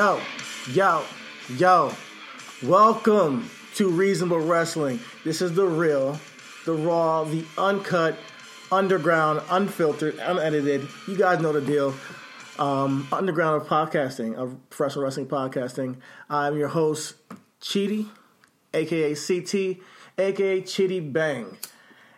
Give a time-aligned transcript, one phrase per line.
[0.00, 0.18] Yo,
[0.72, 1.04] yo,
[1.58, 1.92] yo.
[2.62, 4.98] Welcome to Reasonable Wrestling.
[5.26, 6.18] This is the real,
[6.64, 8.16] the raw, the uncut,
[8.72, 10.88] underground, unfiltered, unedited.
[11.06, 11.94] You guys know the deal.
[12.58, 15.96] Um, underground of podcasting, of professional wrestling podcasting.
[16.30, 17.16] I'm your host,
[17.60, 18.08] Chidi,
[18.72, 19.84] aka CT,
[20.16, 21.58] aka Chidi Bang.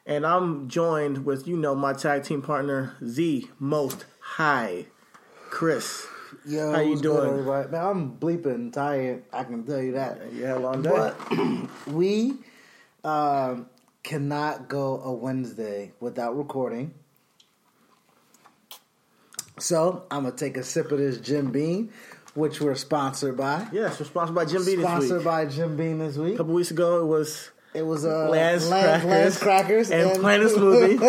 [0.06, 4.86] And I'm joined with, you know, my tag team partner, the Most High,
[5.50, 6.06] Chris.
[6.44, 7.28] Yo, How you doing?
[7.28, 7.68] everybody?
[7.70, 9.22] Man, I'm bleeping tired.
[9.32, 10.32] I can tell you that.
[10.32, 10.90] You had a long day.
[10.90, 12.34] But we
[13.04, 13.66] um,
[14.02, 16.94] cannot go a Wednesday without recording.
[19.58, 21.90] So I'm gonna take a sip of this Jim Beam,
[22.34, 23.68] which we're sponsored by.
[23.70, 26.34] Yes, we're sponsored by Jim B this Sponsored by Jim Beam this week.
[26.34, 30.48] A couple weeks ago, it was It was uh, Lance, Lance, Crackers, Crackers and, Planet
[30.52, 31.00] Smoothie.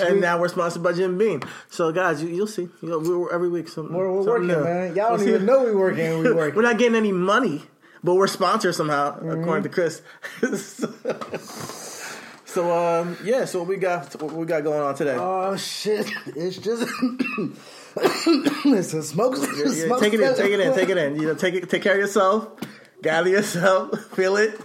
[0.08, 1.42] And now we're sponsored by Jim Beam.
[1.68, 2.68] So, guys, you, you'll see.
[2.80, 3.66] You know, we're every week.
[3.68, 4.62] Some, We're, we're something working, new.
[4.64, 4.94] man.
[4.94, 5.34] Y'all We'll don't see.
[5.34, 6.06] even know we're working.
[6.06, 7.62] and We We're not getting any money,
[8.04, 9.40] but we're sponsored somehow, Mm-hmm.
[9.40, 10.00] according to Chris.
[12.44, 13.46] so, um, yeah.
[13.46, 14.14] So what we got?
[14.22, 15.16] What we got going on today?
[15.18, 16.08] Oh shit!
[16.36, 16.82] It's just
[17.96, 19.36] it's a smoke.
[19.38, 20.34] Yeah, yeah, smoke take it in.
[20.36, 20.74] Take it in.
[20.74, 21.16] Take it in.
[21.16, 21.68] You know, take it.
[21.68, 22.48] Take care of yourself.
[23.02, 23.98] Gather yourself.
[24.14, 24.60] Feel it.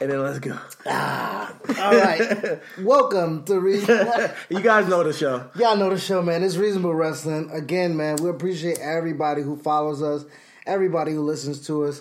[0.00, 0.58] And then let's go.
[0.86, 4.30] All right, welcome to Reasonable.
[4.48, 5.48] You guys know the show.
[5.54, 6.42] Y'all know the show, man.
[6.42, 7.50] It's Reasonable Wrestling.
[7.52, 10.24] Again, man, we appreciate everybody who follows us,
[10.66, 12.00] everybody who listens to us,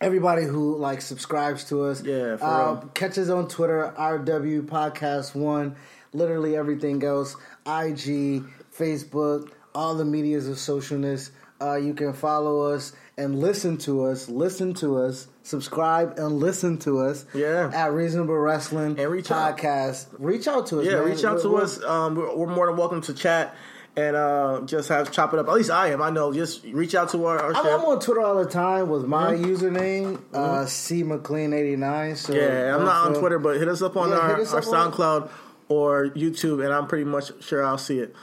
[0.00, 2.02] everybody who like subscribes to us.
[2.02, 2.90] Yeah, for uh, real.
[2.94, 5.76] catch us on Twitter, RW Podcast One.
[6.12, 7.36] Literally everything else.
[7.66, 8.42] IG,
[8.76, 11.30] Facebook, all the medias of socialness.
[11.60, 14.28] Uh, you can follow us and listen to us.
[14.28, 15.28] Listen to us.
[15.46, 17.24] Subscribe and listen to us.
[17.32, 17.70] Yeah.
[17.72, 19.56] At Reasonable Wrestling And reach out.
[19.56, 20.06] Podcast.
[20.18, 20.86] Reach out to us.
[20.86, 21.04] Yeah, man.
[21.04, 21.80] reach out to We're- us.
[21.84, 23.54] Um, we're, we're more than welcome to chat
[23.96, 25.46] and uh, just have chop it up.
[25.46, 26.02] At least I am.
[26.02, 26.32] I know.
[26.32, 27.38] Just reach out to our.
[27.38, 27.64] our I'm.
[27.80, 32.16] I'm on Twitter all the time with my username, uh, C McLean eighty nine.
[32.16, 32.42] So Mm-hmm.
[32.42, 34.92] yeah, I'm not on Twitter, but hit us up on Yeah, our, our up on-
[34.92, 35.30] SoundCloud
[35.68, 38.14] or YouTube, and I'm pretty much sure I'll see it.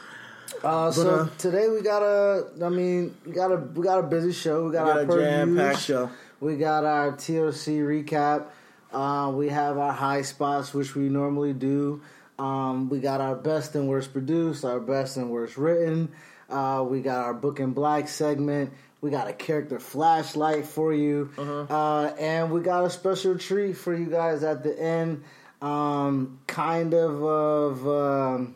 [0.63, 4.03] Uh, so uh, today we got a, I mean, we got a, we got a
[4.03, 4.65] busy show.
[4.67, 6.09] We got, We got our a per jam-packed show.
[6.43, 8.47] We got our TLC recap.
[8.91, 12.01] Uh, we have our high spots, which we normally do.
[12.37, 16.11] Um, we got our best and worst produced, our best and worst written.
[16.49, 18.73] Uh, we got our book and black segment.
[18.99, 21.61] We got a character flashlight for you, Uh-huh.
[21.73, 25.23] uh, and we got a special treat for you guys at the end.
[25.61, 27.87] Um, kind of of.
[27.87, 28.55] Um,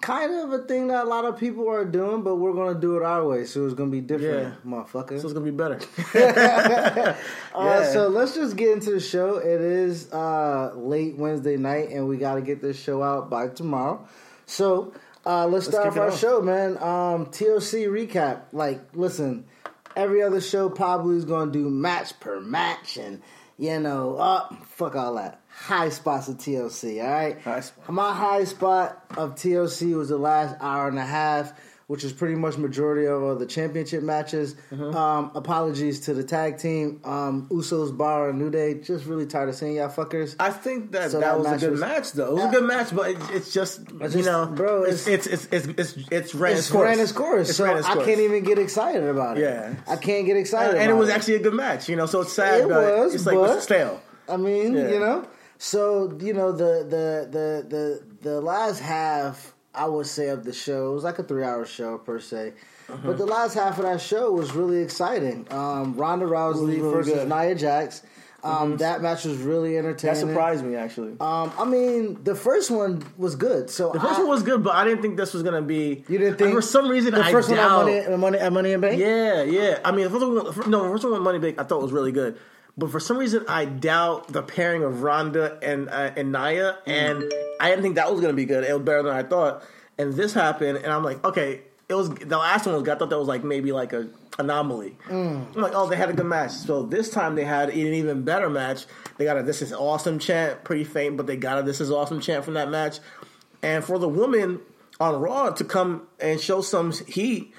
[0.00, 2.96] kind of a thing that a lot of people are doing, but we're gonna do
[2.96, 4.70] it our way, so it's gonna be different, Yeah.
[4.70, 5.20] motherfucker.
[5.20, 5.78] So it's gonna be better.
[6.14, 7.14] Uh,
[7.64, 7.92] Yeah.
[7.92, 9.36] so let's just get into the show.
[9.38, 13.48] It is uh, late Wednesday night, and we got to get this show out by
[13.48, 14.06] tomorrow.
[14.46, 14.92] So
[15.26, 16.18] uh, let's, start off our off.
[16.20, 16.76] show, man.
[16.78, 18.42] Um, TLC recap.
[18.52, 19.44] Like, listen,
[19.96, 23.20] every other show probably is going to do match per match, and
[23.58, 25.40] you know, uh, fuck all that.
[25.58, 27.02] High spots of TLC.
[27.02, 27.62] All right, High.
[27.88, 31.52] My high spot of TLC was the last hour and a half
[31.88, 34.56] which is pretty much majority of uh, the championship matches.
[34.70, 34.94] Mm-hmm.
[34.94, 38.74] Um, apologies to the tag team, um, Usos, Bar, and New Day.
[38.74, 40.36] Just really tired of seeing y'all fuckers.
[40.38, 42.26] I think that So that, that was a good was- match, though.
[42.26, 42.48] It was Yeah.
[42.48, 45.66] a good match, but it, it's just It's you know, bro, it's it's it's it's
[45.66, 46.84] it's, it's ran it's its course.
[46.84, 49.44] ran its course, It's so its I can't even get excited about it.
[49.44, 49.74] Yeah.
[49.88, 50.72] I can't get excited.
[50.74, 52.04] And, and it was actually a good match, you know.
[52.04, 53.98] So it's sad, It was, it's like but- it's stale.
[54.28, 54.88] I mean, Yeah.
[54.90, 55.26] you know.
[55.58, 60.52] So you know the the the the the last half, I would say of the
[60.52, 62.52] show it was like a three hour show per se.
[62.88, 62.96] Uh-huh.
[63.04, 65.46] But the last half of that show was really exciting.
[65.50, 67.28] Um, Ronda Rousey really versus good.
[67.28, 67.46] Mm-hmm.
[67.46, 68.02] Nia Jax.
[68.40, 70.14] Um, That match was really entertaining.
[70.14, 71.16] That surprised me actually.
[71.20, 73.68] Um, I mean, the first one was good.
[73.68, 76.04] So the first I- one was good, but I didn't think this was gonna be.
[76.08, 77.88] You didn't think for some reason the I first one doubt.
[77.88, 79.00] at Money, Money at Money in Bank?
[79.00, 79.80] Yeah, yeah.
[79.84, 81.90] I mean, the first one, no, the first one with Money Bank, I thought was
[81.92, 82.38] really good.
[82.78, 87.24] But for some reason, I doubt the pairing of Ronda and uh, and Nia, and
[87.60, 88.62] I didn't think that was going to be good.
[88.62, 89.64] It was better than I thought.
[89.98, 92.84] And this happened, and I'm like, okay, it was the last one was.
[92.84, 92.94] good.
[92.94, 94.08] I thought that was like maybe like a
[94.38, 94.96] anomaly.
[95.54, 96.52] I'm like, oh, they had a good match.
[96.52, 98.86] So this time they had an even better match.
[99.16, 101.90] They got a "This is awesome" chant, pretty faint, but they got a "This is
[101.90, 103.00] awesome" chant from that match.
[103.60, 104.60] And for the woman
[105.00, 107.52] on Raw to come and show some heat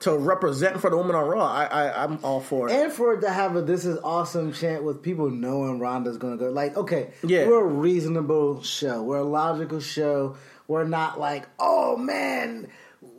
[0.00, 2.72] to represent for the woman on Raw, I, I I'm all for it.
[2.72, 6.36] And for it to have a "This is awesome" chant with people knowing Ronda's going
[6.38, 7.46] to go, like, okay, Yeah.
[7.46, 10.36] we're a reasonable show, we're a logical show.
[10.66, 12.68] We're not like, oh man,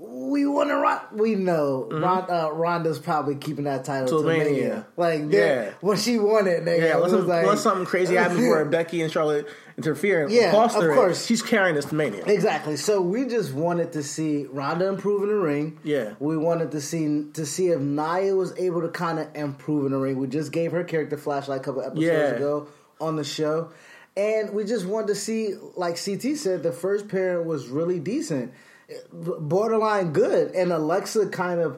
[0.08, 1.10] we want to rock.
[1.14, 4.44] We know Ron, uh, Ronda's probably keeping that title to Mania.
[4.46, 4.88] Mania.
[4.98, 5.72] Like, Yeah.
[5.82, 9.02] when she won it, nigga, yeah, unless, was like, unless something crazy happens where Becky
[9.02, 9.48] and Charlotte
[9.78, 11.26] interfere Yeah, cost of her, it, course.
[11.26, 12.24] she's carrying this to Mania.
[12.26, 12.76] Exactly.
[12.78, 15.80] So we just wanted to see Ronda improve in the ring.
[15.84, 16.14] Yeah.
[16.20, 19.92] We wanted to see to see if Nia was able to kind of improve in
[19.92, 20.18] the ring.
[20.20, 22.36] We just gave her character flashlight a couple episodes Yeah.
[22.36, 22.68] ago
[23.02, 23.72] on the show.
[24.18, 28.54] And we just wanted to see, like CT said, the first pair was really decent,
[29.14, 31.78] borderline good, and Alexa kind of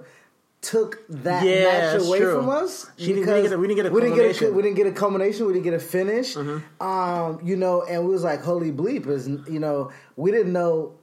[0.62, 1.64] took that Yeah,
[1.96, 2.36] match away true.
[2.36, 2.88] from us.
[2.98, 4.56] She didn't because get a- we didn't get a we didn't get a, culmination.
[4.56, 5.46] we didn't get a culmination.
[5.48, 6.36] We didn't get a finish.
[6.36, 6.84] Mm-hmm.
[6.84, 10.94] Um, you know, and we was like, "Holy bleep!" Is you know, we didn't know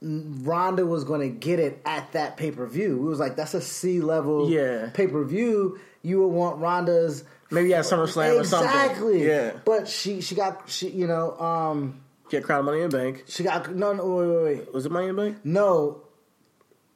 [0.00, 2.98] Ronda was going to get it at that pay per view.
[2.98, 4.90] We was like, "That's a C level Yeah.
[4.94, 8.68] pay per view." You would want Ronda's Maybe at SummerSlam or something.
[8.68, 9.26] exactly.
[9.26, 9.52] Yeah.
[9.64, 12.00] but she she got she you know um
[12.32, 13.24] Get Crown Money in the Bank.
[13.28, 15.36] she got no no wait wait wait Was it Money in the Bank?
[15.44, 16.02] no.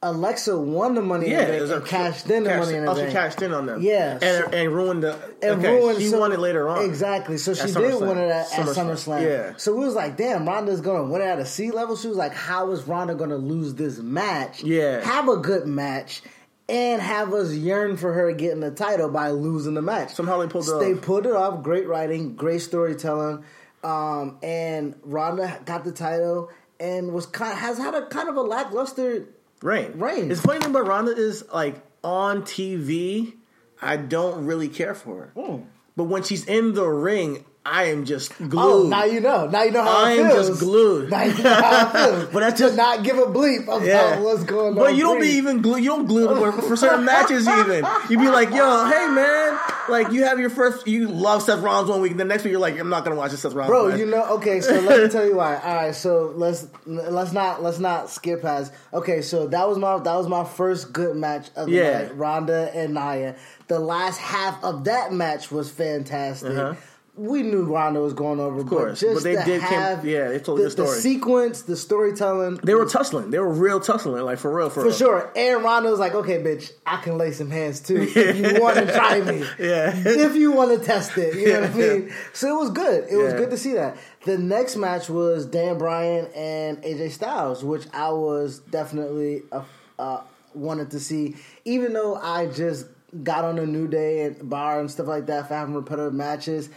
[0.03, 2.65] Alexa won the money Yeah, in the bank was and a- cashed in the cashed-
[2.65, 3.81] money in the oh, she cashed in on them.
[3.81, 5.15] Yeah, and, and ruined the.
[5.41, 5.97] and okay, ruined.
[5.99, 6.85] She so- won it later on.
[6.85, 7.37] Exactly.
[7.37, 8.07] So she did SummerSlam.
[8.07, 8.91] win it at, at SummerSlam.
[8.91, 9.21] SummerSlam.
[9.23, 9.53] Yeah.
[9.57, 11.95] So we was like, damn, Ronda's gonna win it at a C level.
[11.97, 14.63] She was like, how is Ronda gonna lose this match?
[14.63, 15.03] Yeah.
[15.03, 16.21] Have a good match.
[16.69, 20.13] And have us yearn for her getting the title by losing the match.
[20.13, 21.01] Somehow they pulled it They off.
[21.01, 21.63] pulled it off.
[21.63, 23.43] Great writing, great storytelling,
[23.87, 26.49] um, and Ronda got the title
[26.79, 29.25] and was kind has had a kind of a lackluster
[29.61, 29.93] Rain.
[29.95, 30.29] Reign.
[30.31, 33.33] It's funny thing about Ronda is like on TV,
[33.81, 35.41] I don't really care for her.
[35.41, 35.61] Hmm.
[35.95, 38.53] But when she's in the ring, I am just glued.
[38.55, 39.47] Oh, now you know.
[39.47, 40.47] Now you know how I it am feels.
[40.49, 41.09] just glued.
[41.09, 42.25] Now you know how it feels.
[42.33, 44.19] But that's To just- not give a bleep about Yeah.
[44.19, 44.75] what's going on.
[44.75, 45.83] But you don't be even glued.
[45.83, 47.47] You don't glue for, for certain matches.
[47.47, 50.87] Even you'd be like, "Yo, hey man, like you have your first.
[50.87, 53.15] You love Seth Rollins one week, and the next week you're like, I'm not gonna
[53.15, 54.25] watch this Seth Rollins." Bro, match." you know.
[54.35, 55.55] Okay, so let me tell you why.
[55.57, 58.73] All right, so let's let's not let's not skip past.
[58.93, 62.01] Okay, so that was my that was my first good match of the Yeah.
[62.03, 62.17] night.
[62.17, 63.35] Ronda and Nia.
[63.67, 66.51] The last half of that match was fantastic.
[66.57, 66.73] Uh-huh.
[67.17, 69.79] We knew Ronda was going over, of course, but but just they to did came-
[69.79, 70.89] have yeah, they told the, the story.
[70.89, 72.57] the sequence, the storytelling.
[72.63, 73.31] they were tussling.
[73.31, 74.93] They were real tussling, like for real, for, For real.
[74.95, 75.31] sure.
[75.35, 78.75] And Ronda was like, okay, bitch, I can lay some hands too if you want
[78.77, 79.39] to try me.
[79.57, 79.93] Yeah.
[79.95, 81.33] If you want to test it.
[81.35, 82.13] You know what I mean?
[82.33, 83.07] So it was good.
[83.09, 83.39] It was Yeah.
[83.39, 83.97] good to see that.
[84.25, 89.63] The next match was Dan Bryan and AJ Styles, which I was definitely uh,
[89.97, 90.21] uh,
[90.53, 92.85] wanted to see, even though I just
[93.23, 96.69] got on a New Day and bar and stuff like that for having repetitive matches.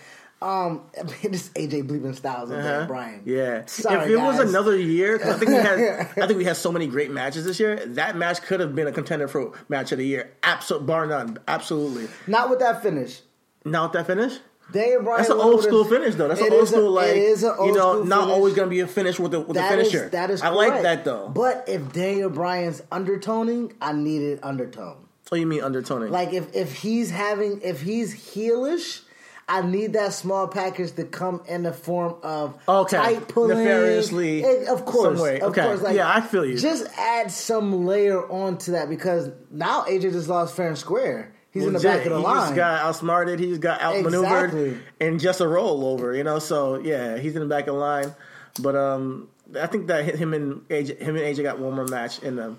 [0.42, 2.86] Um, I mean, this AJ bleeping Styles and Uh-huh.
[2.86, 3.22] Bryan.
[3.26, 3.66] Yeah.
[3.66, 4.48] Sorry, if it was guys.
[4.48, 5.78] another year, I think we had,
[6.16, 7.84] I think we had so many great matches this year.
[7.86, 11.38] That match could have been a contender for match of the year, absolute bar none,
[11.46, 12.08] absolutely.
[12.26, 13.20] Not with that finish.
[13.66, 14.38] Not with that finish,
[14.72, 15.18] Daniel Bryan.
[15.18, 16.28] that's an old school finish though.
[16.28, 18.34] That's an old is a- school like it is an old you know not finish.
[18.34, 20.08] always going to be a finish with the with That the is- finisher.
[20.10, 21.28] that is I like that though.
[21.28, 24.96] But if Daniel Bryan's undertoning, I needed undertone.
[25.28, 26.10] what do you mean undertoning?
[26.10, 29.02] Like if if he's having if he's heelish,
[29.52, 32.96] I need that small package to come in the form of Okay.
[32.96, 35.40] tight pulling, Nefariously, Eh, of course, some way.
[35.40, 35.62] of Okay.
[35.64, 35.82] course.
[35.82, 36.56] Like, Yeah, I feel you.
[36.56, 41.32] Just add some layer onto that because now AJ just lost fair and square.
[41.50, 42.22] He's in the back of the line.
[42.22, 42.46] he line.
[42.46, 43.40] just got outsmarted.
[43.40, 44.78] He just got outmaneuvered Exactly.
[45.00, 46.16] and just a rollover.
[46.16, 48.14] You know, so yeah, he's in the back of the line.
[48.62, 49.28] But um,
[49.60, 52.58] I think that him and AJ, him and AJ got one more match in them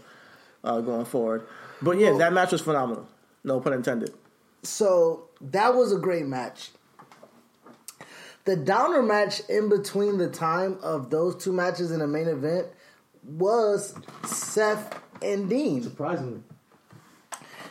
[0.65, 1.43] uh, going forward.
[1.81, 3.07] But yeah, Well- that match was phenomenal.
[3.45, 4.13] No pun intended.
[4.63, 6.71] So that was a great match.
[8.45, 12.67] The downer match in between the time of those two matches in the main event
[13.24, 13.93] was
[14.25, 15.83] Seth and Dean.
[15.83, 16.41] Surprisingly,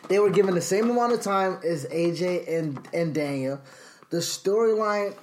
[0.08, 3.60] They were given the same amount of time as AJ and, and Daniel.
[4.10, 5.16] The storyline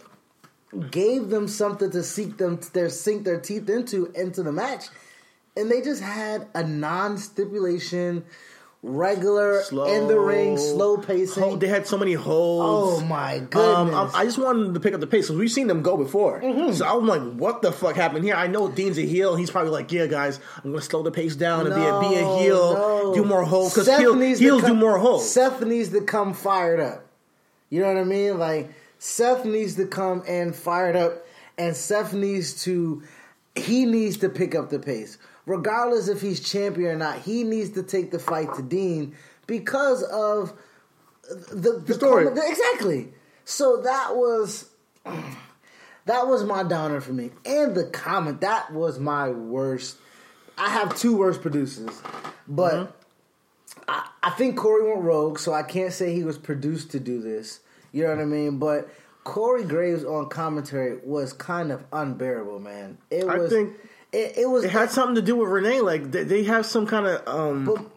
[0.92, 4.88] gave them something to seek them their sink their teeth into into the match,
[5.56, 7.18] and they just had a non
[8.84, 11.44] regular in the ring, slow pacing.
[11.44, 13.02] Oh, they had so many holds.
[13.02, 14.14] Oh my Um, goodness!
[14.14, 16.42] I, I just wanted to pick up the pace because we've seen them go before.
[16.42, 16.74] Mm-hmm.
[16.74, 18.36] So I'm like, what the fuck happened here?
[18.36, 19.36] I know Dean's a heel.
[19.36, 22.16] He's probably like, yeah, guys, I'm gonna slow the pace down and be a be
[22.16, 23.14] a heel, no.
[23.16, 25.30] do more holds because heel, heels come- do more holds.
[25.30, 27.06] Seth needs to come fired up.
[27.70, 28.38] You know what I mean?
[28.40, 31.26] Like Seth needs to come and fired up,
[31.58, 33.04] and Seth needs to
[33.56, 37.20] he needs to pick up the pace, regardless if he's champion or not.
[37.20, 39.16] He needs to take the fight to Dean
[39.48, 40.54] because of
[41.52, 42.26] the, the story.
[42.26, 43.08] comment- exactly.
[43.46, 44.70] So that was
[46.06, 49.98] that was my downer for me, and the comment that was my worst.
[50.60, 52.00] I have two worst producers,
[52.48, 52.74] but.
[52.74, 52.92] Mm-hmm.
[53.90, 57.22] I, I think Corey went rogue, so I can't say he was produced to do
[57.22, 57.62] this.
[57.94, 58.58] You know what I mean?
[58.60, 58.90] But
[59.24, 62.98] Corey Graves on commentary was kind of unbearable, man.
[63.10, 63.50] It I was.
[63.50, 63.76] think
[64.12, 64.64] it, it was.
[64.64, 65.82] It had something to do with Renee.
[65.82, 67.28] Like they, they have some kind of.
[67.28, 67.90] Um,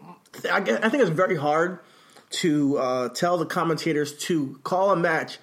[0.51, 1.79] I, guess- I think it's very hard
[2.31, 5.39] to uh, tell the commentators to call a match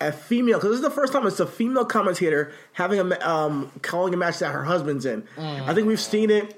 [0.00, 3.72] a female because this is the first time it's a female commentator having a um,
[3.82, 5.26] calling a match that her husband's in.
[5.38, 6.57] I think we've seen it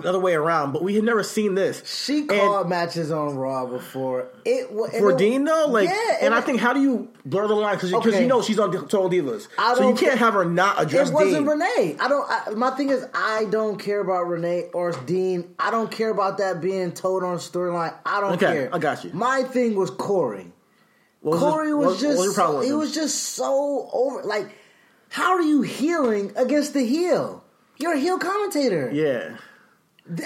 [0.00, 1.82] the other way around, but we had never seen this.
[1.84, 4.26] she And- called matches on Raw before.
[4.44, 6.80] It wa- and for it- Dean though, like, yeah, and I it- think how do
[6.80, 8.20] you blur the line because Okay.
[8.22, 11.14] you know she's on Total Divas, I so you can't have her not address It
[11.14, 11.46] wasn't Dean.
[11.46, 11.96] Renee.
[12.00, 12.26] I don't.
[12.28, 15.54] I, my thing is, I don't care about Renee or Dean.
[15.58, 17.94] I don't care about that being told on storyline.
[18.04, 18.70] I don't Okay, care.
[18.72, 19.10] I got you.
[19.12, 20.52] My thing was Corey.
[21.22, 22.78] Was Corey was just was your problem with he him?
[22.78, 24.48] was just so over like
[25.10, 27.44] how are you healing against the heel?
[27.76, 28.90] You're a heel commentator.
[28.92, 29.36] yeah.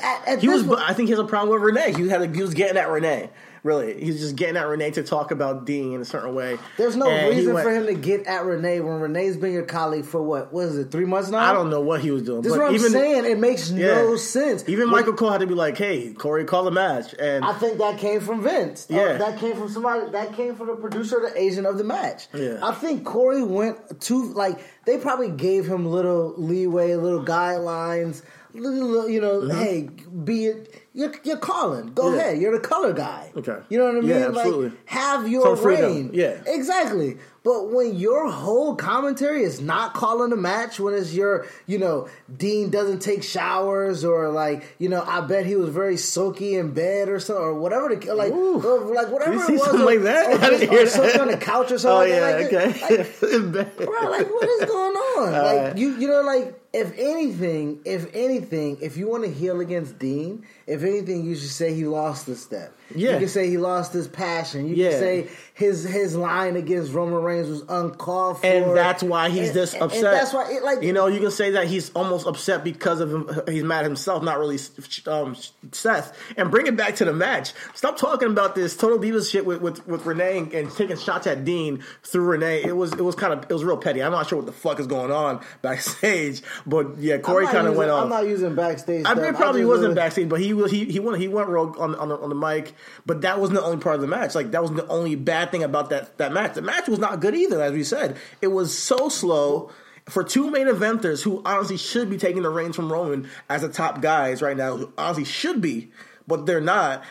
[0.02, 0.66] At, at He was.
[0.70, 1.92] I think he has a problem with Renee.
[1.92, 2.22] He had.
[2.22, 3.30] A, he was getting at Renee.
[3.62, 6.56] Really, he's just getting at Renee to talk about Dean in a certain way.
[6.76, 9.64] there's no And reason went- for him to get at Renee when Renee's been your
[9.64, 10.52] colleague for what?
[10.52, 10.92] What is it?
[10.92, 11.38] Three months now.
[11.40, 12.42] I don't know what he was doing.
[12.42, 13.24] This is what even, I'm saying.
[13.24, 14.62] It makes no sense.
[14.68, 17.54] Even When- Michael Cole had to be like, "Hey, Corey, call the match." And I
[17.54, 18.86] think that came from Vince.
[18.88, 19.12] Uh, Yeah.
[19.18, 20.12] that came from somebody.
[20.12, 22.28] That came from the producer, the agent of the match.
[22.32, 22.58] Yeah.
[22.62, 28.22] I think Corey went to like they probably gave him little leeway, little guidelines.
[28.56, 29.88] You know, hey,
[30.24, 30.82] be it.
[30.94, 31.92] You're, you're calling.
[31.92, 32.14] Go Mm-hmm.
[32.16, 32.20] Yeah.
[32.22, 32.38] ahead.
[32.40, 33.30] You're the color guy.
[33.36, 33.58] Okay.
[33.68, 34.08] You know what I mean?
[34.08, 34.78] Yeah, like, absolutely.
[34.86, 36.10] have your Some reign.
[36.14, 36.40] Yeah.
[36.46, 37.18] Exactly.
[37.44, 42.08] But when your whole commentary is not calling a match, when it's your, you know,
[42.34, 46.72] Dean doesn't take showers, or like, you know, I bet he was very soaky in
[46.72, 49.84] bed or something, or whatever, the, like, or like whatever You it was, something or,
[49.84, 50.26] like that?
[50.32, 51.20] or, I didn't just- hear or something that.
[51.20, 52.12] on the couch or something.
[52.12, 52.52] oh something.
[52.52, 52.96] yeah, like okay.
[52.96, 53.76] Like, In bed.
[53.76, 55.05] bro, like what is going on?
[55.24, 59.60] Uh, like you, you know, like if anything, if anything, if you want to heal
[59.60, 62.72] against Dean, if anything, you should say he lost a step.
[62.94, 63.12] Yeah.
[63.14, 64.68] you can say he lost his passion.
[64.68, 64.90] You Yeah.
[64.90, 69.48] can say his his line against Roman Reigns was uncalled for, and that's why he's
[69.48, 70.02] And- this upset.
[70.02, 73.10] that's why, it, like you know, you can say that he's almost upset because of
[73.12, 73.30] him.
[73.48, 74.58] He's mad at himself, not really
[75.06, 75.34] um,
[75.72, 76.16] Seth.
[76.36, 77.54] And bring it back to the match.
[77.74, 81.26] Stop talking about this total divas shit with with, with Renee and, and taking shots
[81.26, 82.62] at Dean through Renee.
[82.64, 84.02] It was it was kind of it was real petty.
[84.02, 87.76] I'm not sure what the fuck is going on backstage, but yeah, Corey kind of
[87.76, 88.04] went off.
[88.04, 89.04] I'm not using backstage.
[89.06, 91.48] I mean, it probably wasn't really- backstage, but he was he he went he went
[91.48, 92.74] rogue on on the, on the mic.
[93.04, 94.34] But that wasn't the only part of the match.
[94.34, 96.54] Like that was the only bad thing about that that match.
[96.54, 98.16] The match was not good either, as we said.
[98.40, 99.70] It was so slow
[100.08, 103.68] for two main eventers who honestly should be taking the reins from Roman as the
[103.68, 104.76] top guys right now.
[104.76, 105.90] Who honestly should be,
[106.26, 107.02] but they're not.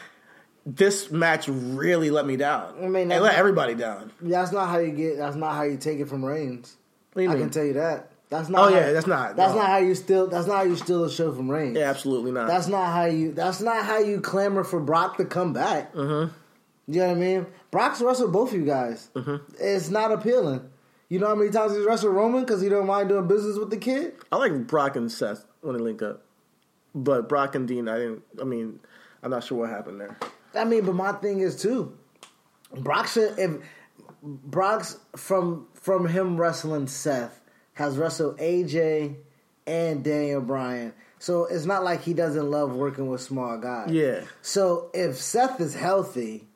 [0.67, 2.73] This match really let me down.
[2.81, 4.11] I mean, it let everybody down.
[4.19, 5.17] That's not how you get.
[5.17, 6.75] That's not how you take it from Reigns.
[7.15, 7.43] What do you I mean?
[7.43, 8.11] can tell you that.
[8.29, 8.59] That's not.
[8.59, 9.59] Oh, how- yeah, that's not- That's no.
[9.59, 10.27] not how you steal.
[10.27, 11.77] That's not how you steal a show from Reigns.
[11.77, 12.47] Yeah, absolutely not.
[12.47, 13.31] That's not how you.
[13.31, 15.93] That's not how you clamor for Brock to come back.
[15.93, 16.33] Mm-hmm.
[16.91, 17.45] You know what I mean?
[17.71, 19.09] Brock's wrestled both of you guys.
[19.15, 19.37] Mm-hmm.
[19.59, 20.69] It's not appealing.
[21.07, 23.69] You know how many times he's wrestled Roman because he don't mind doing business with
[23.69, 24.15] the kid.
[24.31, 26.23] I like Brock and Seth when they link up,
[26.93, 28.23] but Brock and Dean, I didn't.
[28.41, 28.79] I mean,
[29.23, 30.17] I'm not sure what happened there.
[30.53, 31.95] I mean, but my thing is too.
[32.75, 33.51] Brock should if
[34.23, 37.41] Brock's from from him wrestling Seth
[37.75, 39.17] has wrestled AJ
[39.67, 40.93] and Daniel Bryan.
[41.19, 43.91] So it's not like he doesn't love working with small guys.
[43.91, 44.23] Yeah.
[44.41, 46.47] So if Seth is healthy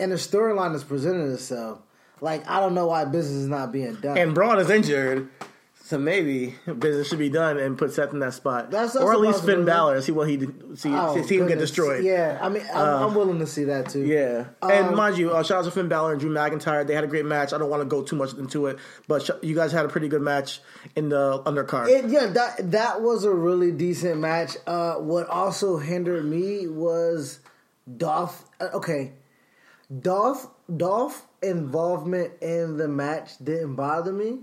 [0.00, 1.78] and the storyline is presented itself,
[2.20, 4.18] like I don't know why business is not being done.
[4.18, 5.28] And Braun is injured,
[5.86, 9.12] so maybe business should be done and put Seth in that spot, That's- that's or
[9.12, 9.64] at least Finn.
[9.64, 10.00] Balor.
[10.02, 10.40] See what he
[10.74, 10.90] see.
[10.92, 12.02] Oh, see him get destroyed.
[12.02, 14.00] Yeah, I mean, I'm, I'm willing to see that too.
[14.04, 16.84] Yeah, and Um, mind you, uh, shout out to Finn Balor and Drew McIntyre.
[16.84, 17.52] They had a great match.
[17.52, 19.88] I don't want to go too much into it, but sh- you guys had a
[19.88, 20.60] pretty good match
[20.96, 21.88] in the undercard.
[21.88, 24.56] It, yeah, that that was a really decent match.
[24.66, 27.38] Uh, what also hindered me was
[27.96, 28.44] Dolph.
[28.60, 29.12] Uh, okay,
[30.00, 34.38] Dolph Dolph involvement in the match didn't bother me.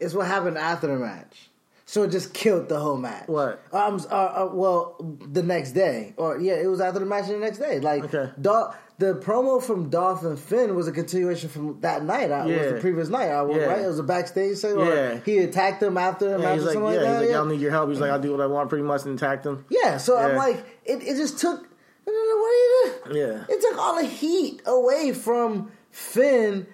[0.00, 1.50] It's what happened after the match.
[1.88, 3.28] So it just killed the whole match.
[3.28, 3.62] What?
[3.72, 4.00] Um.
[4.10, 4.96] Uh, uh, well,
[5.30, 7.78] the next day, or yeah, it was after the match the next day.
[7.78, 8.32] Like, Okay.
[8.40, 12.32] Dolph, the promo from Dolph and Finn was a continuation from that night.
[12.32, 12.56] Uh, Yeah.
[12.64, 13.66] was the previous night, uh, Yeah.
[13.66, 13.82] right?
[13.82, 14.80] It was a backstage thing.
[14.80, 15.18] Yeah.
[15.24, 17.12] He attacked him after the Yeah, match he's or like, something yeah, like he's that.
[17.20, 17.36] like, I yeah.
[17.36, 17.88] don't need your help.
[17.90, 19.64] He's like, I'll do what I want, pretty much, and attacked him.
[19.68, 21.68] Yeah, so I'm like, it, it just took.
[22.02, 23.16] What are you doing?
[23.16, 23.44] Yeah.
[23.48, 26.66] It took all the heat away from Finn.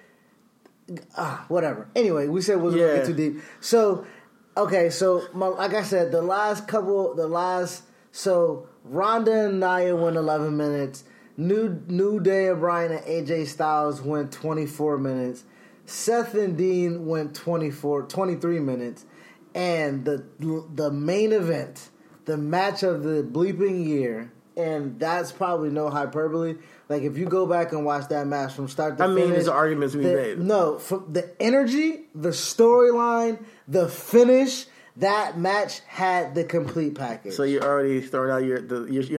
[1.16, 1.88] Ah, whatever.
[1.94, 3.42] Anyway, we said we wasn't gonna get too deep.
[3.60, 4.06] So,
[4.56, 9.94] okay, so my, like I said, the last couple, the last, so Ronda and Nia
[9.96, 11.04] went 11 minutes.
[11.36, 15.44] New New Day of Bryan and AJ Styles went 24 minutes.
[15.86, 19.04] Seth and Dean went 24, 23 minutes.
[19.54, 20.24] And the
[20.74, 21.88] the main event,
[22.24, 26.56] the match of the bleeping year, and that's probably no hyperbole.
[26.88, 29.30] Like if you go back and watch that match from start to I mean, finish,
[29.32, 30.38] there's arguments the- made.
[30.38, 34.66] No, from the energy, the storyline, the finish,
[34.96, 37.34] that match had the complete package.
[37.34, 39.18] So you're already throwing out your the your, your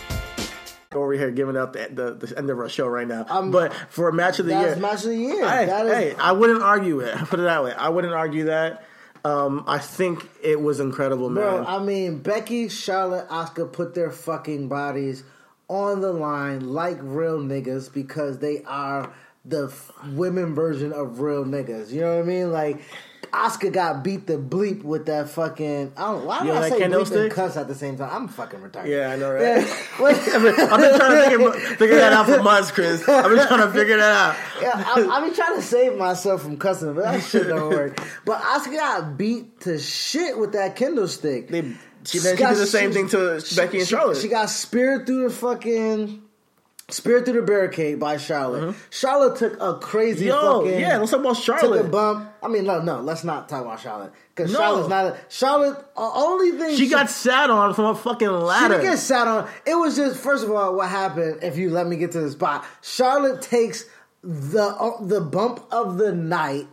[0.93, 3.25] Over here giving up the, the, the end of our show right now.
[3.29, 5.49] Um, but for a match of the that's year, match of the year.
[5.49, 7.17] Hey, is- hey, I wouldn't argue it.
[7.29, 7.73] Put it that way.
[7.73, 8.83] I wouldn't argue that.
[9.23, 11.43] Um, I think it was incredible, man.
[11.43, 15.23] Bro, I mean, Becky, Charlotte, Asuka put their fucking bodies
[15.67, 19.13] on the line like real niggas because they are
[19.45, 21.91] the f- women version of real niggas.
[21.91, 22.51] You know what I mean?
[22.51, 22.81] Like,
[23.31, 25.93] Asuka got beat the bleep with that fucking.
[25.95, 26.25] I don't.
[26.25, 28.09] Why do I that say bleep and cuss at the same time?
[28.11, 28.87] I'm fucking retarded.
[28.87, 29.41] yeah, I know, right?
[29.41, 29.65] Yeah.
[29.97, 33.07] What- I've been trying to figure, figure that out for months, Chris.
[33.07, 34.35] I've been trying to figure that out.
[34.61, 37.99] Yeah, I, I've been trying to save myself from cussing, but that shit don't work.
[38.25, 41.47] But Asuka got beat to shit with that kendo stick.
[41.47, 41.61] They,
[42.05, 44.17] she, she got- did the same she- thing to Becky and she, Charlotte.
[44.17, 46.21] She got speared through the fucking
[46.91, 48.75] speared through the barricade by Charlotte.
[48.89, 50.45] Charlotte took a crazy Mm-hmm.
[50.45, 51.77] Yo, fucking yeah, let's talk about Charlotte.
[51.77, 52.31] took a bump.
[52.43, 54.59] I mean, no, no, let's not talk about Charlotte because No.
[54.59, 55.77] Charlotte's not a, Charlotte.
[55.95, 58.75] Uh, only thing she got sat on from a fucking she ladder.
[58.75, 59.49] didn't get sat on.
[59.65, 61.39] It was just first of all, what happened?
[61.43, 63.85] If you let me get to the spot, Charlotte takes
[64.23, 66.67] the uh, the bump of the night,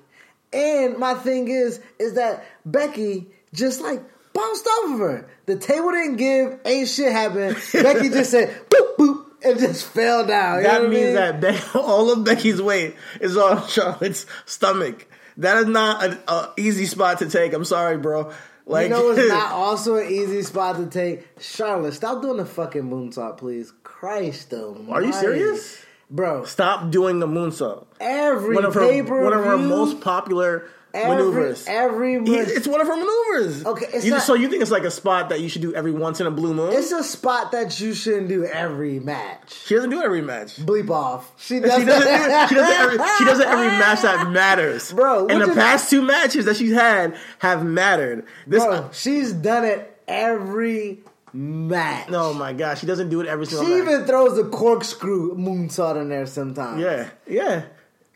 [0.53, 4.03] and my thing is, is that Becky just like
[4.35, 5.29] bounced off of her.
[5.47, 7.57] The table didn't give, ain't shit happened.
[7.73, 10.63] Becky just said boop boop and just fell down.
[10.63, 11.15] That I means mean?
[11.15, 15.07] that Be- all of Becky's weight is on Charlotte's stomach.
[15.39, 17.53] That is not an easy spot to take.
[17.53, 18.33] I'm sorry, bro.
[18.67, 21.27] Like, you know, it's not also an easy spot to take.
[21.41, 23.73] Charlotte, stop doing the fucking moonsault, please.
[23.83, 24.85] Christ, though.
[24.91, 25.85] Are you serious?
[26.11, 26.45] bro?
[26.45, 27.87] stop doing the moonsault.
[28.01, 31.65] Every One of her one of her most popular maneuvers.
[31.67, 33.65] Every He- it's one of her maneuvers.
[33.67, 35.93] Okay, You- not- so you think it's like a spot that you should do every
[35.93, 36.73] once in a blue moon?
[36.73, 39.55] it's a spot that you shouldn't do every match.
[39.67, 40.57] she doesn't do every match.
[40.57, 41.33] Bleep off.
[41.37, 41.87] She She doesn't.
[41.87, 44.93] doesn't, do it, she, doesn't every, she does it every match that matters.
[44.93, 48.25] Bro, and the past two matches that she's had have mattered.
[48.47, 51.01] This, Bro, she's done it every
[51.35, 52.07] match.
[52.11, 53.83] oh my gosh, she doesn't do it every single she match.
[53.93, 56.81] even throws a corkscrew moonsault in there sometimes.
[56.81, 57.63] Yeah, yeah.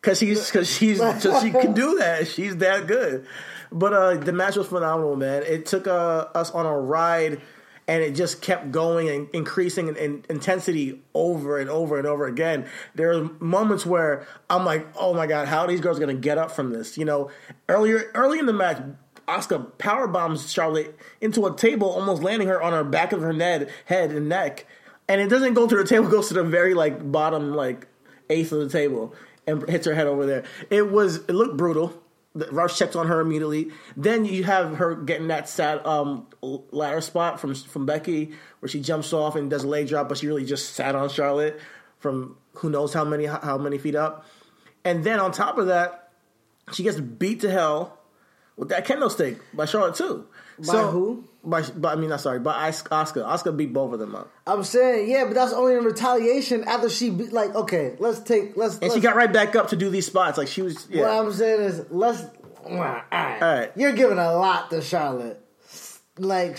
[0.02, 2.26] Cause she's cause she's so she can do that.
[2.26, 3.24] She's that good.
[3.70, 5.44] But uh the match was phenomenal, man.
[5.44, 7.40] It took uh, us on a ride
[7.86, 12.26] and it just kept going and increasing in, in intensity over and over and over
[12.26, 12.66] again.
[12.94, 16.36] There are moments where I'm like, oh my god, how are these girls gonna get
[16.36, 16.98] up from this?
[16.98, 17.30] You know,
[17.68, 18.82] earlier early in the match,
[19.28, 23.32] Asuka power bombs Charlotte into a table, almost landing her on her back of her
[23.32, 24.66] head, head and neck.
[25.08, 27.86] And it doesn't go to the table; it goes to the very like bottom, like
[28.30, 29.14] eighth of the table,
[29.46, 30.44] and hits her head over there.
[30.70, 31.98] It was it looked brutal.
[32.34, 33.72] Rush checks on her immediately.
[33.94, 38.80] Then you have her getting that sad um, ladder spot from from Becky, where she
[38.80, 41.60] jumps off and does a leg drop, but she really just sat on Charlotte
[41.98, 44.26] from who knows how many how many feet up.
[44.84, 46.10] And then on top of that,
[46.72, 47.98] she gets beat to hell
[48.56, 50.26] with that kendo stick by Charlotte too.
[50.66, 51.24] By who?
[51.44, 53.24] By, by I mean, not sorry, by Asuka.
[53.24, 56.88] Asuka beat both of them up, I'm saying, yeah, but that's only in retaliation after
[56.88, 57.32] she beat.
[57.32, 58.74] Like, okay, let's take let's.
[58.74, 60.38] and let's she got right back up to do these spots.
[60.38, 61.02] Like she was, yeah.
[61.02, 62.22] What I'm saying is, let's.
[62.64, 63.02] All right.
[63.10, 63.72] All right.
[63.74, 65.40] You're giving a lot to Charlotte.
[66.16, 66.58] Like,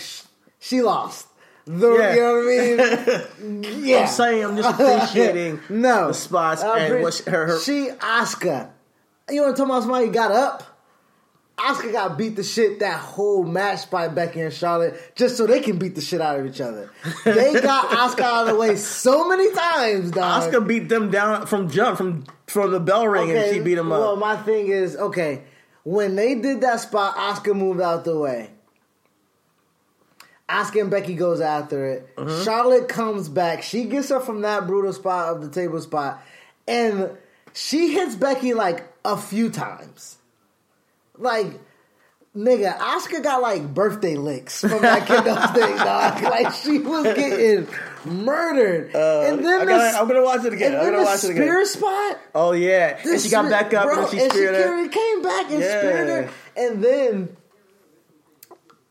[0.58, 1.28] she lost.
[1.66, 2.14] The, Yeah.
[2.14, 3.84] You know what I mean?
[3.86, 4.00] yeah.
[4.00, 7.60] I'm saying I'm just appreciating no the spots I and appre- what she, her, her
[7.60, 8.70] She Asuka.
[9.30, 10.73] You want to talk about somebody who got up?
[11.58, 15.60] Asuka got beat the shit that whole match by Becky and Charlotte just so they
[15.60, 16.90] can beat the shit out of each other.
[17.24, 20.52] They got Asuka out of the way so many times, dog.
[20.52, 23.92] Asuka beat them down from jump from from the bell ring and she beat them
[23.92, 24.00] up.
[24.00, 25.42] Well, my thing is, okay,
[25.84, 28.50] when they did that spot, Asuka moved out the way.
[30.48, 32.16] Asuka and Becky goes after it.
[32.16, 32.44] Mm-hmm.
[32.44, 33.62] Charlotte comes back.
[33.62, 36.20] She gets her from that brutal spot of the table spot,
[36.66, 37.16] and
[37.52, 40.18] she hits Becky like a few times.
[41.16, 41.60] Like,
[42.36, 46.22] nigga, Asuka got like birthday licks from that kendo stick, dog.
[46.22, 47.68] Like she was getting
[48.04, 48.94] murdered.
[48.94, 50.72] Uh, and then I the, gotta, I'm gonna watch it again.
[50.72, 51.42] and I'm then gonna the watch it again.
[51.42, 52.18] spear spot.
[52.34, 54.52] Oh yeah, and she got back up bro, and she and her.
[54.52, 55.78] carried- came back and Yeah.
[55.80, 56.30] speared her.
[56.56, 57.36] And then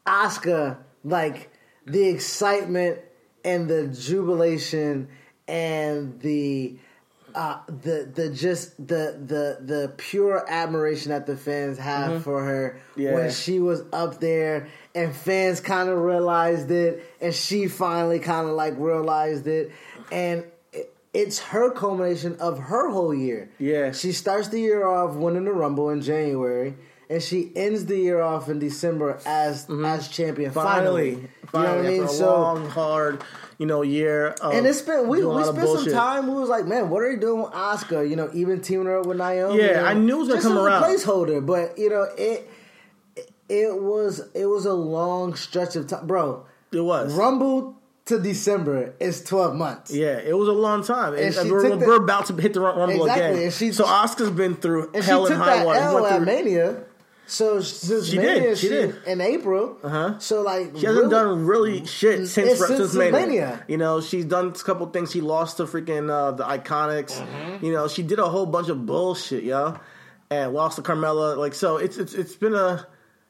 [0.06, 1.50] Asuka, like
[1.86, 3.00] the excitement
[3.46, 5.10] and the jubilation
[5.48, 6.78] and the
[7.36, 12.80] uh, the the just the the the pure admiration that the fans have for her
[12.92, 13.02] Mm-hmm.
[13.02, 13.14] Yeah.
[13.16, 18.48] when she was up there and fans kind of realized it and she finally kind
[18.48, 19.72] of like realized it
[20.12, 23.92] and it, it's her culmination of her whole year Yeah.
[23.94, 26.76] she starts the year off winning the rumble in january
[27.10, 31.26] and she ends the year off in december as as champion finally, Mm-hmm.
[31.48, 33.24] Finally, you know what i mean so long, hard,
[33.64, 34.28] you know, year.
[34.42, 36.28] Of and it's been we, we spent some time.
[36.28, 38.08] We was like, man, what are you doing with Asuka?
[38.10, 39.58] You know, even teaming her up with Naomi.
[39.64, 40.84] Yeah, I knew it was gonna come around.
[40.84, 42.50] placeholder, but you know it.
[43.50, 46.46] It was it was a long stretch of time, bro.
[46.74, 47.14] It was.
[47.14, 49.94] Rumble to December is twelve months.
[49.94, 52.60] Yeah, it was a long time, and, And we're, the- we're about to hit the
[52.60, 53.52] Rumble Exactly, again.
[53.52, 55.80] she- so Asuka's been through and hell and high water.
[55.80, 56.84] L Went through- Mania.
[57.26, 58.96] So since She Mania, did, she did.
[59.08, 59.78] in April.
[59.82, 60.20] Uh-huh.
[60.20, 63.12] So like She hasn't done really shit since, It's since, since Mania.
[63.12, 63.66] Mania.
[63.68, 65.12] You know, she's done a couple things.
[65.12, 67.20] She lost to freaking uh, the Iconics.
[67.20, 67.66] Mm-hmm.
[67.66, 69.80] You know, she did a whole bunch of bullshit, yo,
[70.30, 71.38] and lost to Carmella.
[71.38, 72.86] Like, so it's it's it's been a.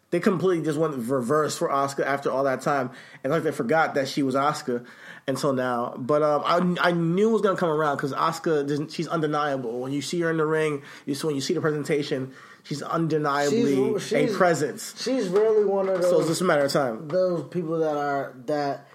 [0.10, 2.92] They completely just went reverse for Asuka after all that time,
[3.24, 4.86] and like they forgot that she was Asuka
[5.28, 5.96] until now.
[5.98, 8.92] But um, I I knew it was gonna come around because Asuka doesn't.
[8.92, 10.84] She's undeniable when you see her in the ring.
[11.08, 12.32] You see when you see the presentation,
[12.64, 14.94] she's undeniably She's- she's- a presence.
[15.02, 16.10] She's really one of those.
[16.10, 17.08] So it's just a matter of time.
[17.08, 18.88] those people that are that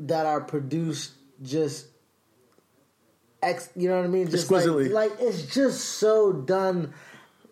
[0.00, 1.86] that are produced just
[3.42, 4.88] ex you know what I mean just Exquisitely.
[4.88, 6.92] like, like it's just so done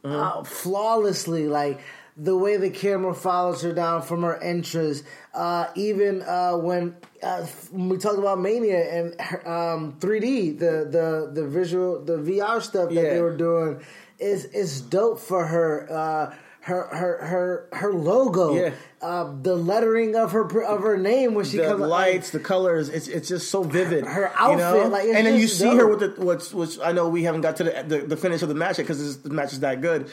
[0.04, 1.80] uh, flawlessly like
[2.16, 5.02] the way the camera follows her down from her entrance
[5.34, 11.30] uh, even uh, when uh, when we talked about Mania and um, 3D the the
[11.32, 13.14] the visual the VR stuff that Yeah.
[13.14, 13.80] they were doing
[14.18, 18.70] is is dope for her uh, her her her her logo Yeah.
[19.00, 21.68] uh, the lettering of her of her name when she comes.
[21.68, 24.04] the comes lights, the colors, it's it's just so vivid.
[24.04, 24.88] Her you outfit, know?
[24.88, 27.56] like, and then you see her with the what's which I know we haven't got
[27.56, 30.10] to the the, the finish of the match yet because the match is that good,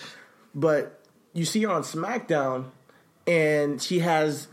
[0.54, 1.02] but
[1.34, 2.66] you see her on SmackDown,
[3.28, 4.48] and she has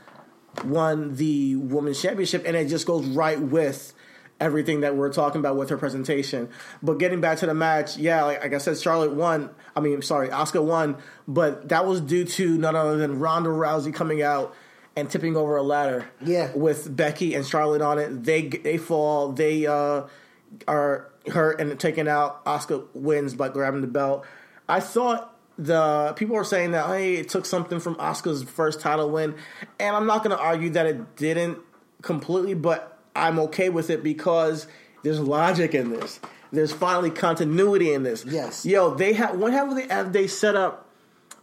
[0.65, 3.93] won the women's championship, and it just goes right with
[4.43, 6.49] everything that we're talking about with her presentation.
[6.83, 9.51] But getting back to the match, yeah, like, like I said, Charlotte won.
[9.77, 10.97] I mean, sorry, Asuka won,
[11.29, 14.55] but that was due to none other than Ronda Rousey coming out
[14.97, 16.09] and tipping over a ladder.
[16.25, 16.53] Yeah.
[16.55, 19.33] with Becky and Charlotte on it, they they fall.
[19.33, 20.03] They uh,
[20.67, 22.45] are hurt and taken out.
[22.45, 24.27] Asuka wins by grabbing the belt.
[24.69, 29.09] I thought the people were saying that hey, it took something from Asuka's first title
[29.09, 29.37] win,
[29.79, 31.59] and I'm not going to argue that it didn't
[32.03, 34.67] completely, but I'm okay with it because
[35.03, 36.21] there's logic in this.
[36.53, 38.25] There's finally continuity in this.
[38.25, 38.67] Yes.
[38.67, 39.39] Yo, they have.
[39.39, 40.89] When have they have they set up?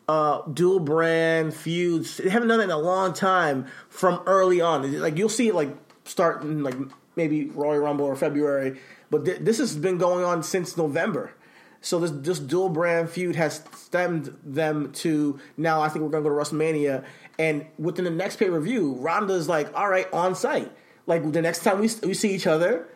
[0.10, 2.18] uh, dual brand feuds.
[2.18, 5.00] They haven't done it in a long time from early on.
[5.00, 5.70] Like you'll see it like
[6.04, 6.74] starting like
[7.16, 8.80] maybe Royal Rumble or February,
[9.12, 11.32] but th- this has been going on since November.
[11.82, 15.82] So this this dual brand feud has stemmed them to now.
[15.82, 17.06] I think we're gonna go to WrestleMania,
[17.38, 20.72] and within the next pay per view, Ronda's like, all right, on site.
[21.10, 22.88] Like the next time we we see each other,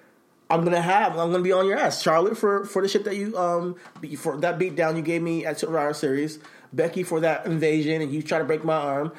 [0.47, 3.15] I'm gonna have I'm gonna be on your ass, Charlotte for for the shit that
[3.15, 3.75] you um
[4.17, 6.37] for that beat down you gave me at Survivor Series,
[6.71, 9.11] Becky for that invasion and you try to break my arm.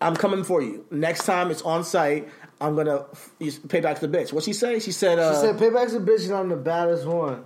[0.00, 0.84] I'm coming for you.
[0.90, 2.28] Next time it's on site,
[2.60, 3.30] I'm gonna f-
[3.68, 4.32] pay back the bitch.
[4.32, 4.80] What she say?
[4.80, 7.44] She said, uh, She said, "Payback's a bitch, and I'm the baddest one."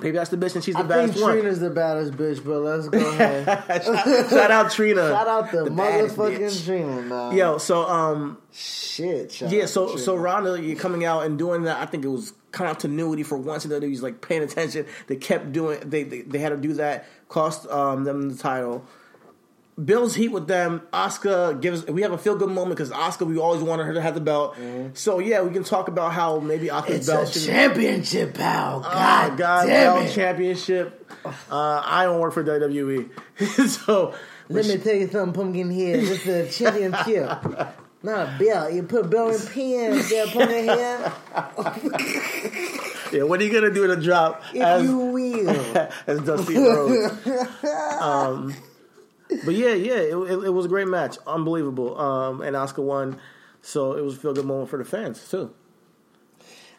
[0.00, 1.32] Maybe that's the bitch and she's the I think one.
[1.32, 3.84] Trina's the baddest bitch, but let's go ahead.
[3.84, 5.08] shout, shout out Trina.
[5.08, 6.64] Shout out the, baddest motherfucking.
[6.64, 7.36] Trina, man.
[7.36, 9.40] Yo, so um, shit.
[9.40, 11.80] yeah, so to so Ronda, you're coming out and doing that.
[11.80, 14.86] I think it was continuity for once in WWE was like paying attention.
[15.06, 15.80] They kept doing.
[15.84, 17.06] They they, they had to do that.
[17.28, 18.86] Cost um, them the title.
[19.82, 20.80] Builds heat with them.
[20.92, 21.84] Asuka gives.
[21.86, 23.26] We have a feel good moment because Asuka.
[23.26, 24.56] We always wanted her to have the belt.
[24.94, 27.46] So yeah, we can talk about how maybe Oscar's it's belt a should.
[27.46, 28.78] championship, pal.
[28.78, 30.14] Oh, God, God, damn belt it.
[30.14, 31.12] championship.
[31.50, 33.10] Uh, I don't work for WWE,
[33.68, 34.14] so
[34.48, 35.98] Let me tell you something, Pumpkin Head.
[36.04, 37.28] It's a championship.
[38.02, 38.72] Not a belt.
[38.72, 41.12] You put a belt in pins there, Pumpkin Head.
[43.12, 43.22] yeah.
[43.24, 45.88] What are you gonna do to drop If as, you will.
[46.06, 47.26] as Dusty Rhodes?
[48.00, 48.54] um,
[49.44, 51.98] but yeah, yeah, it, it, it was a great match, unbelievable.
[51.98, 53.18] Um, and Asuka won,
[53.62, 55.52] so it was a feel good moment for the fans too.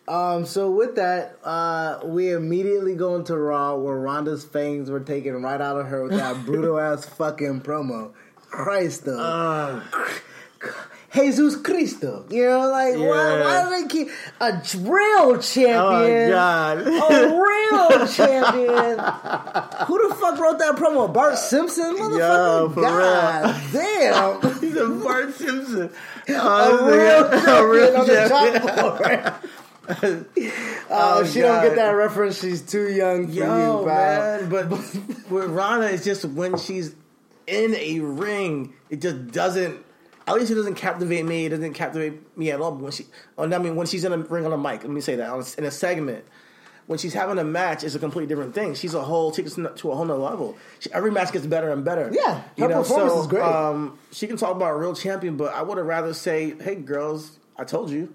[0.08, 5.42] Um, so with that, uh, we immediately go into Raw where Ronda's fangs were taken
[5.44, 8.14] right out of her with that brutal ass fucking promo.
[8.50, 9.20] Christ though.
[9.20, 9.84] Uh,
[11.14, 12.26] Jesus Cristo.
[12.30, 13.44] You know, like why, Yeah.
[13.44, 14.10] why do they keep
[14.42, 16.30] a real champion?
[16.30, 16.90] oh God, A
[18.00, 18.98] real champion.
[19.88, 21.12] Who the fuck wrote that promo?
[21.12, 22.18] Bart Simpson, motherfucker.
[22.20, 24.42] Yo, God damn.
[24.62, 25.84] he's a Bart Simpson.
[25.84, 25.92] a
[26.30, 28.64] Oh, real champion a real on the champion.
[28.76, 29.34] chalkboard.
[29.90, 30.24] Uh,
[30.90, 34.70] Oh, if she don't get that reference, she's too young for Yo, you, man, but
[34.70, 36.94] with Ronda, it's just when she's
[37.46, 39.86] in a ring, it just doesn't.
[40.28, 41.46] At least it doesn't captivate me.
[41.46, 42.72] It doesn't captivate me at all.
[42.74, 43.06] But when she,
[43.38, 45.56] oh, I mean, when she's in a ring on a mic, let me say that
[45.58, 46.26] in a segment.
[46.88, 48.74] When she's having a match, it's a completely different thing.
[48.74, 50.58] She's a whole takes to a whole nother level.
[50.80, 52.10] She, every match gets better and better.
[52.14, 53.44] Yeah, her performance is great.
[53.44, 56.76] Um, she can talk about a real champion, but I would have rather say, "Hey,
[56.76, 58.14] girls, I told you."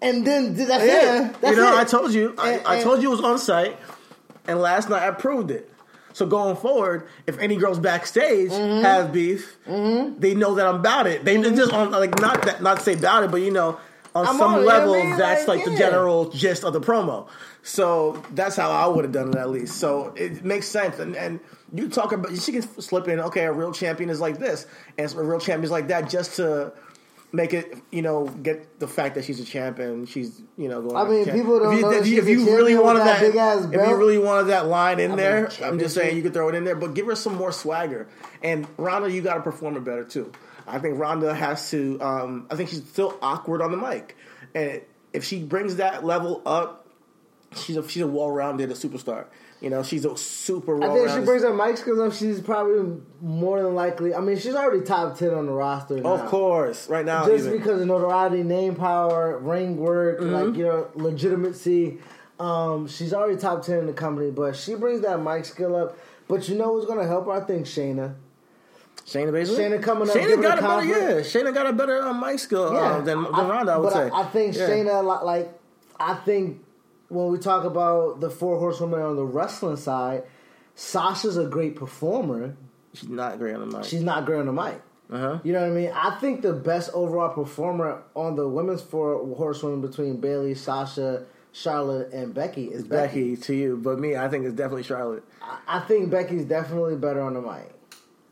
[0.00, 1.40] And then that's Yeah, it.
[1.40, 1.80] That's you know, it.
[1.80, 2.34] I told you.
[2.38, 3.76] I, And- I and- told you it was on site,
[4.46, 5.71] and last night I proved it.
[6.12, 8.82] So going forward, if any girls backstage Mm-hmm.
[8.82, 11.24] have beef, they know that I'm about it.
[11.24, 13.78] They just on like not that not say about it, but you know,
[14.14, 16.80] on I'm some on level, I mean, that's like, like, the general gist of the
[16.80, 17.28] promo.
[17.62, 19.76] So that's how I would have done it at least.
[19.76, 20.98] So it makes sense.
[20.98, 21.40] And and
[21.74, 23.20] you talk about she can slip in.
[23.20, 24.66] Okay, a real champion is like this,
[24.98, 26.72] and a real champion is like that, just to
[27.32, 30.06] make it, you know, get the fact that she's a champion.
[30.06, 30.96] She's, you know, going.
[30.96, 33.64] I mean, people don't if you, know if if a you really wanted that that,
[33.64, 36.48] if you really wanted that line in mean, there, I'm just saying you could throw
[36.48, 36.76] it in there.
[36.76, 38.08] But give her some more swagger.
[38.42, 40.30] And Ronda, you got to perform it better too.
[40.66, 41.98] I think Ronda has to.
[42.00, 44.16] Um, I think she's still awkward on the mic,
[44.54, 46.86] and if she brings that level up,
[47.56, 49.26] she's a she's a well rounded superstar.
[49.62, 52.12] You know, she's a super I think she brings her mic skills up.
[52.12, 54.12] She's probably more than likely.
[54.12, 55.98] I mean, she's already top ten on the roster.
[56.00, 56.14] Now.
[56.14, 57.58] Of course, right now, just even.
[57.58, 60.32] because of notoriety, name power, ring work, Mm-hmm.
[60.34, 61.98] like you know, legitimacy.
[62.40, 65.96] Um, she's already top ten in the company, but she brings that mic skill up.
[66.26, 67.32] But you know what's going to help her?
[67.32, 68.14] I think Shayna.
[69.06, 69.58] Shayna Baszler.
[69.58, 71.20] Shayna coming up, Shayna got a better, yeah.
[71.20, 73.72] Shayna got a better uh, mic skill uh, than, than Ronda.
[73.72, 74.10] I would but say.
[74.10, 74.68] I, I think Yeah.
[74.68, 75.52] Shayna, li- like,
[76.00, 76.64] I think
[77.12, 80.24] when we talk about the four horsewomen on the wrestling side,
[80.74, 82.56] Sasha's a great performer.
[82.94, 83.84] she's not great on the mic.
[83.86, 84.80] She's not great on the mic.
[85.10, 85.38] uh-huh.
[85.44, 85.92] You know what I mean?
[85.94, 92.12] I think the best overall performer on the women's four horsewomen between Bayley, Sasha, Charlotte,
[92.12, 93.32] and Becky is Becky.
[93.34, 95.22] Becky to you, but me, I think it's definitely Charlotte.
[95.68, 97.74] I think Becky's definitely better on the mic.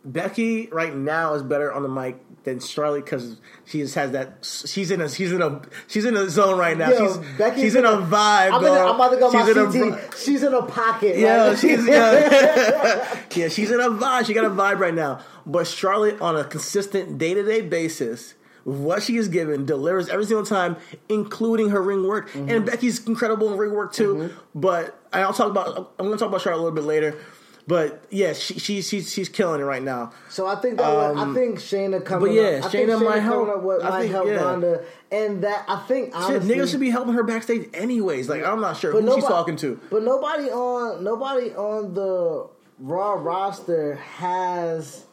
[0.04, 3.36] Becky right now is better on the mic than Charlotte because
[3.66, 4.38] she just has that.
[4.42, 6.90] She's in a she's in a she's in a zone right now.
[6.90, 8.52] Yo, she's Becky's she's in a vibe.
[8.52, 8.78] I'm, in a.
[8.78, 10.00] I'm about to go she's my in CT.
[10.00, 11.18] vi- she's in a pocket.
[11.18, 11.58] Yeah, right?
[11.58, 13.20] she's yeah.
[13.34, 14.26] yeah, she's in a vibe.
[14.26, 15.20] She got a vibe right now.
[15.44, 18.34] But Charlotte, on a consistent day to day basis,
[18.64, 20.76] what she is given, delivers every single time,
[21.10, 22.30] including her ring work.
[22.30, 22.48] Mm-hmm.
[22.48, 24.30] And Becky's incredible in ring work too.
[24.54, 25.92] But I'll talk about.
[25.98, 27.18] I'm going to talk about Charlotte a little bit later.
[27.66, 30.12] But yeah, she, she she's she's killing it right now.
[30.28, 32.30] So I think that would- I think Shayna coming.
[32.30, 33.48] Um, but yeah, up, I think Shayna might help.
[33.48, 34.34] Up would, I might think, help yeah.
[34.42, 38.28] Ronda, and that I think Shit, niggas should be helping her backstage anyways.
[38.28, 39.78] Like I'm not sure who nobody, she's talking to.
[39.90, 45.04] But nobody on nobody on the Raw roster has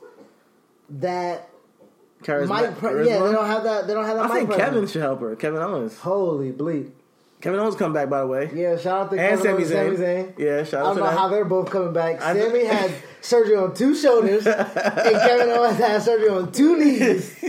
[0.89, 1.49] that
[2.23, 2.77] Charisma- mic.
[2.79, 3.87] Pre- yeah, they don't have that.
[3.87, 4.25] They don't have that.
[4.31, 4.69] I think presence.
[4.69, 5.35] Kevin should help her.
[5.35, 5.97] Kevin Owens.
[5.99, 6.91] Holy bleep.
[7.41, 8.49] Kevin Owens come back by the way.
[8.53, 9.95] Yeah, shout out to And Kevin Sami Owens, Zayn.
[9.95, 10.39] Sami Zayn.
[10.39, 11.17] Yeah, shout I out don't to know them.
[11.17, 12.21] how they're both coming back.
[12.21, 16.77] I Sami think- had surgery on two shoulders, and Kevin Owens had surgery on two
[16.77, 17.39] knees.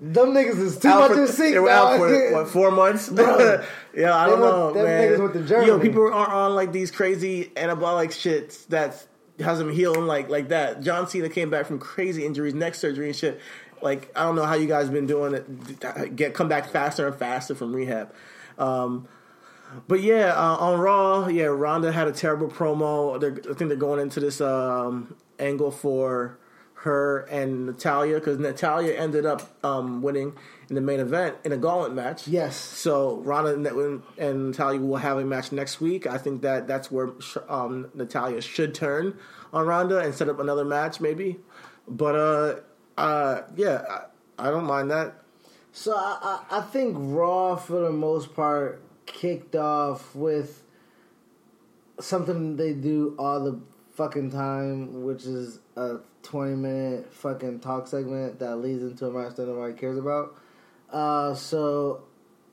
[0.00, 3.08] Them niggas is too Out much in sync, They were out for what four months.
[3.08, 3.64] Bro.
[3.94, 5.10] yeah, I don't went- know, them man.
[5.10, 9.06] niggas went to Yo, people are on like these crazy anabolic shits that
[9.40, 10.80] has them healing like like that.
[10.82, 13.40] John Cena came back from crazy injuries, neck surgery and shit.
[13.82, 16.14] Like I don't know how you guys been doing it.
[16.16, 18.12] Get come back faster and faster from rehab.
[18.58, 19.08] Um,
[19.88, 23.18] but yeah, uh, on Raw, yeah, Ronda had a terrible promo.
[23.20, 26.38] They're, I think they're going into this um, angle for
[26.84, 30.34] her and Natalya because Natalya ended up um, winning
[30.68, 32.28] in the main event in a gauntlet match.
[32.28, 32.56] Yes.
[32.56, 33.54] So Ronda
[34.18, 36.06] and, Natalya will have a match next week.
[36.06, 37.10] I think that that's where
[37.48, 39.18] um, Natalya should turn
[39.52, 41.38] on Ronda and set up another match, maybe.
[41.88, 44.02] But uh, uh, yeah,
[44.38, 45.14] I, I don't mind that.
[45.72, 50.62] So I, I I think Raw for the most part kicked off with
[52.00, 53.60] something they do all the
[53.94, 59.36] fucking time, which is a twenty minute fucking talk segment that leads into a match
[59.36, 60.36] that nobody cares about.
[60.90, 62.04] Uh, so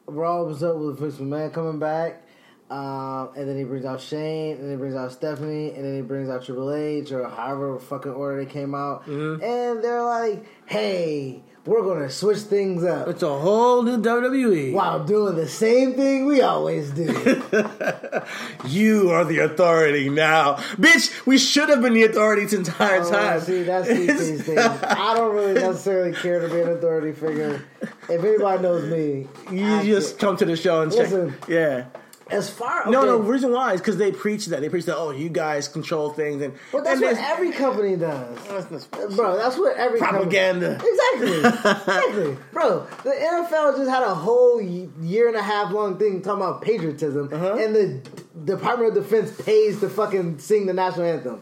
[0.05, 2.27] Raw opens up with Vince McMahon coming back.
[2.69, 5.93] Um, and then he brings out Shane, and then he brings out Stephanie, and then
[5.93, 9.05] he brings out Triple H, or however fucking order they came out.
[9.05, 9.43] Mm-hmm.
[9.43, 13.07] And they're like, hey, we're gonna switch things up.
[13.07, 14.73] It's a whole new WWE.
[14.73, 17.03] While doing the same thing we always do.
[18.67, 21.25] you are the authority now, bitch.
[21.25, 23.41] We should have been the authority this entire Oh, time.
[23.41, 24.59] See, that's these things.
[24.59, 27.63] I don't really necessarily care to be an authority figure.
[28.09, 31.31] If anybody knows me, You I just get- come to the show and Listen.
[31.41, 31.47] check.
[31.49, 31.85] Yeah.
[32.31, 33.17] As far No, okay, no.
[33.17, 34.61] Reason why is because they preach that.
[34.61, 34.97] They preach that.
[34.97, 38.37] Oh, you guys control things, and But that's and what every company does.
[38.47, 40.77] that's- that's Bro, that's what every propaganda.
[40.77, 41.37] Company, exactly,
[41.71, 42.87] exactly, bro.
[43.03, 47.29] The NFL just had a whole year and a half long thing talking about patriotism,
[47.31, 47.53] Uh-huh.
[47.59, 48.01] and the
[48.45, 51.41] Department of Defense pays to fucking sing the national anthem.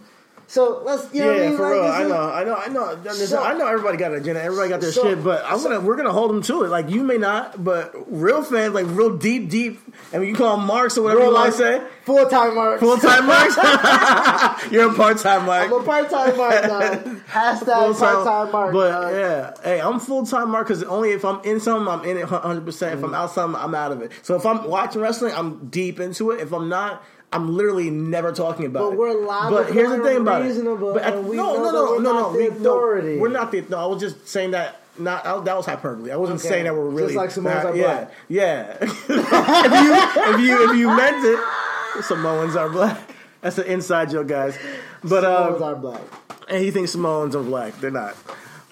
[0.50, 1.58] So let's, you know, what I yeah, mean?
[1.58, 1.84] for Like, real.
[1.84, 2.68] I know, I know, I
[3.04, 3.14] know.
[3.14, 4.42] So- I know everybody got an agenda.
[4.42, 6.70] Everybody got their So- shit, but I'm so- gonna we're gonna hold them to it.
[6.70, 9.80] Like you may not, but real fans, like real deep, deep,
[10.12, 11.82] and you call them marks or whatever you want to say.
[12.04, 12.80] full time marks.
[12.80, 13.56] Full time marks.
[14.72, 15.68] You're a part time mark.
[15.68, 16.64] I'm a part time mark.
[16.64, 16.82] dog.
[17.30, 18.74] Hashtag part time mark.
[18.74, 19.14] But dog.
[19.14, 22.24] yeah, hey, I'm full time mark because only if I'm in something, I'm in it
[22.30, 22.66] 100.
[22.66, 23.16] percent If I'm mm.
[23.16, 24.12] out something, I'm out of it.
[24.24, 26.40] So if I'm watching wrestling, I'm deep into it.
[26.40, 27.04] If I'm not.
[27.32, 30.94] I'm literally never talking about But we're logical But here's the thing about reasonable, it.
[30.96, 33.20] But at- no, no, no, we're no, not no, the we, no.
[33.22, 33.62] We're not the.
[33.70, 34.82] No, I was just saying that.
[34.98, 36.12] Not I, that was hyperbole.
[36.12, 36.50] I wasn't Okay.
[36.50, 38.12] saying that we're Just really like Samoans are yeah, black.
[38.28, 43.00] Yeah, if you if you if you meant it, Samoans are black.
[43.42, 44.58] That's an inside joke, guys.
[45.02, 46.02] But Samoans uh, are black.
[46.50, 47.80] and he thinks Samoans are black.
[47.80, 48.16] They're not.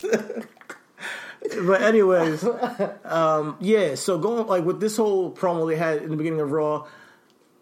[0.00, 2.44] But anyways,
[3.04, 3.94] um, yeah.
[3.94, 6.86] So going like with this whole promo they had in the beginning of Raw,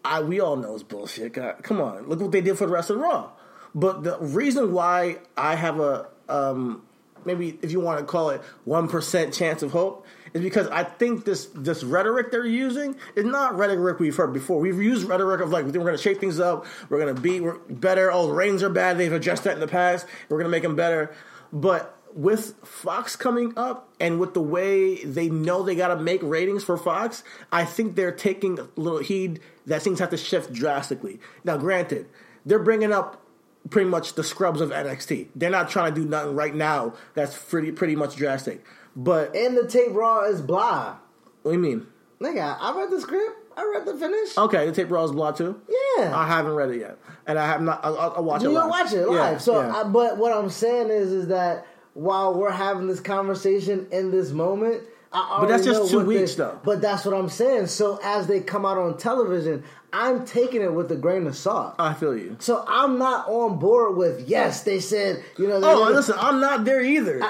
[0.05, 1.33] I we all know it's bullshit.
[1.33, 3.31] God, come on, look what they did for the rest of Raw.
[3.73, 6.83] But the reason why I have a um,
[7.25, 10.83] maybe if you want to call it one percent chance of hope is because I
[10.83, 14.59] think this this rhetoric they're using is not rhetoric we've heard before.
[14.59, 17.39] We've used rhetoric of like we're going to shake things up, we're going to be
[17.39, 18.11] we're better.
[18.11, 18.97] Oh, the ratings are bad.
[18.97, 20.05] They've addressed that in the past.
[20.29, 21.13] We're going to make them better,
[21.51, 26.21] but with Fox coming up and with the way they know they got to make
[26.23, 30.51] ratings for Fox, I think they're taking a little heed that things have to shift
[30.51, 31.19] drastically.
[31.43, 32.07] Now, granted,
[32.43, 33.21] they're bringing up
[33.69, 35.27] pretty much the scrubs of NXT.
[35.35, 38.65] They're not trying to do nothing right now that's pretty pretty much drastic.
[38.95, 40.95] But And the tape raw is blah.
[41.43, 41.85] what do you mean?
[42.19, 43.43] Nigga, I read the script.
[43.55, 44.35] I read the finish.
[44.35, 45.61] Okay, the tape raw is blah too.
[45.97, 46.17] Yeah.
[46.17, 47.79] I haven't read it yet, and I have not.
[47.83, 48.53] I'll, I'll watch you it.
[48.53, 48.69] live.
[48.69, 49.33] watch it live.
[49.33, 49.81] Yeah, so, yeah.
[49.81, 51.65] I, but what I'm saying is, is that
[51.97, 56.19] while we're having this conversation in this moment, I But that's just two what they-
[56.19, 56.59] weeks, though.
[56.63, 57.67] But that's what I'm saying.
[57.67, 61.75] So as they come out on television, I'm taking it with a grain of salt.
[61.79, 62.35] I feel you.
[62.39, 64.63] so I'm not on board with yes.
[64.63, 65.59] They said you know.
[65.63, 67.21] Oh, listen, I'm not there either.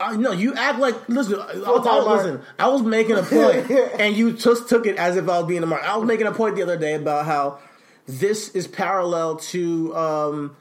[0.00, 1.38] I, no, you act like listen.
[1.38, 2.16] I, I, Full-time mark.
[2.24, 5.46] listen, I was making a point, and you just took it as if I was
[5.46, 5.84] being a mark.
[5.84, 7.58] I was making a point the other day about how
[8.06, 10.56] this is parallel to um,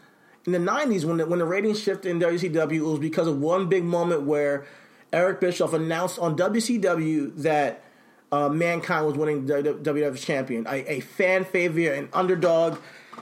[0.53, 2.73] in the '90s when the, when the ratings shifted in WCW.
[2.73, 4.65] It was because of one big moment where
[5.11, 7.83] Eric Bischoff announced on WCW that
[8.31, 12.77] uh, Mankind was winning the WWF champion, a, a fan favorite, an underdog.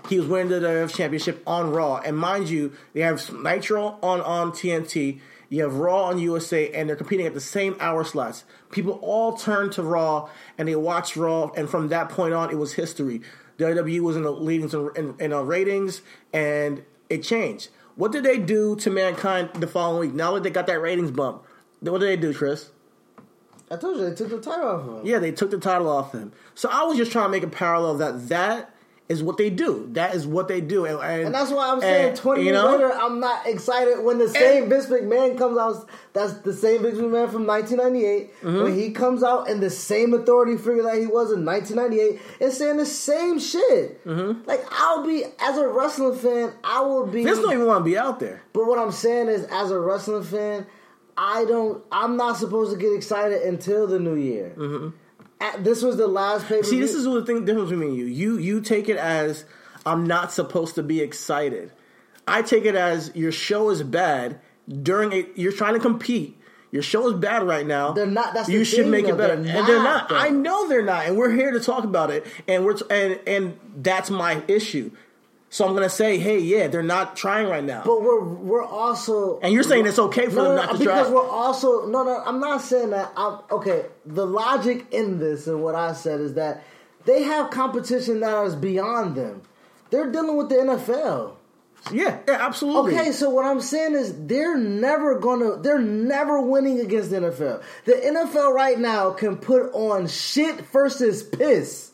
[0.10, 4.22] He was winning the WWF championship on Raw, and mind you, they have Nitro on
[4.22, 5.20] on TNT.
[5.50, 8.44] You have Raw on USA, and they're competing at the same hour slots.
[8.70, 12.58] People all turned to Raw and they watched Raw, and from that point on, it
[12.58, 13.22] was history.
[13.58, 16.02] WWE was in the leading in, in, in ratings,
[16.34, 17.70] and it changed.
[17.96, 20.16] What did they do to Mankind the following week?
[20.16, 21.44] Now that they got that ratings bump,
[21.80, 22.72] what did they do, Chris?
[23.70, 25.06] I told you they took the title off of him.
[25.06, 26.32] Yeah, they took the title off him.
[26.56, 28.74] So I was just trying to make a parallel that that
[29.10, 29.88] is what they do.
[29.94, 32.48] That is what they do, and, and, And that's why I'm saying and, 20 you
[32.48, 32.72] years know?
[32.72, 35.88] later, I'm not excited when the same Vince McMahon comes out.
[36.12, 38.42] That's the same Vince McMahon from 1998.
[38.42, 38.64] Mm-hmm.
[38.64, 42.52] When he comes out and the same authority figure that he was in 1998 and
[42.52, 44.06] saying the same shit.
[44.46, 47.24] Like, I'll be, as a wrestling fan, I will be.
[47.24, 48.44] Vince don't even want to be out there.
[48.52, 50.66] But what I'm saying is, as a wrestling fan,
[51.16, 51.84] I don't.
[51.92, 54.54] I'm not supposed to get excited until the new year.
[55.40, 56.62] At- this was the last pay.
[56.64, 58.06] See, this is the thing difference between you.
[58.06, 59.46] You you take it as
[59.86, 61.72] I'm not supposed to be excited.
[62.28, 66.38] I take it as your show is bad during a you're trying to compete.
[66.70, 67.94] Your show is bad right now.
[67.94, 70.10] They're not- that's the you should thing, make it better, They're and they're not, not.
[70.10, 70.18] though.
[70.18, 72.26] I know they're not, and we're here to talk about it.
[72.48, 74.92] And we're t- and and that's my issue.
[75.50, 77.84] So I'm gonna say, hey, yeah, they're not trying right now.
[77.86, 80.80] But we're we're also And you're saying it's okay for no, them no, not to
[80.80, 81.16] because try.
[81.16, 85.64] we're also no no I'm not saying that I'm okay the logic in this and
[85.64, 86.64] what I said is that
[87.06, 89.42] they have competition that is beyond them
[89.90, 91.36] they're dealing with the NFL
[91.92, 92.96] yeah, yeah, absolutely.
[92.98, 97.64] okay so what I'm saying is they're never gonna they're never winning against the NFL
[97.86, 101.87] the NFL right now can put on shit versus piss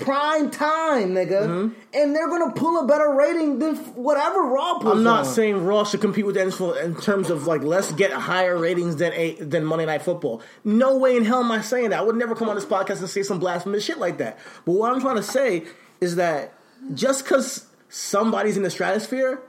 [0.00, 4.98] prime time nigga and they're gonna pull a better rating than whatever Raw puts Mm-hmm.
[4.98, 5.24] I'm not on.
[5.26, 9.12] saying Raw should compete with NFL in terms of like let's get higher ratings than
[9.12, 10.42] a than Monday Night Football.
[10.64, 11.98] No way in hell am I saying that.
[11.98, 14.38] I would never come on this podcast and say some blasphemous shit like that.
[14.64, 15.64] But what I'm trying to say
[16.00, 16.54] is that
[16.94, 19.40] just because somebody's in the stratosphere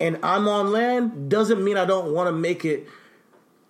[0.00, 2.88] and I'm on land doesn't mean I don't want to make it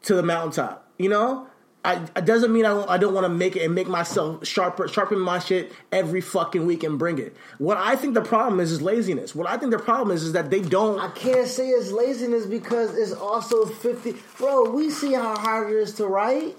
[0.05, 0.89] to the mountaintop.
[0.99, 1.47] You know,
[1.87, 4.45] I it doesn't mean I don't, I don't want to make it and make myself
[4.47, 7.37] sharper, sharpen my shit every fucking week and bring it.
[7.59, 9.35] What I think the problem is is laziness.
[9.35, 10.99] What I think the problem is is that they don't.
[10.99, 14.15] I can't say it's laziness because it's also 50.
[14.39, 16.57] Bro, we see how hard it is to write.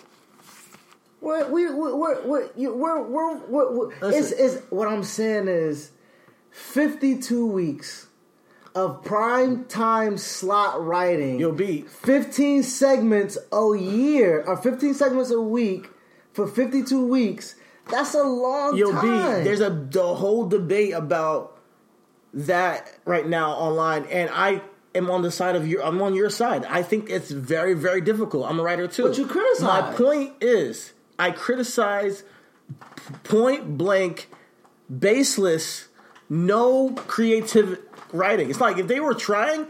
[1.20, 5.48] We're, we, we, we're, we're, you- we're, we're, we're, we're it's, it's, what I'm saying
[5.48, 5.92] is
[6.52, 8.07] 52 weeks
[8.78, 11.40] of prime time slot writing.
[11.40, 11.82] You'll B.
[11.82, 15.90] 15 segments a year or 15 segments a week
[16.32, 17.56] for 52 weeks.
[17.90, 19.44] That's a long Yo, time.
[19.44, 21.58] There's a the whole debate about
[22.34, 24.62] that right now online, and I
[24.94, 25.84] am on the side of your.
[25.84, 26.64] I'm on your side.
[26.66, 28.48] I think it's very, very difficult.
[28.48, 29.08] I'm a writer too.
[29.08, 29.64] But you criticize.
[29.64, 32.24] My point is, I criticize
[33.24, 34.30] point blank,
[35.00, 35.88] baseless,
[36.30, 37.80] no creative
[38.12, 38.50] writing.
[38.50, 39.68] It's like if they were trying.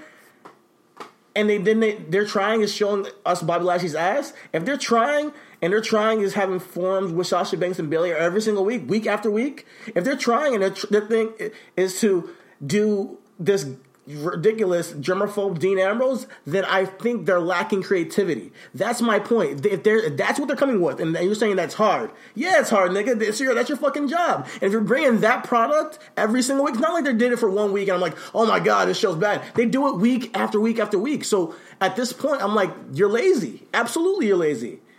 [1.35, 4.33] And they then they they're trying is showing us Bobby Lashley's ass.
[4.53, 5.31] If they're trying
[5.61, 9.05] and they're trying is having forums with Sasha Banks and Bayley every single week, week
[9.05, 9.65] after week.
[9.95, 11.33] If they're trying and their, their thing
[11.75, 12.31] is to
[12.65, 13.69] do this
[14.07, 18.51] ridiculous germaphobe Dean Ambrose, then I think they're lacking creativity.
[18.73, 19.65] That's my point.
[19.65, 22.11] If they're if that's what they're coming with, and you're saying that's hard.
[22.33, 23.19] Yeah, it's hard, nigga.
[23.19, 24.47] That's your that's your fucking job.
[24.55, 27.39] And if you're bringing that product every single week, it's not like they did it
[27.39, 29.43] for one week and I'm like, oh my god, this show's bad.
[29.55, 31.23] They do it week after week after week.
[31.23, 33.67] So at this point, I'm like, you're lazy.
[33.73, 34.79] Absolutely, you're lazy.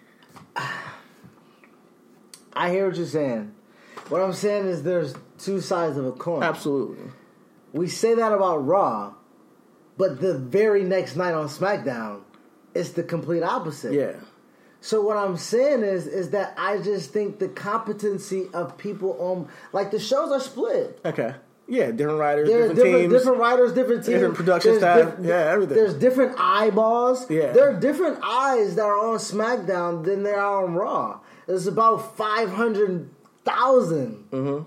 [2.52, 3.54] I hear what you're saying.
[4.08, 6.42] What I'm saying is there's two sides of a coin.
[6.42, 7.12] Absolutely.
[7.72, 9.14] We say that about Raw,
[9.96, 12.22] but the very next night on SmackDown,
[12.74, 13.92] it's the complete opposite.
[13.92, 14.14] Yeah.
[14.80, 19.48] So what I'm saying is, is that I just think the competency of people on,
[19.72, 21.00] like the shows are split.
[21.04, 21.34] Okay.
[21.70, 23.12] Yeah, different writers, different, different, teams.
[23.12, 25.18] different writers, different teams, different production There's staff.
[25.20, 25.76] Yeah, everything.
[25.76, 27.30] There's different eyeballs.
[27.30, 27.52] Yeah.
[27.52, 31.20] there are different eyes that are on SmackDown than there are on Raw.
[31.46, 33.10] There's about five hundred
[33.44, 34.28] thousand.
[34.30, 34.64] Mm-hmm.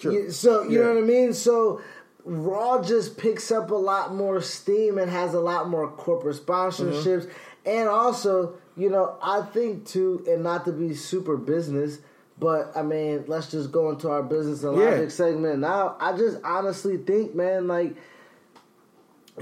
[0.00, 0.30] Sure.
[0.32, 0.86] So you Yeah.
[0.86, 1.32] know what I mean.
[1.34, 1.80] So
[2.24, 7.30] Raw just picks up a lot more steam and has a lot more corporate sponsorships,
[7.66, 11.98] and also you know I think too, and not to be super business,
[12.38, 14.90] but I mean let's just go into our business and Yeah.
[14.90, 15.96] logic segment now.
[16.00, 17.94] I just honestly think, man, like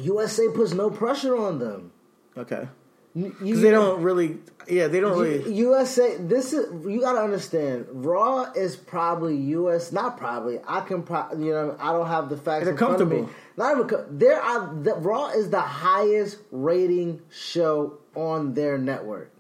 [0.01, 1.93] USA puts no pressure on them.
[2.37, 2.67] Okay.
[3.15, 4.39] Because they don't really.
[4.69, 5.53] Yeah, they don't really.
[5.55, 7.87] USA, this is you got to understand.
[7.91, 10.61] Raw is probably US, not probably.
[10.67, 12.65] I can, pro, you know, I don't have the facts.
[12.65, 13.29] They're comfortable.
[13.57, 14.19] Not even.
[14.19, 19.31] There are the, Raw is the highest rating show on their network.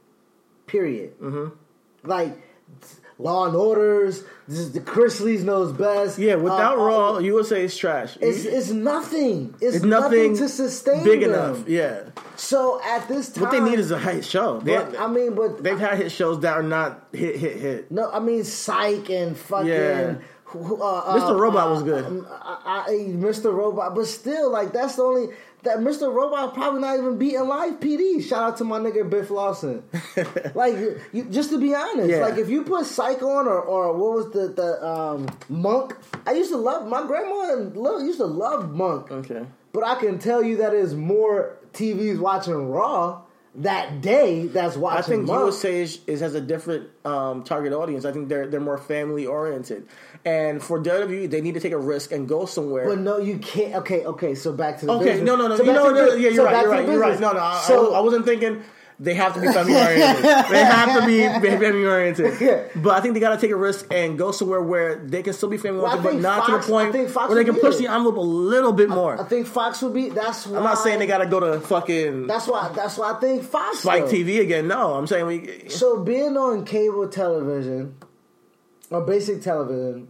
[0.67, 1.19] Period.
[1.21, 1.55] Mm-hmm.
[2.07, 2.37] Like
[3.19, 4.25] Law and Orders.
[4.49, 6.19] This is the Chris Lee's knows best.
[6.19, 8.19] Yeah, without Uh, Raw, uh, you would trash.
[8.21, 9.55] it's it's nothing.
[9.61, 11.31] It's, It's nothing, nothing to sustain big them.
[11.31, 11.69] enough.
[11.69, 12.03] Yeah.
[12.43, 14.59] So at this time, What they need is a hit show.
[14.59, 17.91] They, But, I mean, but they've had hit shows that are not hit, hit, hit.
[17.93, 19.69] no, I mean, Psych and fucking.
[19.69, 20.15] Yeah.
[20.53, 21.31] Uh, Mr.
[21.31, 22.05] uh, Robot uh, was good.
[22.05, 23.55] um, I, I, Mr.
[23.55, 25.29] Robot, but still, like that's the only
[25.63, 26.13] that Mr.
[26.13, 28.23] Robot probably not even beating live PD.
[28.23, 29.85] Shout out to my nigga Biff Lawson.
[30.55, 30.75] like,
[31.13, 32.27] you, just to be honest, Yeah.
[32.27, 35.97] like if you put Psych on or, or what was the the um, Monk?
[36.27, 37.75] I used to love my grandma and
[38.05, 39.11] used to love Monk.
[39.13, 39.47] Okay.
[39.73, 43.23] But I can tell you that is more TVs watching Raw
[43.55, 45.41] that day that's watching I think Monk.
[45.41, 48.05] USA is, is has a different um, target audience.
[48.05, 49.87] I think they're they're more family oriented,
[50.25, 52.87] and for WWE, they need to take a risk and go somewhere.
[52.89, 53.75] But no, you can't.
[53.77, 54.35] Okay, okay.
[54.35, 55.27] So back to the okay, business.
[55.27, 57.21] no, no, no, So you know, no, yeah, you're so right, you're right, you're right.
[57.21, 58.63] No, no, I, So- I, I wasn't thinking
[59.01, 60.25] they have to be family oriented.
[60.51, 61.23] they have to be
[61.59, 62.71] family oriented.
[62.77, 65.33] But I think they got to take a risk and go somewhere where they can
[65.33, 67.77] still be family Well, oriented, but not Fox- to the point where they can push
[67.77, 67.79] it.
[67.79, 69.21] the envelope a little bit more.
[69.21, 70.09] I think Fox would be.
[70.11, 70.59] That's why.
[70.59, 72.71] I'm not saying they got to go to fucking That's why.
[72.75, 73.81] That's why I think Fox.
[73.81, 74.11] Spike though.
[74.13, 74.69] TV again.
[74.69, 75.69] No, I'm saying we.
[75.69, 77.97] So being on cable television
[78.91, 80.09] or basic television,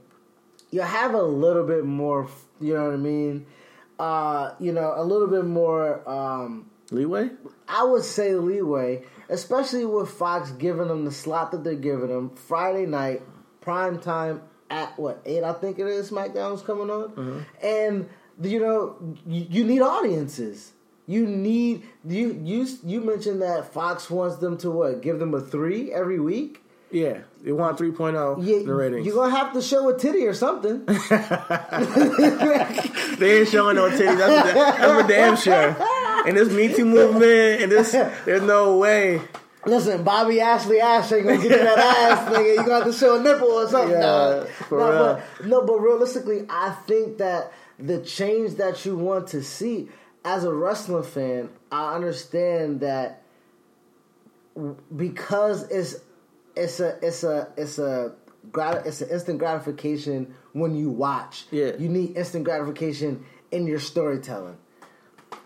[0.70, 2.28] you have a little bit more.
[2.60, 3.46] You know what I mean?
[3.98, 6.06] Uh, you know, a little bit more.
[6.08, 7.30] Um, Leeway?
[7.68, 12.30] I would say leeway, especially with Fox giving them the slot that they're giving them
[12.30, 13.22] Friday night,
[13.60, 15.42] prime time at what eight?
[15.42, 16.10] I think it is.
[16.10, 17.40] SmackDown's coming on, mm-hmm.
[17.66, 18.08] and
[18.42, 20.72] you know you, you need audiences.
[21.06, 25.00] You need you you you mentioned that Fox wants them to what?
[25.02, 26.58] Give them a three every week.
[26.90, 29.06] Yeah, they want 3.0 Yeah, the ratings.
[29.06, 30.84] you're gonna have to show a titty or something.
[33.18, 34.18] They ain't showing no titties.
[34.18, 35.76] That's, for- that's for damn sure.
[36.26, 37.92] And this Me Too movement, and this,
[38.24, 39.20] there's no way.
[39.64, 42.50] Listen, Bobby Lashley Ash ain't gonna get you that ass, nigga.
[42.50, 43.92] You gonna have to show a nipple or something.
[43.92, 45.20] Yeah, Nah, real.
[45.38, 49.88] But, no, but realistically, I think that the change that you want to see
[50.24, 53.22] as a wrestling fan, I understand that
[54.94, 55.96] because it's
[56.56, 58.14] it's a it's a it's a
[58.84, 61.46] it's an instant gratification when you watch.
[61.50, 61.72] Yeah.
[61.78, 64.56] you need instant gratification in your storytelling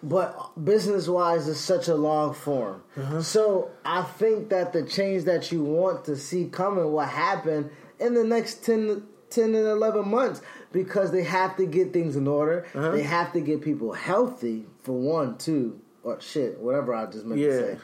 [0.02, 2.82] but business wise is such a long form.
[2.96, 3.22] Uh-huh.
[3.22, 8.14] So I think that the change that you want to see coming will happen in
[8.14, 12.66] the next 10, 10 and 11 months because they have to get things in order.
[12.74, 12.90] Uh-huh.
[12.90, 17.40] They have to get people healthy for one, two, or shit, whatever I just meant
[17.40, 17.60] to Yeah.
[17.74, 17.78] say.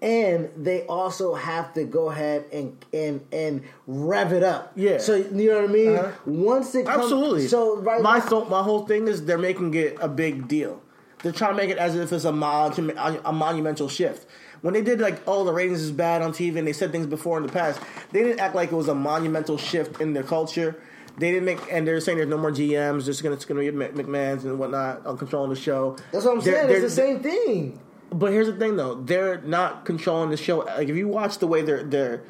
[0.00, 4.72] And they also have to go ahead and and and rev it up.
[4.76, 4.98] Yeah.
[4.98, 5.96] So you know what I mean.
[5.96, 6.12] Uh-huh.
[6.26, 7.48] Once it comes, Absolutely.
[7.48, 10.80] So right my now- th- my whole thing is they're making it a big deal.
[11.22, 14.24] They're trying to make it as if it's a, monu- a monumental shift.
[14.60, 17.06] When they did like, oh, the ratings is bad on TV, and they said things
[17.08, 17.80] before in the past,
[18.12, 20.80] they didn't act like it was a monumental shift in their culture.
[21.18, 23.06] They didn't make, and they're saying there's no more GMs.
[23.06, 25.96] There's gonna, it's gonna be McMahon's and whatnot on controlling the show.
[26.12, 26.68] That's what I'm They're- saying.
[26.68, 27.80] they're- It's the same thing.
[28.10, 30.58] But here's the thing, though: they're not controlling the show.
[30.58, 32.22] Like if you watch the way they're they're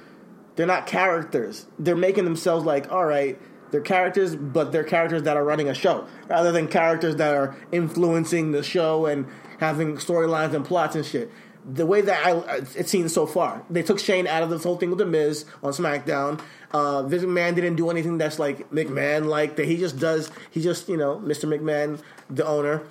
[0.57, 1.67] they're not characters.
[1.79, 5.75] They're making themselves like, all right, they're characters, but they're characters that are running a
[5.75, 9.27] show, rather than characters that are influencing the show and
[9.61, 11.31] having storylines and plots and shit.
[11.65, 14.79] The way that I it's seen so far, they took Shane out of this whole
[14.79, 16.41] thing with the Miz on SmackDown.
[16.73, 19.67] Uh, Vince McMahon didn't do anything that's like McMahon like that.
[19.67, 20.31] He just does.
[20.51, 21.45] He just you know, Mr.
[21.49, 22.83] McMahon, the owner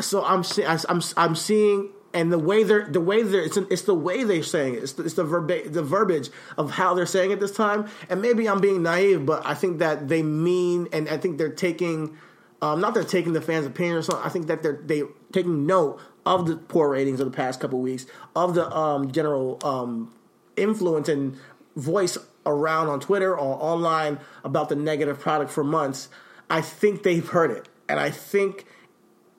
[0.00, 3.82] so I'm see- I'm I'm seeing and the way they're the way they're it's, it's
[3.82, 4.84] the way they're saying it.
[4.84, 7.88] It's the, it's the verba- the verbiage of how they're saying it this time.
[8.08, 11.50] And maybe I'm being naive, but I think that they mean and I think they're
[11.50, 12.16] taking
[12.62, 14.24] um, not they're taking the fans' opinion or something.
[14.24, 15.02] I think that they're they
[15.32, 19.58] taking note of the poor ratings of the past couple weeks of the um, general
[19.64, 20.14] um,
[20.56, 21.36] influence and
[21.76, 26.08] voice around on Twitter or online about the negative product for months.
[26.48, 28.66] I think they've heard it, and I think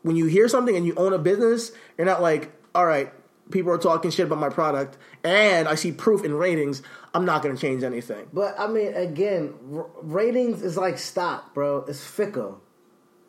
[0.06, 3.12] when you hear something and you own a business, you're not like, all right,
[3.52, 6.84] people are talking shit about my product, and I see proof in ratings.
[7.14, 8.28] I'm not going to change anything.
[8.34, 11.86] But I mean, again, r- ratings is like stock, bro.
[11.88, 12.62] It's fickle.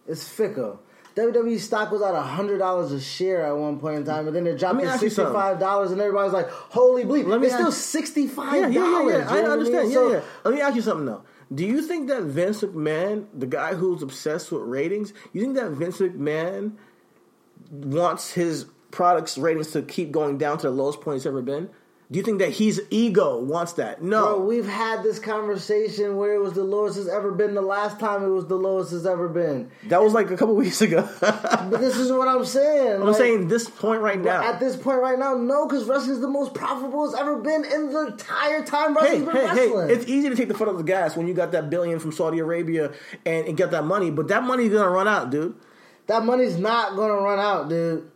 [0.07, 0.80] It's fickle.
[1.14, 4.47] WWE stock was at hundred dollars a share at one point in time, and then
[4.47, 7.72] it dropped to sixty five dollars, and everybody's like, "Holy bleep!" Let me it's still
[7.72, 8.74] sixty five dollars.
[8.74, 9.49] yeah, yeah, yeah.
[9.49, 9.92] I understand.
[9.92, 10.20] Yeah, yeah.
[10.44, 11.22] Let me ask you something though.
[11.55, 15.70] Do you think that Vince McMahon, the guy who's obsessed with ratings, you think that
[15.70, 16.72] Vince McMahon
[17.70, 21.68] wants his products ratings to keep going down to the lowest point it's ever been?
[22.09, 24.01] Do you think that his ego wants that?
[24.01, 24.37] No.
[24.37, 27.55] Bro, we've had this conversation where it was the lowest it's ever been.
[27.55, 29.72] The last time it was the lowest it's ever been.
[29.89, 31.09] that was like a couple weeks ago.
[31.20, 33.01] But this is what I'm saying.
[33.01, 34.41] I'm like, saying this point right now.
[34.45, 37.64] At this point right now, no, because wrestling is the most profitable it's ever been
[37.64, 40.68] in the entire time hey, wrestling's been hey, hey, it's easy to take the foot
[40.68, 42.93] off the gas when you got that billion from Saudi Arabia
[43.24, 45.57] and, and get that money, but that money's gonna run out, dude.
[46.07, 48.09] that money's not going to run out, dude.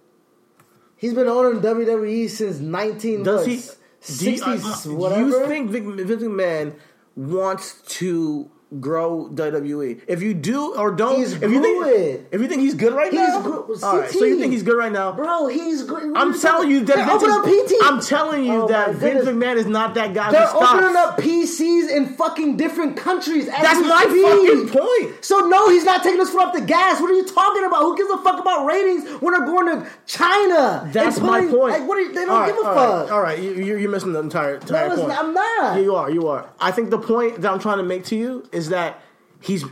[1.00, 3.62] He's been owning WWE since 19 Does he?
[4.18, 4.58] Do you, uh,
[4.94, 5.28] whatever.
[5.28, 6.78] you think Vic, Vince McMahon
[7.16, 10.00] wants to grow WWE?
[10.06, 12.26] If you do or don't, He's if you think good.
[12.30, 13.82] if you think he's good right He's now, good.
[13.82, 14.10] all right.
[14.10, 15.12] So you think he's good right now?
[15.12, 16.16] Bro, he's good.
[16.16, 17.72] I'm telling you that They're Vince opening up PT.
[17.82, 19.24] I'm telling you Oh that Vince.
[19.26, 20.30] McMahon is not that guy.
[20.30, 23.46] They're opening up PCs in fucking different countries.
[23.46, 24.22] That's my speak.
[24.24, 25.24] fucking point.
[25.24, 27.00] So no, he's not taking his foot off the gas.
[27.00, 27.80] What are you talking about?
[27.82, 30.88] Who gives a fuck about ratings when they're going to China?
[30.92, 31.72] That's my point.
[31.72, 31.98] Like, what?
[31.98, 33.02] Are they don't right, give a all fuck.
[33.04, 35.08] right, all right, you, you're, you're missing the entire, entire No, point.
[35.08, 35.76] not- I'm not.
[35.76, 36.10] Yeah, you are.
[36.10, 36.48] You are.
[36.60, 39.00] I think the point that I'm trying to make to you is that
[39.40, 39.64] he's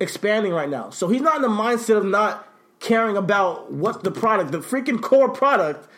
[0.00, 0.90] expanding right now.
[0.90, 2.48] So he's not in the mindset of not
[2.80, 5.88] caring about what the product, the freaking core product.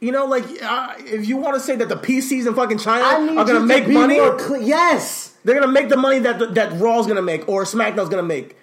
[0.00, 3.04] You know, like uh, if you want to say that the PCs in fucking China
[3.36, 5.34] are to make money, cle- yes.
[5.42, 8.22] they're going to make the money that that Raw's going to make or SmackDown's going
[8.22, 8.56] to make.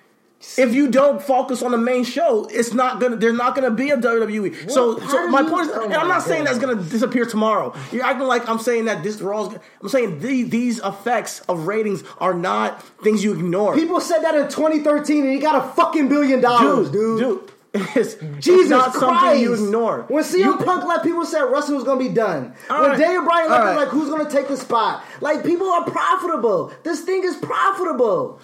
[0.57, 3.15] If you don't focus on the main show, it's not gonna.
[3.17, 4.71] There's not gonna be a WWE.
[4.71, 6.81] so, What so part my point is, oh and I'm oh not saying that's gonna
[6.81, 7.75] disappear tomorrow.
[7.91, 9.55] You're acting like I'm saying that this Raw's.
[9.81, 13.75] I'm saying the, these effects of ratings are not things you ignore.
[13.75, 17.51] People said that in 2013, and he got a fucking billion dollars, dude, dude.
[17.95, 18.99] it's, Jesus it's not Christ!
[18.99, 20.03] something you ignore.
[20.07, 22.53] When CM You- Punk left, people said wrestling was gonna be done.
[22.67, 22.97] When right.
[22.97, 23.75] Daniel Bryan left, right.
[23.75, 25.03] like, who's gonna take the spot?
[25.19, 26.71] Like, people are profitable.
[26.83, 28.39] This thing is profitable.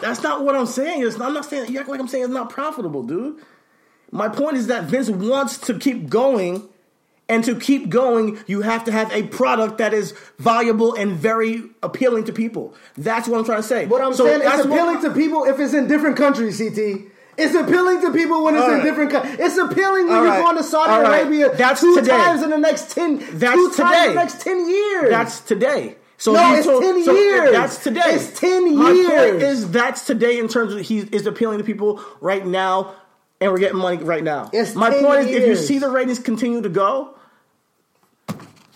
[0.00, 1.02] That's not what I'm saying.
[1.06, 1.70] It's not, I'm not saying.
[1.70, 3.40] You act like I'm saying it's not profitable, dude.
[4.10, 6.68] My point is that Vince wants to keep going,
[7.28, 11.62] and to keep going, you have to have a product that is valuable and very
[11.82, 12.74] appealing to people.
[12.98, 13.86] That's what I'm trying to say.
[13.86, 17.06] What I'm So saying it's appealing what- to people if it's in different countries, CT.
[17.38, 19.36] It's appealing to people when it's All in different countries.
[19.38, 20.42] It's appealing when All you're right.
[20.42, 21.20] going to Saudi right.
[21.22, 22.08] Arabia That's two today.
[22.10, 23.18] times in the next ten.
[23.38, 25.10] That's two times in the next ten years.
[25.10, 25.96] That's today.
[26.20, 27.50] So No, it's told- 10 so years.
[27.50, 28.02] That's today.
[28.04, 29.08] It's 10 My years.
[29.08, 32.94] point is that's today in terms of he is appealing to people right now,
[33.40, 34.50] and we're getting money right now.
[34.52, 37.14] It's My 10 point is if you see the ratings continue to go,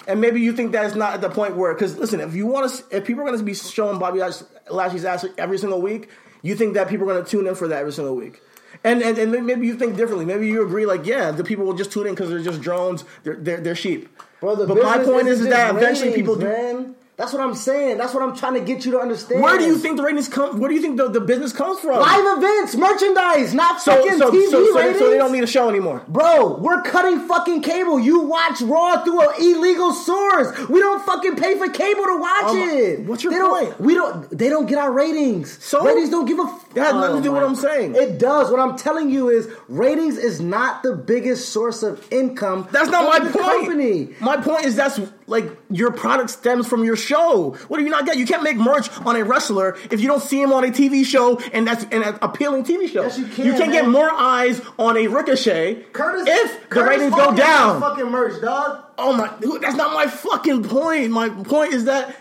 [0.06, 2.46] and maybe you think that it's not at the point where because listen, if you
[2.46, 5.82] want to, if people are going to be showing Bobby Lash- Lashley's ass every single
[5.82, 6.08] week,
[6.40, 8.40] you think that people are going to tune in for that every single week.
[8.82, 10.24] And, and and maybe you think differently.
[10.26, 13.04] Maybe you agree, like, yeah, the people will just tune in because they're just drones.
[13.22, 14.08] They're they're, they're sheep.
[14.40, 16.46] But my point is, isn't that eventually people do.
[16.46, 16.94] man.
[17.16, 17.98] That's what I'm saying.
[17.98, 19.40] That's what I'm trying to get you to understand.
[19.40, 20.58] Where do you think the ratings come?
[20.58, 22.00] Where do you think the, the business comes from?
[22.00, 24.94] live events, merchandise, not so, fucking so, TV so, so, ratings?
[24.94, 26.02] they, so they don't need a show anymore.
[26.08, 28.00] Bro, we're cutting fucking cable.
[28.00, 30.58] You watch Raw through an illegal source.
[30.68, 33.00] We don't fucking pay for cable to watch Um, it.
[33.06, 33.80] what's your they don't- point?
[33.80, 34.28] We don't.
[34.36, 35.62] They don't get our ratings.
[35.64, 35.84] So?
[35.84, 36.42] ratings don't give a.
[36.42, 37.94] F- That has nothing to do with what I'm saying.
[37.94, 38.50] It does.
[38.50, 42.66] What I'm telling you is ratings is not the biggest source of income.
[42.72, 43.34] That's not my point.
[43.66, 44.08] Company.
[44.20, 47.52] My point is that's like your product stems from your show.
[47.68, 48.16] What do you not get?
[48.16, 51.04] You can't make merch on a wrestler if you don't see him on a TV
[51.04, 53.02] show and that's an appealing TV show.
[53.02, 56.88] Yes, you can, You can't get more eyes on a Ricochet Curtis, if the Curtis
[56.88, 57.80] ratings go down.
[57.80, 58.84] Fucking merch, dog.
[58.98, 59.32] Oh my!
[59.40, 61.10] dude, That's not my fucking point.
[61.10, 62.16] My point is that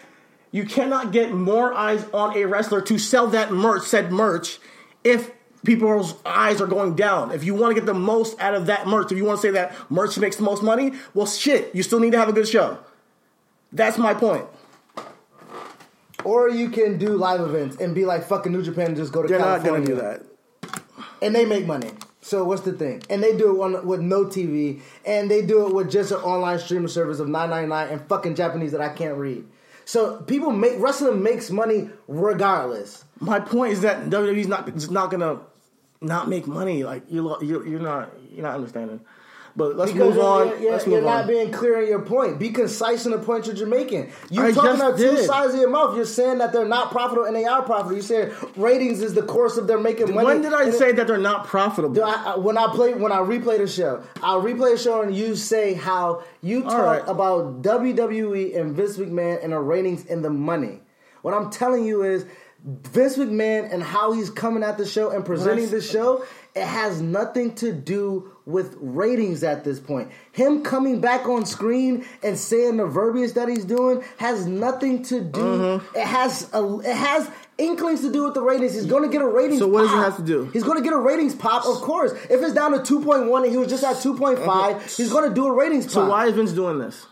[0.51, 4.59] you cannot get more eyes on a wrestler to sell that merch, said merch,
[5.03, 5.31] if
[5.63, 7.31] people's eyes are going down.
[7.31, 9.47] If you want to get the most out of that merch, if you want to
[9.47, 12.33] say that merch makes the most money, well, shit, you still need to have a
[12.33, 12.77] good show.
[13.73, 14.45] That's my point.
[16.23, 19.21] Or you can do live events and be like fucking New Japan and just go
[19.21, 19.87] to They're not California.
[19.87, 20.81] going to do that.
[21.21, 21.89] and they make money.
[22.21, 23.03] So what's the thing?
[23.09, 26.19] And they do it on, with no TV, and they do it with just an
[26.19, 29.43] online streaming service of nine ninety nine and fucking Japanese that I can't read.
[29.83, 33.03] So people make wrestling makes money regardless.
[33.19, 35.41] My point is that WWE's not just not gonna
[35.99, 36.85] not make money.
[36.85, 39.01] Like you, you're, you're not you're not understanding.
[39.55, 40.47] But let's Because move on.
[40.47, 42.39] You're, you're- let's you're move not being clear in your point.
[42.39, 44.11] Be concise in the point that you're making.
[44.31, 45.95] You're I talking just out two sides of your mouth.
[45.95, 47.95] You're saying that they're not profitable and they are profitable.
[47.95, 50.25] You said ratings is the course of their making money.
[50.25, 52.03] when did I And it- say that they're not profitable?
[52.03, 55.15] I, I- when I play when I replay the show, I'll replay the show and
[55.15, 57.03] you say how you talk right.
[57.07, 60.81] about WWE and Vince McMahon and the ratings and the money.
[61.21, 62.25] What I'm telling you is
[62.65, 67.01] Vince McMahon and how he's coming at the show and presenting the show, it has
[67.01, 70.09] nothing to do with ratings at this point.
[70.31, 75.19] Him coming back on screen and saying the verbiage that he's doing has nothing to
[75.19, 75.41] do.
[75.41, 75.97] Mm-hmm.
[75.97, 78.75] It has a, it has inklings to do with the ratings.
[78.75, 79.59] He's going to get a ratings.
[79.59, 80.45] So what does it have to do?
[80.53, 82.13] He's going to get a ratings pop, of course.
[82.13, 85.47] If it's down to 2.1 and he was just at 2.5, he's going to do
[85.47, 85.93] a ratings pop.
[85.93, 87.07] so why is Vince doing this?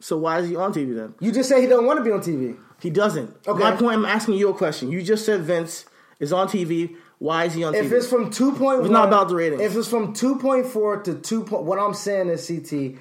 [0.00, 1.14] So why is he on TV then?
[1.20, 2.58] You just say he don't want to be on TV.
[2.80, 3.36] He doesn't.
[3.46, 3.58] Okay.
[3.58, 3.98] My point.
[3.98, 4.90] I'm asking you a question.
[4.90, 5.84] You just said Vince
[6.18, 6.96] is on TV.
[7.18, 7.92] Why is he on If TV?
[7.92, 9.60] it's from two point, It's not about the ratings.
[9.60, 12.98] If it's from two point four to two point, what I'm saying is CT.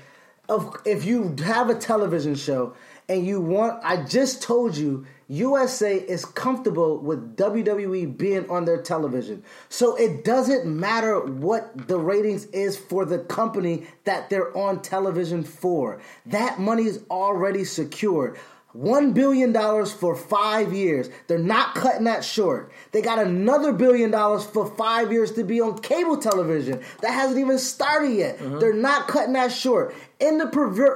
[0.86, 2.74] If you have a television show
[3.08, 8.82] and you want, I just told you, USA is comfortable with WWE being on their
[8.82, 14.82] television, so it doesn't matter what the ratings is for the company that they're on
[14.82, 16.02] television for.
[16.26, 18.38] That money is already secured.
[18.80, 21.10] One billion dollars for five years.
[21.28, 22.72] They're not cutting that short.
[22.94, 26.82] They got another billion dollars for five years to be on cable television.
[27.02, 28.42] That hasn't even started yet.
[28.42, 28.60] Uh-huh.
[28.60, 29.94] They're not cutting that short.
[30.22, 30.46] In the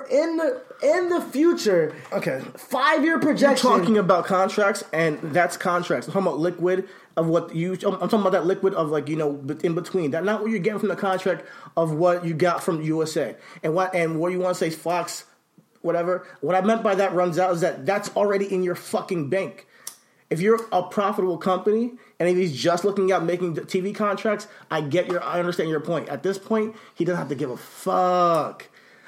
[0.10, 2.42] in the in the future, Okay.
[2.56, 3.70] five year You're projection.
[3.70, 6.08] talking about contracts, and that's contracts.
[6.08, 7.74] I'm talking about liquid of what you.
[7.74, 10.12] I'm talking about that liquid of like you know in between.
[10.12, 13.74] That not what you're getting from the contract of what you got from USA and
[13.76, 15.26] what and what you want to say Fox,
[15.84, 16.26] whatever.
[16.42, 19.68] What I meant by that runs out is that that's already in your fucking bank.
[20.30, 24.82] If you're a profitable company and if he's just looking at making TV contracts, I
[24.82, 26.10] get your, I understand your point.
[26.10, 28.68] At this point, he doesn't have to give a fuck.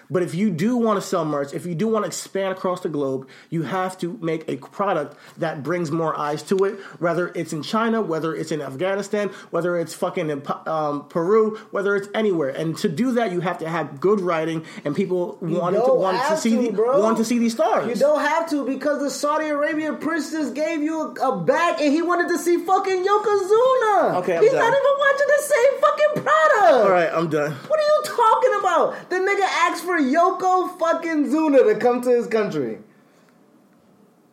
[0.09, 2.81] But if you do want to sell merch, if you do want to expand across
[2.81, 6.79] the globe, you have to make a product that brings more eyes to it.
[6.99, 11.95] Whether it's in China, whether it's in Afghanistan, whether it's fucking in um, Peru, whether
[11.95, 12.49] it's anywhere.
[12.49, 16.21] And to do that, you have to have good writing and people wanting to want
[16.27, 17.87] to see to, the, want to see these stars.
[17.87, 21.91] You don't have to because the Saudi Arabian princess gave you a, a bag and
[21.91, 24.15] he wanted to see fucking Yokozuna.
[24.21, 24.59] Okay, I'm he's done.
[24.59, 26.85] not even watching the same fucking product.
[26.85, 27.51] All right, I'm done.
[27.51, 29.09] What are you talking about?
[29.09, 32.79] The nigga asked for Yoko fucking Zuna to come to his country.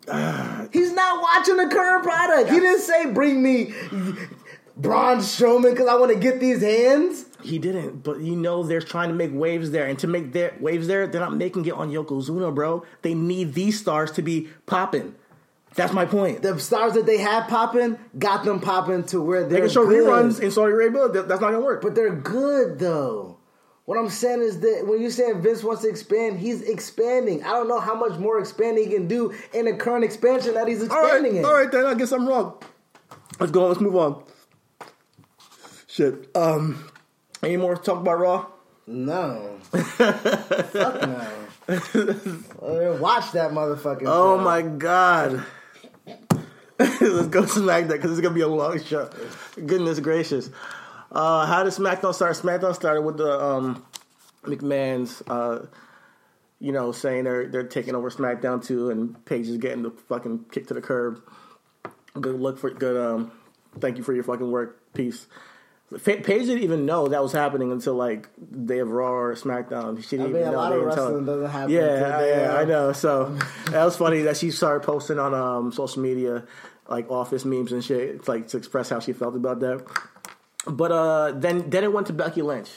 [0.73, 2.51] He's not watching the current product.
[2.51, 3.73] He didn't say bring me
[4.77, 7.27] Braun Strowman because I want to get these hands.
[7.43, 10.55] He didn't, but you know they're trying to make waves there, and to make their
[10.61, 12.85] waves there, they're not making it on Yokozuna, bro.
[13.03, 15.15] They need these stars to be popping.
[15.75, 16.43] That's my point.
[16.43, 19.87] The stars that they had popping got them popping to where They they're can show
[19.87, 20.05] good.
[20.07, 21.09] reruns in Saudi Arabia.
[21.09, 21.81] that- That's not gonna work.
[21.81, 23.39] But they're good though.
[23.85, 27.43] What I'm saying is that when you say Vince wants to expand, he's expanding.
[27.43, 30.69] I don't know how much more expanding he can do in the current expansion that
[30.69, 31.45] he's all right, expanding in.
[31.45, 32.55] all right, then I guess I'm wrong.
[33.41, 33.67] Let's go.
[33.67, 34.23] Let's move on.
[35.89, 36.29] Shit.
[36.37, 36.89] Um,
[37.43, 38.47] any more to talk about Raw?
[38.87, 39.59] No.
[39.73, 41.29] Fuck no.
[43.01, 44.45] Watch that motherfucking Oh show.
[44.45, 45.45] my god.
[46.79, 49.09] Let's go SmackDown because it's gonna be a long show.
[49.55, 50.51] Goodness gracious.
[51.13, 52.35] Uh, how did SmackDown start?
[52.37, 53.85] SmackDown started with the um,
[54.45, 55.67] McMahon's, uh,
[56.59, 60.47] you know, saying they're they're taking over SmackDown too, and Paige is getting the fucking
[60.51, 61.23] kick to the curb.
[62.19, 62.97] Good look for good.
[62.97, 63.31] Um,
[63.79, 64.81] thank you for your fucking work.
[64.95, 65.27] Peace.
[66.03, 68.31] Paige didn't even know that was happening until like
[68.65, 70.03] day of Raw or SmackDown.
[70.03, 70.57] She didn't mean, even a know.
[70.57, 71.71] lot of wrestling doesn't happen.
[71.71, 72.93] Yeah, until I, yeah, I know.
[72.93, 73.37] So
[73.67, 76.47] that was funny that she started posting on um, social media
[76.89, 79.87] like office memes and shit, like to express how she felt about that.
[80.67, 82.71] But uh, then then it went to Becky Lynch,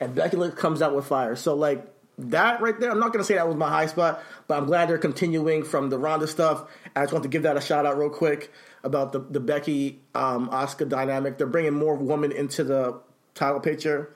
[0.00, 1.36] and Becky Lynch comes out with fire.
[1.36, 1.86] So like
[2.18, 4.88] that right there, I'm not gonna say that was my high spot, but I'm glad
[4.88, 6.68] they're continuing from the Ronda stuff.
[6.94, 8.52] I just want to give that a shout out real quick
[8.84, 11.38] about the the Becky um, Asuka dynamic.
[11.38, 13.00] They're bringing more women into the
[13.34, 14.14] title picture.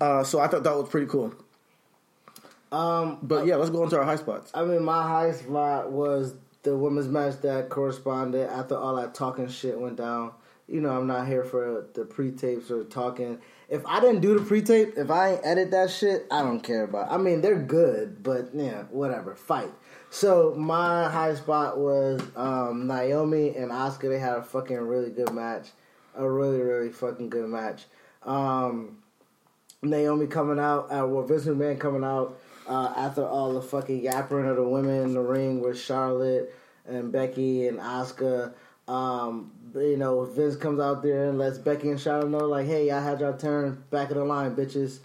[0.00, 1.34] Uh, so I thought that was pretty cool.
[2.72, 4.50] Um, But yeah, let's go into our high spots.
[4.54, 6.34] I mean, my high spot was
[6.64, 10.32] the women's match that corresponded after all that talking shit went down.
[10.66, 13.38] You know, I'm not here for the pre-tapes or talking.
[13.68, 16.84] If I didn't do the pre-tape, if I ain't edit that shit, I don't care
[16.84, 17.12] about.
[17.12, 19.34] I mean, they're good, but yeah, whatever.
[19.34, 19.70] Fight.
[20.10, 24.08] So my high spot was um, Naomi and Asuka.
[24.08, 25.68] They had a fucking really good match,
[26.14, 27.86] a really really fucking good match.
[28.22, 28.98] Um,
[29.82, 32.38] Naomi coming out, uh, well, Vince McMahon coming out
[32.68, 36.54] uh, after all the fucking yappering of the women in the ring with Charlotte
[36.86, 38.54] and Becky and Asuka.
[38.86, 42.90] Um, you know, Vince comes out there and lets Becky and Charlotte know, like, hey,
[42.90, 44.98] I had y'all turn back of the line, bitches.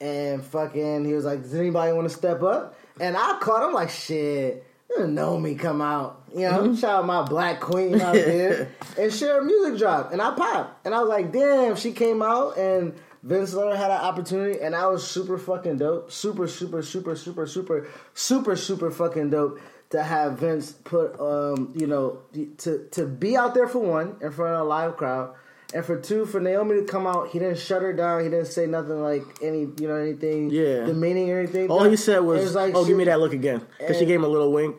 [0.00, 2.76] And fucking, he was like, does anybody want to step up?
[3.00, 4.66] And I caught him like, shit.
[4.96, 6.74] You know me come out, you know, mm-hmm.
[6.74, 10.86] shout out my black queen out there, and share a music drop, and I popped,
[10.86, 12.94] and I was like, damn, she came out, and
[13.24, 17.46] Vince Miller had an opportunity, and I was super fucking dope, super, super, super, super,
[17.46, 19.58] super, super, super fucking dope
[19.94, 22.18] to have Vince put, um, you know,
[22.58, 25.34] to to be out there for one in front of a live crowd,
[25.72, 28.48] and for two, for Naomi to come out, he didn't shut her down, he didn't
[28.48, 30.84] say nothing like any, you know, anything Yeah.
[30.84, 31.70] demeaning or anything.
[31.70, 34.16] All he said was, It like "Oh, give me that look again," because she gave
[34.16, 34.76] him a little wink.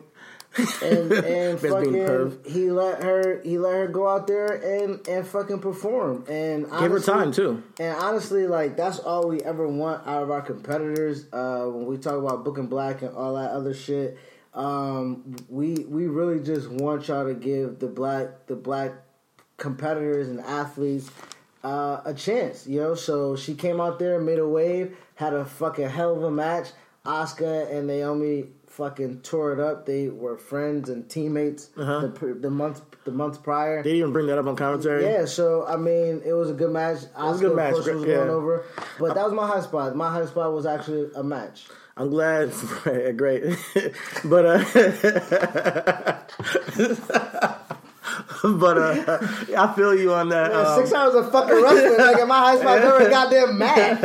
[0.82, 5.60] and and fucking he let her he let her go out there and and fucking
[5.60, 7.62] perform and Give her time too.
[7.80, 11.24] And honestly, like that's all we ever want out of our competitors.
[11.32, 14.16] Uh, when we talk about booking black and all that other shit,
[14.56, 18.92] um, we we really just want y'all to give the black the black
[19.58, 21.10] competitors and athletes
[21.62, 22.66] uh, a chance.
[22.66, 26.22] You know, so she came out there, made a wave, had a fucking hell of
[26.22, 26.68] a match.
[27.04, 29.86] Asuka and Naomi fucking tore it up.
[29.86, 32.08] They were friends and teammates Uh-huh.
[32.08, 33.82] the, the month the month prior.
[33.82, 35.04] They didn't even bring that up on commentary.
[35.04, 37.02] Yeah, so I mean, it was a good match.
[37.16, 38.64] was a good match, Of course, was great- going over,
[38.98, 39.94] but that was my high spot.
[39.94, 41.66] My high spot was actually a match.
[41.98, 42.52] I'm glad.
[43.16, 43.42] Great,
[44.24, 44.58] but uh,
[48.44, 49.18] but uh,
[49.56, 50.52] I feel you on that.
[50.52, 51.98] Man, um, six hours of fucking wrestling.
[51.98, 54.04] like in my high spot never a goddamn match.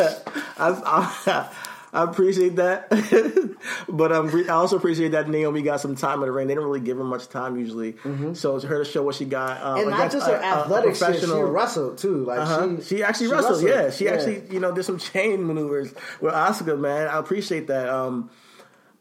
[0.58, 1.50] I, I,
[1.94, 2.89] I appreciate that,
[3.89, 6.48] but um, I also appreciate that Naomi got some time in the ring.
[6.48, 7.96] They don't really give her much time usually,
[8.34, 9.62] so it's her to show what she got.
[9.62, 9.89] Um, Mm-hmm.
[9.89, 12.24] and not just her athletic shit, she professional- wrestled too.
[12.26, 12.78] Like Uh-huh.
[12.78, 13.70] she, She, actually she wrestled, wrestled.
[13.72, 14.12] Yeah, she Yeah.
[14.12, 17.08] actually, you know, did some chain maneuvers with Asuka, man.
[17.10, 17.89] I appreciate that.
[17.89, 18.30] Um,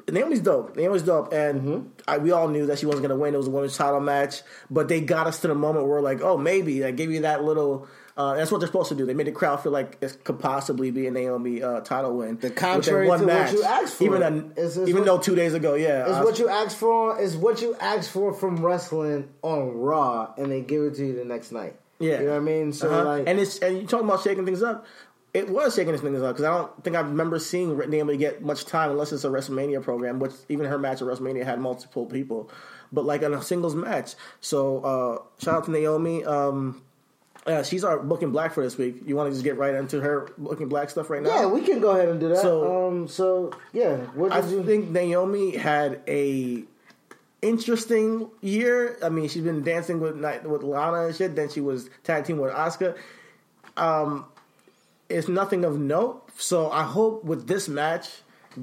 [0.08, 0.76] Naomi's dope.
[0.76, 1.88] Naomi's dope, and Mm-hmm.
[2.08, 3.34] I, we all knew that she wasn't going to win.
[3.34, 6.20] It was a women's title match, but they got us to the moment where, like,
[6.22, 6.84] oh, maybe.
[6.84, 7.86] I gave you that little.
[8.16, 9.06] Uh, that's what they're supposed to do.
[9.06, 12.36] They made the crowd feel like it could possibly be a Naomi uh, title win.
[12.38, 14.04] The contrary Within to what you asked for.
[14.04, 16.76] Even, It's- it's even what- though two days ago, yeah, It's uh, what you asked
[16.76, 17.18] for.
[17.18, 21.14] Is what you asked for from wrestling on Raw, and they give it to you
[21.16, 21.76] the next night.
[21.98, 22.72] Yeah, you know what I mean.
[22.72, 23.04] So Uh-huh.
[23.04, 24.84] like, and it's and you talking about shaking things up.
[25.32, 28.64] It was shaking things up because I don't think I remember seeing Naomi get much
[28.64, 32.50] time unless it's a WrestleMania program, which even her match at WrestleMania had multiple people,
[32.92, 34.14] but like in a singles match.
[34.40, 36.24] So uh, shout out to Naomi.
[36.24, 36.82] Um,
[37.46, 38.96] uh, she's our booking black for this week.
[39.06, 41.30] You want to just get right into her booking black stuff right now?
[41.30, 42.38] yeah, we can go ahead and do that.
[42.38, 44.64] So- um, so yeah, what I you?
[44.64, 46.64] think Naomi had a
[47.42, 48.98] interesting year.
[49.02, 51.36] I mean, she's been dancing with with Lana and shit.
[51.36, 52.96] Then she was tag team with Asuka.
[53.76, 54.26] Um,
[55.10, 56.22] it's nothing of note.
[56.38, 58.08] So I hope with this match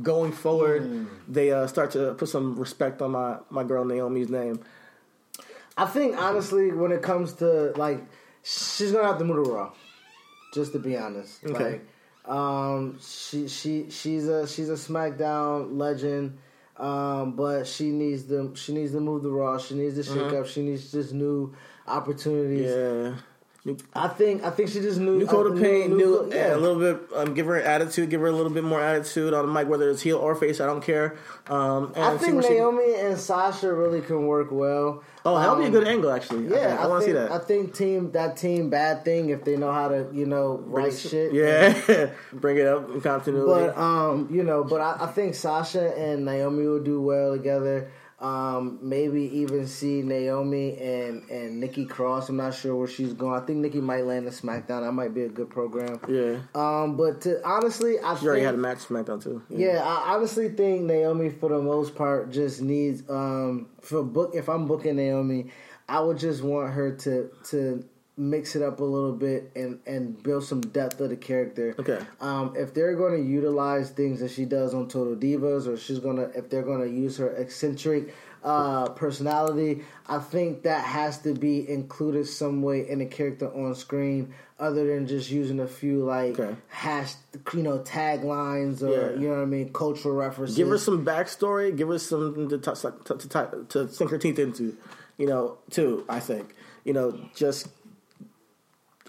[0.02, 1.06] going forward, Hmm.
[1.28, 4.60] they uh, start to put some respect on my my girl Naomi's name.
[5.78, 8.00] I think honestly, when it comes to like,
[8.44, 9.72] she's gonna have to move to Raw.
[10.54, 11.82] Just to be honest, Okay.
[12.26, 16.38] like, um, she she she's a she's a SmackDown legend,
[16.78, 19.58] um, but she needs to she needs to move to Raw.
[19.60, 20.40] She needs to shake Uh-huh.
[20.42, 20.48] up.
[20.48, 21.54] She needs just new
[21.88, 22.72] opportunities.
[22.72, 23.16] Yeah.
[23.94, 26.56] I think I think she just knew New coat of paint, new, co- yeah.
[26.56, 27.02] a little bit.
[27.16, 28.10] Um, give her an attitude.
[28.10, 30.62] Give her a little bit more attitude on the mic, whether it's heel or face.
[30.62, 31.18] I don't care.
[31.48, 35.04] Um, and I think where she- Naomi and Sasha really can work well.
[35.26, 36.48] Oh, that would be a Um, good angle, actually.
[36.48, 36.80] Yeah, think.
[36.80, 37.32] I, want to see that.
[37.32, 40.94] I think team that team bad thing if they know how to you know write
[40.94, 41.34] shit.
[41.34, 43.46] Yeah, bring it up in continuity.
[43.48, 47.92] But um, you know, but I, I think Sasha and Naomi will do well together.
[48.20, 52.30] Um, maybe even see Naomi and and Nikki Cross.
[52.30, 53.40] I'm not sure where she's going.
[53.40, 54.82] I think Nikki might land in SmackDown.
[54.82, 56.00] That might be a good program.
[56.10, 59.44] yeah, Um, but to, honestly, I she already had a match SmackDown too.
[59.50, 64.50] yeah, I honestly think Naomi for the most part just needs um for book if
[64.50, 65.52] I'm booking Naomi,
[65.88, 67.86] I would just want her to to
[68.20, 71.76] mix it up a little bit and and build some depth of the character.
[71.78, 72.00] Okay.
[72.20, 76.00] Um, if they're going to utilize things that she does on Total Divas, or she's
[76.00, 78.14] gonna if they're going to use her eccentric
[78.44, 83.76] uh, personality, I think that has to be included some way in the character on
[83.76, 86.56] screen, other than just using a few like Okay.
[86.70, 87.14] hash,
[87.54, 89.20] you know, taglines or Yeah.
[89.20, 90.56] you know what I mean, cultural references.
[90.56, 91.76] Give her some backstory.
[91.76, 94.76] Give her something to, to, to, to, to sink her teeth into.
[95.18, 96.06] You know, too.
[96.08, 96.54] I think.
[96.86, 97.68] You know, just.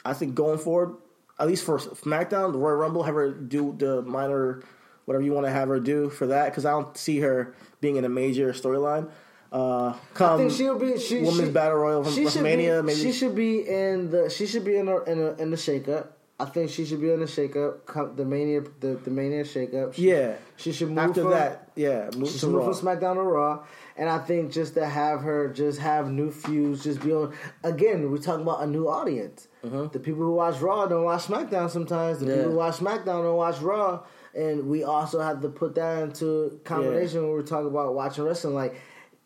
[0.09, 0.97] I think going forward,
[1.39, 4.63] at least for SmackDown, the Royal Rumble, have her do the minor,
[5.05, 7.97] whatever you want to have her do for that, because I don't see her being
[7.97, 9.11] in a major storyline.
[9.53, 12.81] Uh, I think she'll be she, Women's she, Battle Royal from WrestleMania.
[12.83, 15.51] be, maybe she should be in the she should be in the in, the in
[15.51, 16.09] the shakeup.
[16.41, 17.85] I think she should be in the shakeup.
[17.87, 19.95] come- The mania the, the mania shakeup.
[19.95, 20.35] She, Yeah.
[20.57, 22.73] she should move After from, that, yeah, move She should move Raw.
[22.73, 23.65] from SmackDown to Raw,
[23.99, 27.35] and I think just to have her just have new feuds, just be on.
[27.65, 29.49] Again, we're talking about a new audience.
[29.63, 32.21] The people who watch Raw don't watch SmackDown sometimes.
[32.21, 32.31] The Mm-hmm.
[32.31, 32.37] Yeah.
[32.37, 36.61] people who watch SmackDown don't watch Raw, and we also have to put that into
[36.65, 38.55] combination when we're talking about watching wrestling.
[38.55, 38.77] Like,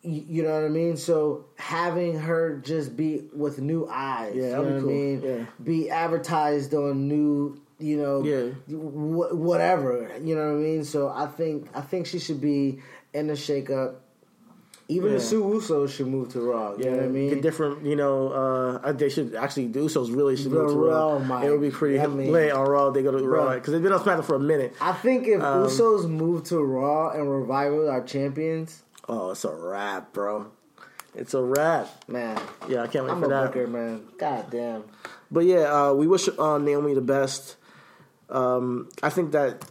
[0.03, 0.97] you know what I mean?
[0.97, 4.89] So having her just be with new eyes, Yeah, you know what cool.
[4.91, 5.23] I mean?
[5.23, 5.45] Yeah.
[5.63, 7.61] Be advertised on new.
[7.79, 8.51] You know, Yeah.
[8.77, 10.09] wh- whatever.
[10.23, 10.85] You know what I mean.
[10.85, 12.79] So I think I think she should be
[13.13, 13.97] in the shakeup.
[14.89, 15.19] Even Yeah.
[15.19, 16.73] the Sue Usos should move to Raw.
[16.73, 17.29] You Yeah, know what I mean?
[17.31, 18.29] Get different, you know.
[18.29, 20.05] Uh, they should actually do so.
[20.07, 21.19] Really, should Bro, move to Raw.
[21.21, 22.91] My- it would be pretty I mean- late on Raw.
[22.91, 23.19] They go to.
[23.27, 24.75] Raw because they've been on SmackDown for a minute.
[24.81, 29.55] I think if Um, Usos move to Raw and Revival are champions, Oh, it's a
[29.55, 30.47] wrap, bro.
[31.15, 31.89] It's a wrap.
[32.09, 33.53] Man, Yeah, I can't wait I'm for a that.
[33.53, 34.03] booker, man.
[34.19, 34.85] God damn.
[35.31, 37.57] But yeah, uh, we wish uh, Naomi the best.
[38.31, 39.65] Um, I think that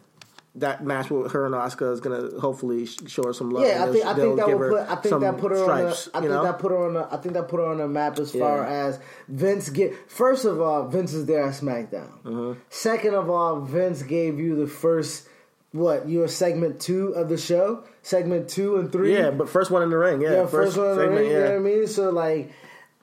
[0.55, 3.65] that match with her and Asuka is gonna hopefully show her some love.
[3.65, 6.13] Yeah, I think I think that will put I think that put her stripes, on.
[6.13, 6.43] A, I think know?
[6.43, 6.95] that put her on.
[6.97, 8.69] A, I think that put her on a map as far Yeah.
[8.87, 8.99] as
[9.29, 9.93] Vince get.
[10.09, 12.09] First of all, Vince is there at SmackDown.
[12.23, 12.59] Mm-hmm.
[12.69, 15.27] Second of all, Vince gave you the first.
[15.73, 19.13] What you were segment two of the show, segment two and three.
[19.15, 20.19] yeah, but first one in the ring.
[20.21, 21.29] Yeah, Yeah, first, one in the segment, ring.
[21.31, 21.49] You know yeah.
[21.51, 21.87] what I mean?
[21.87, 22.51] So like,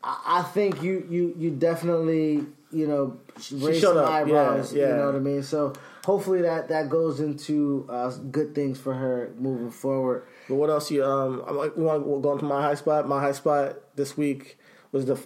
[0.05, 3.17] I, I think you you you definitely you know
[3.53, 4.75] raise some eyebrows.
[4.75, 5.43] Yeah, You know what I mean?
[5.43, 5.73] So
[6.09, 10.27] hopefully that that goes into uh, good things for her moving forward.
[10.49, 10.91] But what else?
[10.91, 13.07] You um, I'm like, we want to go into my high spot.
[13.07, 14.59] My high spot this week
[14.91, 15.19] was the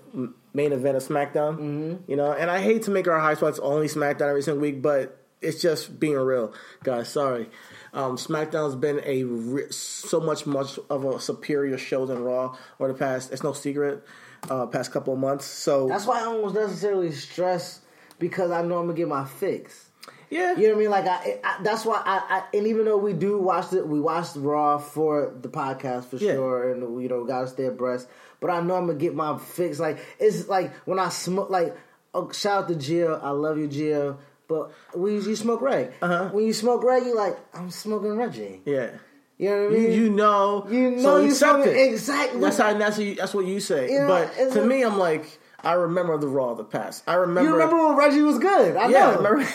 [0.53, 1.55] main event of SmackDown.
[1.55, 2.11] Mm-hmm.
[2.11, 4.83] You know, and I hate to make our high spots only SmackDown every single week,
[4.83, 6.53] but it's just being real,
[6.83, 7.09] guys.
[7.09, 7.49] Sorry.
[7.95, 12.93] Um, SmackDown's been a re- so much much of a superior show than Raw over
[12.93, 13.33] the past.
[13.33, 14.05] It's no secret.
[14.51, 15.45] Uh, past couple of months.
[15.45, 17.83] So That's why I don't necessarily stress
[18.19, 19.92] because I know I'm gonna get my fix.
[20.33, 20.91] Yeah, You know what I mean?
[20.91, 24.01] Like I, I that's why I, I and even though we do watch it, we
[24.01, 26.33] watched Raw for the podcast for Yeah.
[26.35, 28.09] sure, and you know gotta stay abreast.
[28.41, 29.79] But I know I'm gonna get my fix.
[29.79, 31.51] Like it's like when I smoke.
[31.51, 31.77] Like
[32.15, 34.17] oh, shout out to Gio, I love you, Gio.
[34.49, 36.29] But we you smoke reg, Uh-huh.
[36.33, 38.61] when you smoke reg, you like I'm smoking Reggie.
[38.65, 38.91] yeah.
[39.39, 39.93] You know what I You, mean?
[40.03, 41.77] you know, You know so you accept it.
[41.91, 42.41] exactly.
[42.41, 42.75] That's how.
[42.79, 43.91] That's what you, that's what you say.
[43.91, 45.25] You know, but to me, I'm like,
[45.65, 47.05] I remember the Raw of the past.
[47.07, 47.49] I remember.
[47.49, 48.77] You remember when Reggie was good?
[48.77, 49.47] I Yeah, I remember.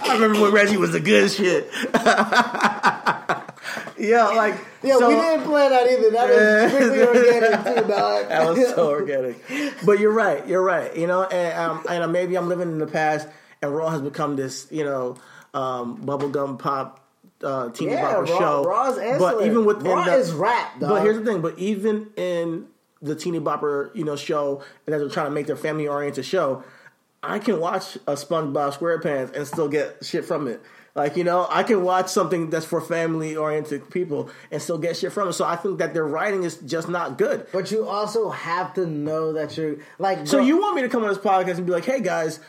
[0.00, 1.68] I remember when Reggie was the good shit.
[3.98, 6.10] yeah, like Yeah, so- we didn't plan that either.
[6.10, 8.28] That is strictly organic too, dog.
[8.28, 9.36] That was so organic.
[9.84, 10.46] But you're right.
[10.46, 10.94] You're right.
[10.96, 13.28] You know, and um, and maybe I'm living in the past,
[13.62, 15.16] and Raw has become this, you know,
[15.54, 17.04] um, bubblegum pop.
[17.40, 20.90] Uh, teeny Yeah, Raw- show, Raw's but even within Raw the, is rap, dog.
[20.90, 22.66] But here's the thing: but even in
[23.02, 26.24] the teeny bopper, you know, show, and as they're trying to make their family oriented
[26.24, 26.64] show,
[27.22, 30.60] I can watch a SpongeBob SquarePants and still get shit from it.
[30.94, 34.96] Like you know, I can watch something that's for family oriented people and still get
[34.96, 35.34] shit from it.
[35.34, 37.46] So I think that their writing is just not good.
[37.52, 40.26] But you also have to know that you're like.
[40.26, 42.40] So bro- you want me to come on this podcast and be like, "Hey guys,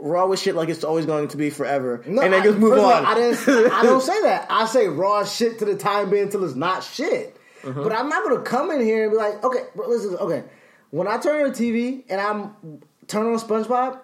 [0.00, 2.58] Raw was shit like it's always going to be forever," No, and then I- just
[2.58, 3.06] move first of all, on.
[3.06, 3.72] I didn't.
[3.72, 4.46] I don't say that.
[4.50, 7.31] I say raw shit to the time being until it's not shit.
[7.62, 7.82] Mm-hmm.
[7.82, 10.44] But I'm not gonna come in here and be like, okay, bro, listen, okay.
[10.90, 14.00] When I turn on the TV and I'm turn on SpongeBob,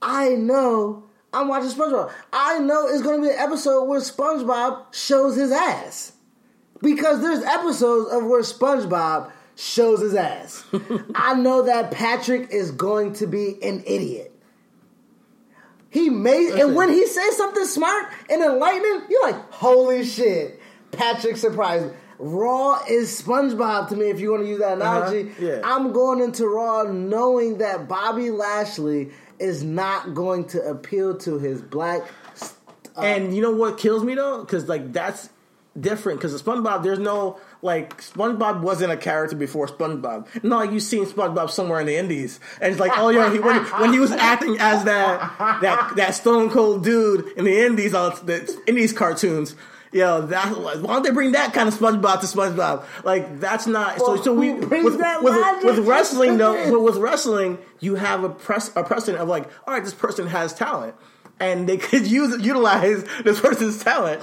[0.00, 2.12] I know I'm watching SpongeBob.
[2.32, 6.12] I know it's gonna be an episode where SpongeBob shows his ass
[6.82, 10.64] because there's episodes of where SpongeBob shows his ass.
[11.14, 14.30] I know that Patrick is going to be an idiot.
[15.90, 20.58] He made, and when he says something smart and enlightening, you're like, holy shit,
[20.90, 21.92] Patrick surprised me.
[22.22, 25.28] Raw is SpongeBob to me, if you want to use that analogy.
[25.28, 25.60] Uh-huh, yeah.
[25.64, 29.10] I'm going into Raw knowing that Bobby Lashley
[29.40, 32.02] is not going to appeal to his black.
[32.96, 34.40] and you know what kills me though?
[34.40, 35.30] Because like that's
[35.78, 36.20] different.
[36.20, 40.44] Because SpongeBob, there's no like SpongeBob wasn't a character before SpongeBob.
[40.44, 43.40] Not like you've seen SpongeBob somewhere in the Indies, and it's like, oh yeah, he,
[43.40, 47.94] when, when he was acting as that that that Stone Cold dude in the Indies,
[47.94, 49.56] all the Indies cartoons.
[49.92, 52.84] Yo, that why don't they bring that kind of SpongeBob to SpongeBob?
[53.04, 54.14] Like that's not so.
[54.14, 58.30] Well, So we with, that with, with wrestling though, but with wrestling, you have a
[58.30, 60.94] press a precedent of like, all right, this person has talent,
[61.38, 64.22] and they could use utilize this person's talent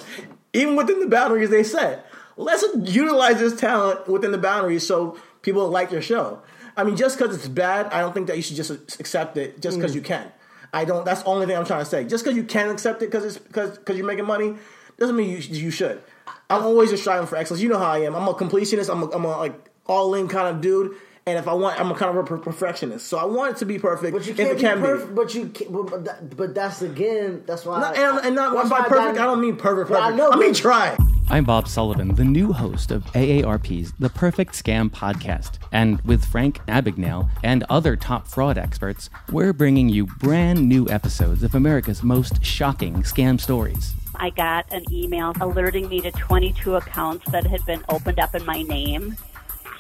[0.54, 2.06] even within the boundaries they set.
[2.36, 6.42] Let's utilize this talent within the boundaries so people like your show.
[6.76, 9.62] I mean, just because it's bad, I don't think that you should just accept it
[9.62, 9.82] just Mm.
[9.82, 10.32] because you can.
[10.74, 11.04] I don't.
[11.06, 12.06] That's the only thing I'm trying to say.
[12.06, 14.56] Just because you can accept it because it's because because you're making money
[15.00, 16.02] doesn't mean you you should.
[16.50, 17.62] I'm always just striving for excellence.
[17.62, 18.16] You know how I am.
[18.16, 18.92] I'm a completionist.
[18.92, 19.54] I'm a, I'm a like
[19.86, 20.96] all in kind of dude.
[21.30, 23.06] And if I want, I'm a kind of a perfectionist.
[23.06, 24.14] So I want it to be perfect.
[24.14, 25.14] But you if can't it be can perfect.
[25.14, 27.44] But you, can't, but, but, that, but that's again.
[27.46, 27.80] That's why.
[27.80, 29.16] Not- and, and not by why perfect.
[29.16, 29.90] got- I don't mean perfect.
[29.92, 30.98] But I know, I mean try.
[31.30, 35.60] I'm Bob Sullivan, the new host of AARP's The Perfect Scam podcast.
[35.72, 41.44] And with Frank Abagnale and other top fraud experts, we're bringing you brand new episodes
[41.44, 43.94] of America's most shocking scam stories.
[44.16, 48.44] I got an email alerting me to 22 accounts that had been opened up in
[48.46, 49.16] my name.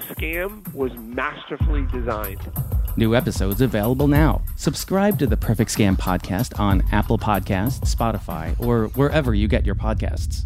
[0.09, 2.39] Scam was masterfully designed.
[2.97, 4.41] New episodes available now.
[4.55, 9.75] Subscribe to the Perfect Scam podcast on Apple Podcasts, Spotify, or wherever you get your
[9.75, 10.45] podcasts.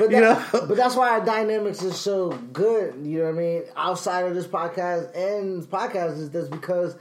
[0.00, 2.94] But, that, but that's why our dynamics is so good.
[3.04, 3.62] You know what I mean?
[3.76, 6.96] Outside of this podcast and this podcast is that's because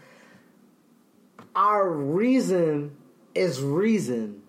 [1.56, 2.98] our reason
[3.34, 4.42] is reason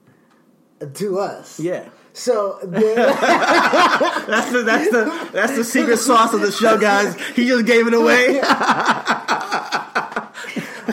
[0.94, 1.60] to us.
[1.60, 1.88] Yeah.
[2.12, 7.14] So that's the that's the that's the secret sauce of the show, guys.
[7.36, 8.40] He just gave it away.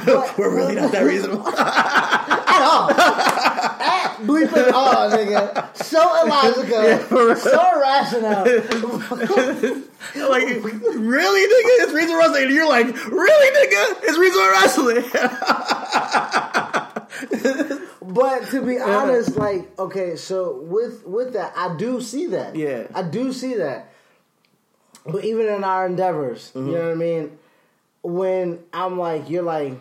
[0.37, 1.47] We're really not that reasonable.
[1.47, 2.89] At all.
[4.25, 5.75] Bleeping all, nigga.
[5.83, 6.83] So illogical.
[6.83, 8.43] Yeah, so irrational.
[10.29, 10.47] like,
[10.95, 11.83] really, nigga?
[11.83, 12.43] It's Reason Wrestling.
[12.45, 13.97] And you're like, really, nigga?
[14.03, 15.03] It's Reason Wrestling.
[18.01, 22.55] But to be honest, like, okay, so with with that, I do see that.
[22.55, 22.87] Yeah.
[22.95, 23.91] I do see that.
[25.05, 26.67] But even in our endeavors, Mm-hmm.
[26.67, 27.37] you know what I mean?
[28.03, 29.73] When I'm like, you're like,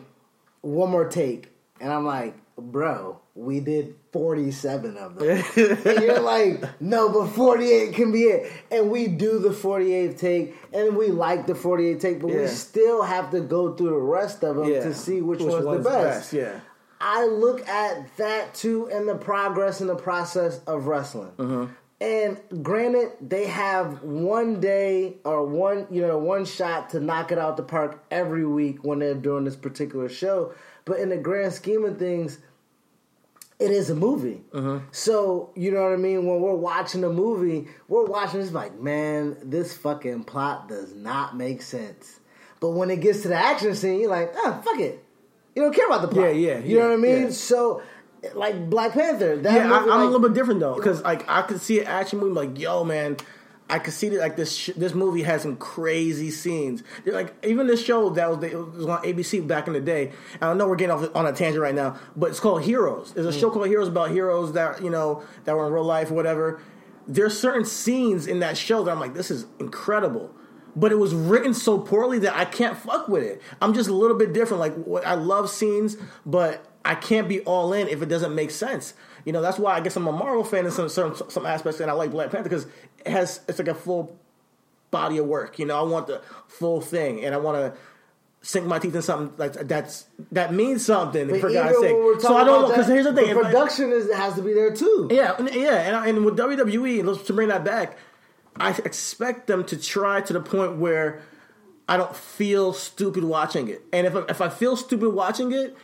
[0.61, 1.49] one more take,
[1.81, 5.29] and I'm like, bro, we did 47 of them.
[5.57, 8.51] and you're like, no, but 48 can be it.
[8.71, 13.03] And we do the 48th take, and we like the 48th take, but we still
[13.03, 14.85] have to go through the rest of them Yeah.
[14.85, 16.19] to see which, Which one's, one's the the best.
[16.21, 16.61] best, yeah.
[16.99, 21.33] I look at that too and the progress and the process of wrestling.
[21.37, 21.73] Mm-hmm.
[22.01, 27.39] And granted, they have one day or one, you know, one shot to knock it
[27.39, 30.55] out the park every week when they're doing this particular show.
[30.87, 32.39] But in the grand scheme of things,
[33.59, 34.43] it is a movie.
[34.91, 36.27] So, you know what I mean?
[36.27, 41.37] When we're watching a movie, we're watching this like, man, this fucking plot does not
[41.37, 42.21] make sense.
[42.61, 45.03] But when it gets to the action scene, you're like, ah, fuck it.
[45.55, 46.35] You don't care about the plot.
[46.37, 47.23] Yeah, yeah, You know what I mean?
[47.25, 47.31] yeah.
[47.31, 47.83] So,
[48.35, 51.29] like Black Panther, that yeah, I, movie, I'm a little bit different though, because like
[51.29, 53.17] I could see an action movie, like yo, man,
[53.69, 56.85] I could see that like this sh- this movie has some crazy scenes.
[57.05, 60.13] They're, like even this show that was, it was on ABC back in the day.
[60.41, 63.13] I know we're getting off on a tangent right now, but it's called Heroes.
[63.13, 63.41] There's a Mm.
[63.41, 66.61] show called Heroes about heroes that you know that were in real life or whatever.
[67.09, 70.33] There's certain scenes in that show that I'm like, this is incredible.
[70.77, 73.41] But it was written so poorly that I can't fuck with it.
[73.63, 74.61] I'm just a little bit different.
[74.61, 75.97] Like I love scenes,
[76.27, 78.93] but I can't be all in if it doesn't make sense.
[79.25, 81.81] You know, that's why I guess I'm a Marvel fan in some certain some aspects,
[81.81, 82.67] and I like Black Panther because
[83.09, 84.17] has it's like a full
[84.91, 85.59] body of work.
[85.59, 87.79] You know, I want the full thing, and I want to
[88.43, 91.93] sink my teeth in something like that's that means something But for God's sake.
[91.97, 94.73] we're So I don't because here's the thing: I- production is has to be there
[94.75, 95.09] too.
[95.11, 97.97] yeah, and- yeah, and, and with WWE, to bring that back,
[98.55, 101.23] I expect them to try to the point where
[101.89, 105.77] I don't feel stupid watching it, and if I, if I feel stupid watching it.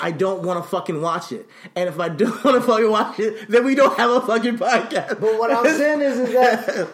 [0.00, 3.18] I don't want to fucking watch it, and if I don't want to fucking watch
[3.20, 5.20] it, then we don't have a fucking podcast.
[5.20, 6.88] But what I'm saying is, is that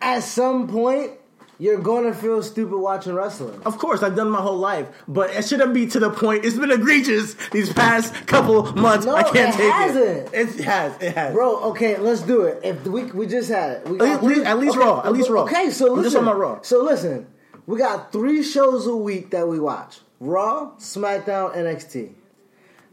[0.00, 1.12] at some point
[1.58, 3.58] you're going to feel stupid watching wrestling.
[3.64, 6.44] Of course, I've done my whole life, but it shouldn't be to the point.
[6.44, 9.06] It's been egregious these past couple months.
[9.06, 10.06] No, I can't it take hasn't.
[10.06, 10.34] it.
[10.34, 11.02] It has.
[11.02, 11.32] It has.
[11.34, 12.60] Bro, okay, let's do it.
[12.62, 15.30] If we we just had it, we At least- at least okay, Raw, at least
[15.30, 15.44] Raw.
[15.44, 16.02] Okay, so I'm listen.
[16.04, 16.60] just on my Raw.
[16.60, 17.26] So listen,
[17.66, 22.10] we got three shows a week that we watch: Raw, SmackDown, NXT.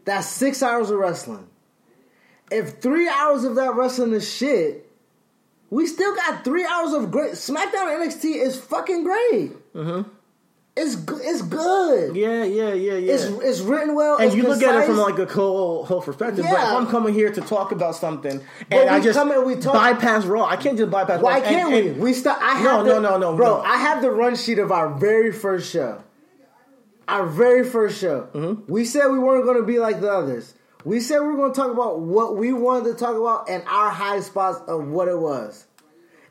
[0.06, 1.48] That's six hours of wrestling.
[2.52, 4.90] If three hours of that wrestling is shit,
[5.70, 7.32] we still got three hours of great.
[7.34, 9.74] SmackDown NXT is fucking great.
[9.74, 10.10] Mm-hmm.
[10.76, 12.16] It's it's good.
[12.16, 13.14] Yeah, yeah, yeah, yeah.
[13.14, 14.18] It's it's written well.
[14.18, 16.44] and you look at it from like a whole whole perspective.
[16.50, 16.76] But Yeah.
[16.78, 18.42] I'm coming here to talk about something
[18.72, 21.22] But and I just come and we talk- bypass Raw, I can't just bypass.
[21.22, 21.46] Why Raw.
[21.46, 21.90] can't And- we?
[21.92, 22.40] and- We start.
[22.42, 23.58] I No, have no, the- no, no, bro.
[23.58, 23.62] no.
[23.62, 26.00] I have the run sheet of our very first show.
[27.08, 28.30] Our very first show.
[28.34, 28.72] Mm-hmm.
[28.72, 30.54] We said we weren't going to be like the others.
[30.86, 33.64] We said we were going to talk about what we wanted to talk about and
[33.68, 35.66] our high spots of what it was.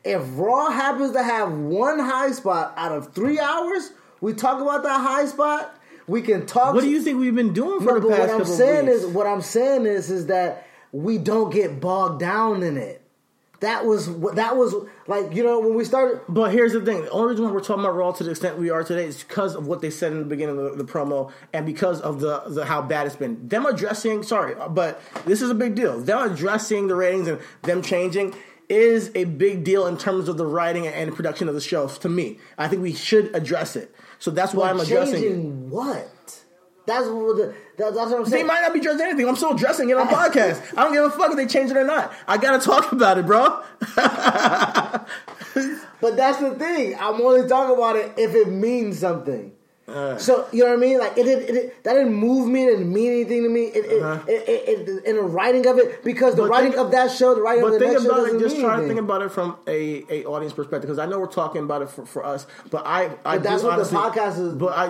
[0.03, 4.83] If Raw happens to have one high spot out of three hours, we talk about
[4.83, 5.75] that high spot.
[6.07, 6.73] We can talk.
[6.75, 8.53] What do you think we've been doing for No, the but past what I'm couple
[8.53, 8.97] saying weeks?
[8.97, 13.02] is, what I'm saying is, is that we don't get bogged down in it.
[13.63, 14.75] That was that was
[15.07, 15.33] like.
[15.33, 17.85] You know, when we started, But here's the thing: the only reason why we're talking
[17.85, 20.19] about Raw to the extent we are today is because of what they said in
[20.19, 23.47] the beginning of the, the promo, and because of the, the how bad it's been.
[23.47, 25.97] Them addressing, sorry, but this is a big deal.
[25.97, 28.35] Them addressing the ratings and them changing
[28.67, 31.87] is a big deal in terms of the writing and production of the show.
[31.87, 33.95] To me, I think we should address it.
[34.19, 36.43] So that's why I'm addressing changing what?
[36.85, 39.27] That's what the, that, that's what I'm They might not be addressing anything.
[39.27, 40.61] I'm still dressing it on podcast.
[40.77, 42.13] I don't give a fuck if they change it or not.
[42.27, 43.63] I gotta talk about it, bro.
[46.03, 46.97] But that's the thing.
[46.99, 49.53] I'm only talking about it if it means something.
[49.85, 50.97] So you know what I mean?
[50.99, 52.63] Like it, it, did- that didn't move me.
[52.65, 53.63] It didn't mean anything to me.
[53.65, 54.23] It, it, Uh-huh.
[54.27, 57.11] it, it, it- in the writing of it, because the But writing think- of that
[57.11, 58.43] show, the writing of But the think next show about doesn't it.
[58.43, 61.27] Just try to think about it from a, a audience perspective because I know we're
[61.27, 64.53] talking about it for, for us, but I I But that's what the podcast is-
[64.53, 64.89] But I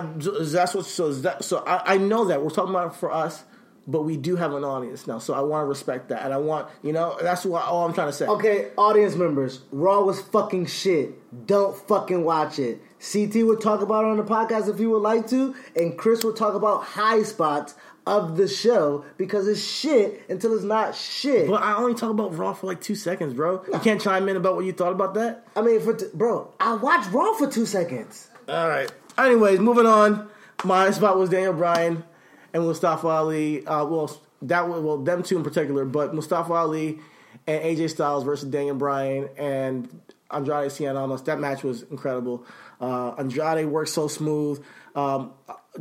[0.52, 3.42] that's what so that so I, I know that we're talking about it for us,
[3.88, 6.38] but we do have an audience now, so I want to respect that, and I
[6.38, 8.26] want you know that's what all I'm trying to say.
[8.26, 11.46] Okay, audience members, Raw was fucking shit.
[11.46, 12.80] Don't fucking watch it.
[13.12, 16.24] CT would talk about it on the podcast if he would like to, and Chris
[16.24, 17.74] would talk about high spots
[18.06, 21.48] of the show because it's shit until it's not shit.
[21.48, 23.64] But I only talk about Raw for like two seconds, bro.
[23.72, 25.46] You can't chime in about what you thought about that.
[25.56, 28.28] I mean, for t- bro, I watched Raw for two seconds.
[28.48, 28.90] All right.
[29.16, 30.28] Anyways, moving on.
[30.64, 32.04] My spot was Daniel Bryan
[32.52, 33.66] and Mustafa Ali.
[33.66, 37.00] Uh, well, that was well them two in particular, but Mustafa Ali
[37.46, 40.00] and AJ Styles versus Daniel Bryan and
[40.30, 41.22] Andrade Cien Almas.
[41.22, 42.44] That match was incredible.
[42.84, 44.62] Uh, Andrade worked so smooth.
[44.94, 45.32] Um,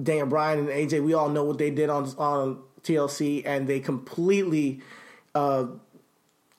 [0.02, 3.80] Daniel Bryan and AJ, we all know what they did on on TLC, and they
[3.80, 4.82] completely.
[5.36, 5.66] Uh,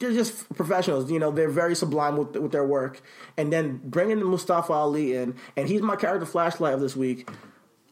[0.00, 1.10] they're just professionals.
[1.10, 3.00] You know, they're very sublime with, with their work.
[3.36, 7.30] And then bringing Mustafa Ali in, and he's my character flashlight of this week,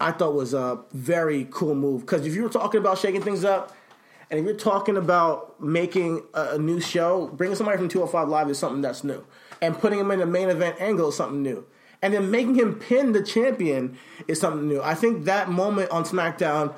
[0.01, 2.03] I thought was a very cool move.
[2.03, 3.75] Because if you were talking about shaking things up,
[4.31, 8.59] and if you're talking about making a, new show, bringing somebody from 205 Live is
[8.59, 9.25] something that's new.
[9.61, 11.65] And putting him in the main event angle is something new.
[12.03, 13.97] And then making him pin the champion
[14.27, 14.83] is something new.
[14.83, 16.75] I think that moment on SmackDown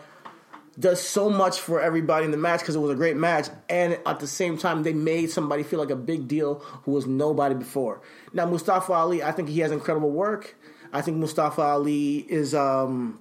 [0.78, 3.98] does so much for everybody in the match because it was a great match, and
[4.06, 7.54] at the same time, they made somebody feel like a big deal who was nobody
[7.54, 8.00] before.
[8.32, 10.56] Now, Mustafa Ali, I think he has incredible work.
[10.92, 13.20] I think Mustafa Ali is, um,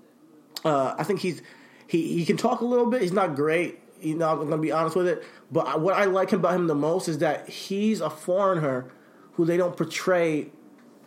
[0.65, 1.41] uh, I think he's
[1.87, 3.01] he he can talk a little bit.
[3.01, 4.29] He's not great, you know.
[4.29, 7.19] I'm gonna be honest with it, but what I like about him the most is
[7.19, 8.91] that he's a foreigner
[9.33, 10.51] who they don't portray,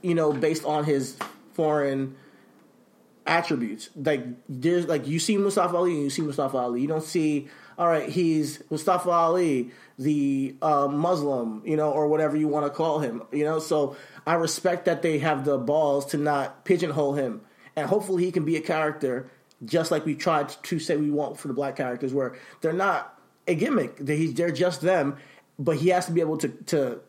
[0.06, 1.16] you know, based on his
[1.54, 2.16] foreign
[3.26, 3.90] attributes.
[3.96, 6.80] Like there's like you see Mustafa Ali you see Mustafa Ali.
[6.80, 12.34] You don't see all right, he's Mustafa Ali, the uh, Muslim, you know, or whatever
[12.34, 13.58] you want to call him, you know.
[13.58, 13.96] So
[14.26, 17.42] I respect that they have the balls to not pigeonhole him,
[17.74, 19.28] and hopefully he can be a character
[19.64, 23.18] just like we tried to say we want for the black characters, where they're not
[23.46, 23.96] a gimmick.
[23.98, 25.16] They they're just them,
[25.58, 27.00] but he has to be able to to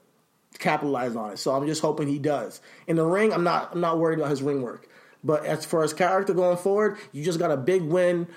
[0.60, 1.38] capitalize on it.
[1.38, 2.62] So I'm just hoping he does.
[2.88, 4.88] In the ring, I'm not I'm not worried about his ring work.
[5.24, 8.28] But as for his character going forward, you just got a big win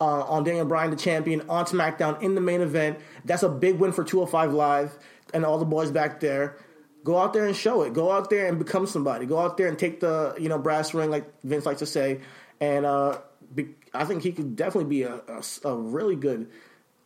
[0.00, 2.98] uh, on Daniel Bryan, the champion, on SmackDown in the main event.
[3.24, 4.98] That's a big win for 205 Live
[5.34, 6.56] and all the boys back there.
[7.04, 7.92] Go out there and show it.
[7.92, 9.26] Go out there and become somebody.
[9.26, 12.20] Go out there and take the you know brass ring, like Vince likes to say.
[12.60, 13.18] And uh,
[13.54, 16.48] be, I think he could definitely be a, a, a really good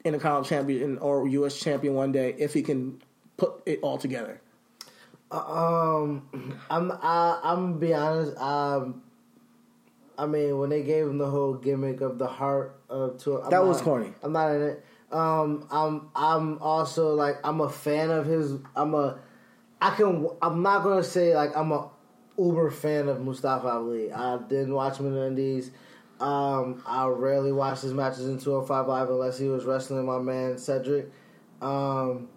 [0.05, 1.59] Intercontinental champion or U.S.
[1.59, 3.03] champion one day if he can
[3.37, 4.41] put it all together.
[5.31, 8.37] Um, I'm I, I'm gonna be honest.
[8.39, 9.03] Um,
[10.19, 13.51] I mean, when they gave him the whole gimmick of the heart of tour, I'm
[13.51, 14.13] That was corny.
[14.23, 14.85] I'm not in it.
[15.11, 18.55] Um, I'm I'm also like I'm a fan of his.
[18.75, 19.19] I'm a
[19.81, 20.29] I can.
[20.41, 21.91] I'm not gonna say like I'm a
[22.39, 24.13] uber fan of Mustafa Ali.
[24.13, 25.71] I didn't watch him in the Indies.
[26.21, 30.57] Um, I rarely watched his matches in 205 Live unless he was wrestling my man
[30.57, 31.11] Cedric.
[31.61, 32.29] Um,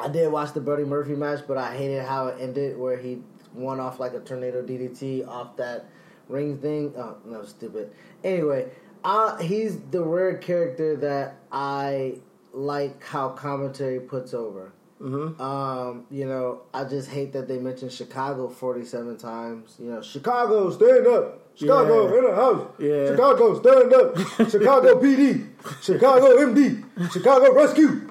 [0.00, 3.18] I did watch the Buddy Murphy match, but I hated how it ended, where he
[3.54, 5.86] won off like a tornado DDT off that
[6.28, 6.94] ring thing.
[6.96, 7.90] Oh, no, stupid.
[8.24, 8.70] Anyway,
[9.04, 12.18] uh, he's the rare character that I
[12.52, 14.72] like how commentary puts over.
[15.00, 15.40] Mm-hmm.
[15.40, 19.76] Um, you know, I just hate that they mentioned Chicago 47 times.
[19.78, 21.40] You know, Chicago, stand up.
[21.54, 22.18] Chicago Yeah.
[22.18, 22.66] in the house.
[22.78, 23.06] Yeah.
[23.10, 24.50] Chicago, stand up.
[24.50, 25.46] Chicago PD.
[25.82, 27.12] Chicago MD.
[27.12, 28.09] Chicago Rescue.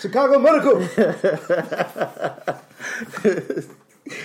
[0.00, 0.86] Chicago Medical.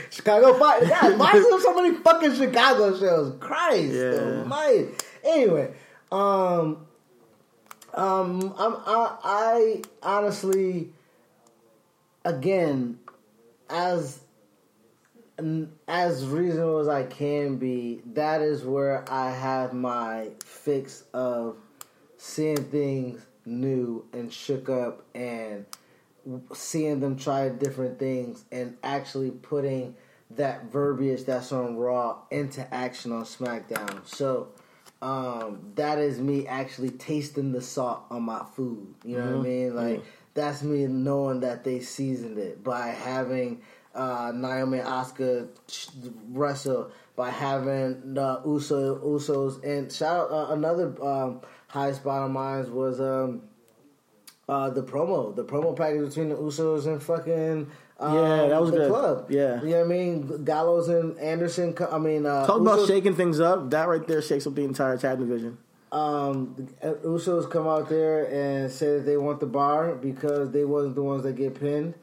[0.09, 0.85] Chicago Fire.
[0.85, 3.35] God, why is there so many fucking Chicago shows?
[3.39, 3.93] Christ
[4.45, 4.87] my.
[5.23, 5.73] Anyway,
[6.11, 6.85] um,
[7.93, 10.89] um, I'm, I, I honestly,
[12.25, 12.99] again,
[13.69, 14.19] as
[15.87, 21.57] as reasonable as I can be, that is where I have my fix of
[22.17, 25.65] seeing things new and shook up and
[26.53, 29.95] seeing them try different things and actually putting
[30.31, 34.05] that verbiage that's on Raw into action on SmackDown.
[34.07, 34.49] So
[35.01, 38.93] um, that is me actually tasting the salt on my food.
[39.03, 39.75] You know what I mean?
[39.75, 40.03] Like
[40.33, 43.61] that's me knowing that they seasoned it by having
[43.93, 45.49] uh, Naomi and Asuka
[46.29, 52.31] wrestle, by having the Uso Usos and shout out uh, another um, high spot of
[52.31, 53.41] mine was um,
[54.49, 57.67] uh, the promo, the promo package between the Usos and fucking
[57.99, 58.89] Yeah, that was the good.
[58.91, 59.25] club.
[59.31, 59.61] Yeah.
[59.61, 60.43] you know what I mean.
[60.43, 61.75] Gallows and Anderson.
[61.91, 63.69] I mean, uh, Talk about Usos- shaking things up.
[63.69, 65.57] That right there shakes up the entire tag division.
[65.93, 66.55] um,
[67.05, 71.03] Usos come out there and say that they want the bar because they wasn't the
[71.03, 71.93] ones that get pinned,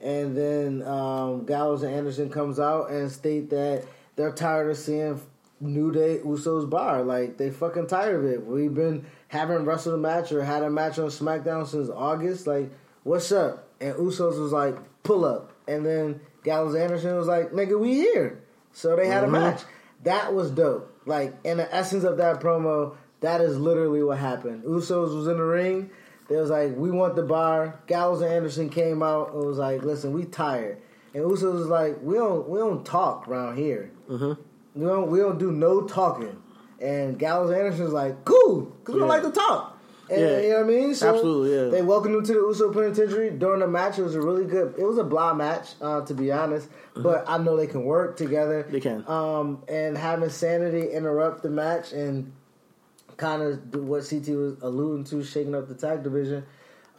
[0.00, 3.84] and then um, Gallows and Anderson comes out and state that
[4.16, 5.20] they're tired of seeing
[5.60, 7.02] New Day Usos bar.
[7.02, 8.46] Like they fucking tired of it.
[8.46, 12.46] We've been having wrestled a match or had a match on SmackDown since August.
[12.46, 12.70] Like,
[13.04, 13.68] what's up?
[13.80, 18.42] And Usos was like, pull up, and then Gallows Anderson was like, nigga, we here.
[18.72, 19.34] So they had a mm-hmm.
[19.34, 19.62] match.
[20.04, 20.92] That was dope.
[21.06, 24.64] Like in the essence of that promo, that is literally what happened.
[24.64, 25.90] Usos was in the ring.
[26.28, 29.82] They was like, "We want the bar." Gallows and Anderson came out and was like,
[29.82, 30.80] "Listen, we tired."
[31.14, 33.90] And Usos was like, "We don't, we don't talk around here.
[34.08, 34.40] Mm-hmm.
[34.78, 36.42] We don't, we don't do no talking."
[36.80, 39.14] And Gallows and Anderson was like, "Cool, because we don't Yeah.
[39.14, 39.74] like to talk."
[40.10, 40.38] And, Yeah.
[40.40, 40.94] you know what I mean?
[40.94, 41.68] So Absolutely, yeah.
[41.70, 43.98] They welcomed him to the Uso Penitentiary during the match.
[43.98, 44.74] It was a really good.
[44.78, 46.68] It was a blah match, uh, to be honest.
[46.96, 48.62] But I know they can work together.
[48.62, 48.72] Mm-hmm.
[48.72, 49.04] They can.
[49.06, 52.32] Um, and having Sanity interrupt the match and
[53.18, 56.44] kind of do what CT was alluding to, shaking up the tag division.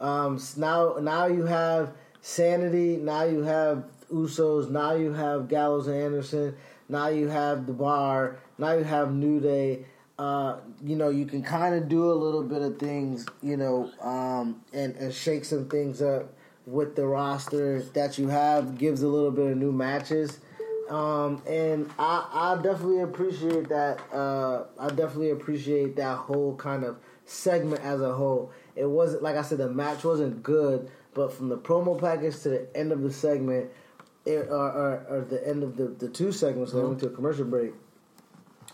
[0.00, 1.92] Um, now, now you have
[2.22, 2.96] Sanity.
[2.96, 4.70] Now you have Usos.
[4.70, 6.54] Now you have Gallows and Anderson.
[6.88, 8.36] Now you have the Bar.
[8.60, 9.86] Now you have New Day.
[10.18, 13.90] Uh, you know, you can kind of do a little bit of things, you know,
[14.02, 16.34] um, and, and shake some things up
[16.66, 18.76] with the roster that you have.
[18.76, 20.40] Gives a little bit of new matches.
[20.90, 23.98] Um, and I, I definitely appreciate that.
[24.12, 28.52] Uh, I definitely appreciate that whole kind of segment as a whole.
[28.76, 32.50] It wasn't like I said, the match wasn't good, but from the promo package to
[32.50, 33.70] the end of the segment,
[34.26, 37.10] it, or, or, or the end of the, the two segments, that went to a
[37.10, 37.72] commercial break.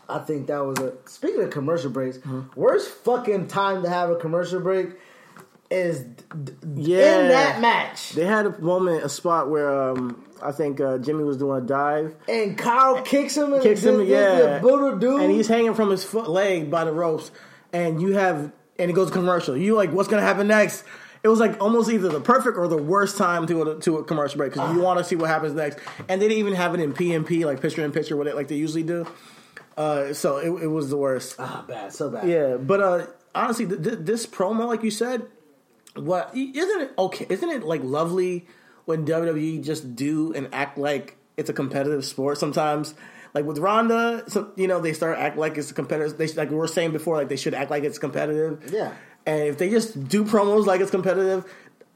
[0.08, 0.92] I think that was a.
[1.06, 2.18] Speaking of commercial breaks,
[2.54, 4.90] worst fucking time to have a commercial break
[5.68, 7.22] is d- d- Yeah.
[7.22, 8.10] in that match.
[8.12, 11.66] They had a moment, a spot where um, I think uh, Jimmy was doing a
[11.66, 15.20] dive, And Kyle kicks him and kicks him, does yeah, Buddha dude.
[15.22, 17.32] and he's hanging from his foot leg by the ropes,
[17.72, 19.56] and you have, and it goes commercial.
[19.56, 20.84] You like, what's gonna happen next?
[21.24, 24.04] It was like almost either the perfect or the worst time to a, to a
[24.04, 26.74] commercial break because you want to see what happens next, and they didn't even have
[26.74, 29.04] it in PMP like picture in picture what it like they usually do.
[29.76, 31.36] Uh, so it, it was the worst.
[31.38, 32.28] ah bad, so bad.
[32.28, 35.26] Yeah, but uh, honestly, th- th- this promo, like you said,
[35.94, 37.26] what isn't it okay?
[37.28, 38.46] Isn't it like lovely
[38.86, 42.94] when WWE just do and act like it's a competitive sport sometimes?
[43.34, 46.16] Like with Ronda, so, you know, they start act like it's a competitive.
[46.16, 48.72] They like we were saying before, like they should act like it's competitive.
[48.72, 48.94] Yeah.
[49.26, 51.44] and if they just do promos like it's competitive,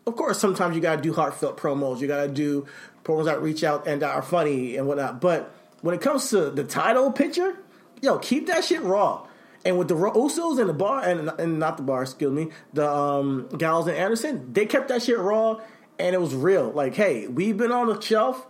[0.06, 2.00] of course, sometimes you gotta do heartfelt promos.
[2.00, 2.66] You gotta do
[3.04, 5.22] promos that reach out and that are funny and whatnot.
[5.22, 5.50] But
[5.80, 7.56] when it comes to the title picture,
[8.02, 9.26] yo, keep that shit raw.
[9.64, 12.90] And with the Usos and the bar and, and not the bar, excuse me, the
[12.90, 15.60] um, Gals and Anderson, they kept that shit raw
[15.98, 16.70] and it was real.
[16.70, 18.46] Like, hey, we've been on the shelf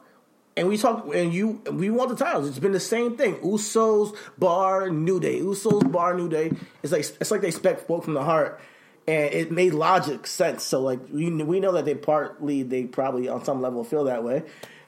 [0.57, 2.49] and we talk and you we want the titles.
[2.49, 3.37] It's been the same thing.
[3.37, 5.41] Usos bar New Day.
[5.41, 6.53] Usos bar New Day.
[6.83, 8.61] It's like it's like they spoke spoke from the heart,
[9.07, 10.63] and it made logic sense.
[10.63, 14.23] So like we we know that they partly they probably on some level feel that
[14.23, 14.43] way,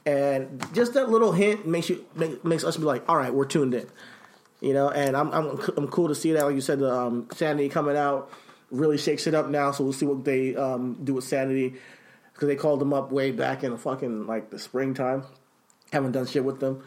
[0.04, 3.46] and just that little hint makes you make, makes us be like, all right, we're
[3.46, 3.88] tuned in.
[4.62, 6.44] You know, and I'm I'm I'm cool to see that.
[6.44, 8.30] Like you said, the um, Sanity coming out
[8.70, 9.72] really shakes it up now.
[9.72, 11.74] So we'll see what they um, do with Sanity
[12.32, 15.24] because they called them up way back in the fucking like the springtime.
[15.92, 16.84] Haven't done shit with them,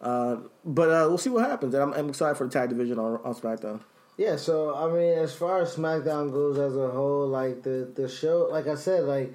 [0.00, 1.74] uh, but uh, we'll see what happens.
[1.74, 3.80] And I'm, I'm excited for the tag division on, on SmackDown.
[4.16, 8.08] Yeah, so I mean, as far as SmackDown goes as a whole, like the the
[8.08, 9.34] show, like I said, like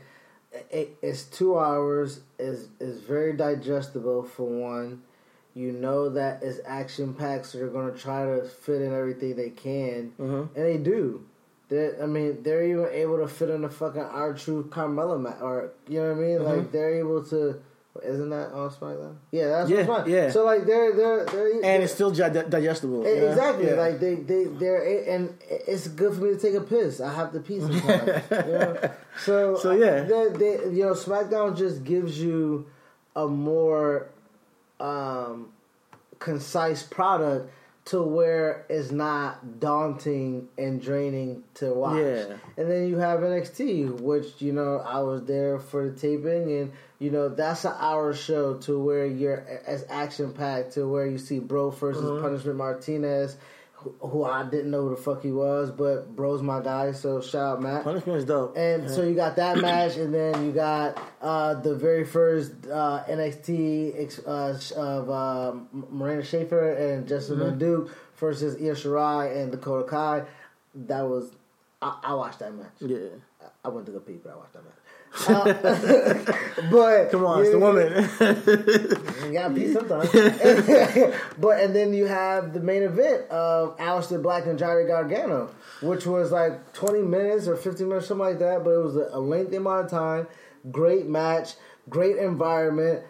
[0.72, 2.22] it, it's two hours.
[2.40, 5.04] is is very digestible for one.
[5.56, 9.36] You know that it's action packed, so they're going to try to fit in everything
[9.36, 10.58] they can, mm-hmm.
[10.58, 11.26] and they do.
[11.70, 15.38] They're, I mean, they're even able to fit in a fucking R Truth Carmella match,
[15.42, 16.40] or you know what I mean?
[16.40, 16.60] Mm-hmm.
[16.60, 17.62] Like they're able to.
[18.02, 19.18] Isn't that on SmackDown?
[19.30, 20.32] Yeah, that's Yeah, yeah.
[20.32, 23.06] So like they're they're they're And it's still digestible.
[23.06, 23.28] Eh, you know?
[23.28, 23.68] Exactly.
[23.68, 23.74] Yeah.
[23.74, 27.00] Like they they they're eh, and it's good for me to take a piss.
[27.00, 28.24] I have to pee sometimes.
[28.32, 28.92] you know?
[29.24, 30.02] So So, yeah.
[30.02, 32.66] they, they, you know, SmackDown just gives you
[33.16, 34.10] a more
[34.80, 35.50] um,
[36.20, 37.52] concise product
[37.86, 41.98] to where it's not daunting and draining to watch.
[41.98, 42.38] Yeah.
[42.56, 46.72] And then you have NXT, which you know I was there for the taping, and
[47.00, 51.18] you know that's an hour show to where you're as action packed to where you
[51.18, 52.22] see Bro versus Uh-huh.
[52.22, 53.36] Punishment Martinez,
[54.00, 57.58] who, I didn't know who the fuck he was, but Bro's my guy, so shout
[57.58, 57.84] out Matt.
[57.84, 58.56] Punishment is dope.
[58.58, 63.04] And so you got that match, and then you got uh, the very first uh,
[63.10, 65.54] NXT ex- uh, of uh,
[65.92, 67.58] Miranda Shafir and Justin Mm-hmm.
[67.58, 70.24] Duke versus Io Shirai and Dakota Kai.
[70.76, 71.32] That was
[71.82, 72.72] I, I watched that match.
[72.80, 72.98] yeah.
[73.66, 74.74] I went to go pee, but I watched that match.
[75.28, 75.44] Uh,
[76.72, 77.94] but Come on, it's the woman.
[79.26, 80.10] You gotta pee sometimes.
[81.38, 85.50] but and then you have the main event of Aleister Black and Johnny Gargano,
[85.82, 88.64] which was like 20 minutes or 15 minutes, something like that.
[88.64, 90.28] But it was a lengthy amount of time.
[90.72, 91.54] Great match,
[91.90, 93.04] great environment.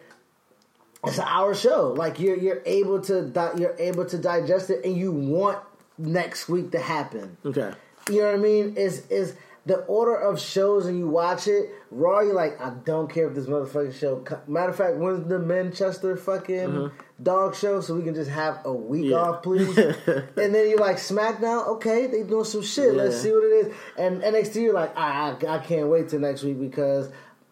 [1.06, 1.94] It's an hour show.
[1.94, 5.60] Like you're you're able to di- you're able to digest it, and you want
[5.98, 7.38] next week to happen.
[7.46, 7.74] okay.
[8.10, 8.76] You know what I mean?
[8.76, 9.36] Is is
[9.66, 12.20] the order of shows and you watch it raw?
[12.22, 14.18] You're like, I don't care if this motherfucking show.
[14.18, 16.92] co- Matter of fact, when's the Westminster fucking
[17.22, 17.82] dog show?
[17.82, 19.06] So we can just have a week.
[19.06, 19.18] Yeah.
[19.18, 19.78] off, please.
[19.78, 22.94] and then you're like, SmackDown, okay, they doing some shit.
[22.94, 23.76] Let's see what it is.
[23.98, 27.10] And NXT, you're like, I, I, I can't wait till next week because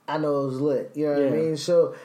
[0.07, 0.91] I know it was lit.
[0.95, 1.57] You know what I mean?
[1.57, 1.95] So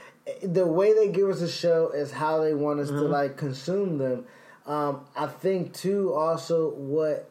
[0.42, 2.98] the way they give us a show is how they want us Mm-hmm.
[2.98, 4.24] to like consume them.
[4.66, 6.12] Um, I think too.
[6.12, 7.30] Also, what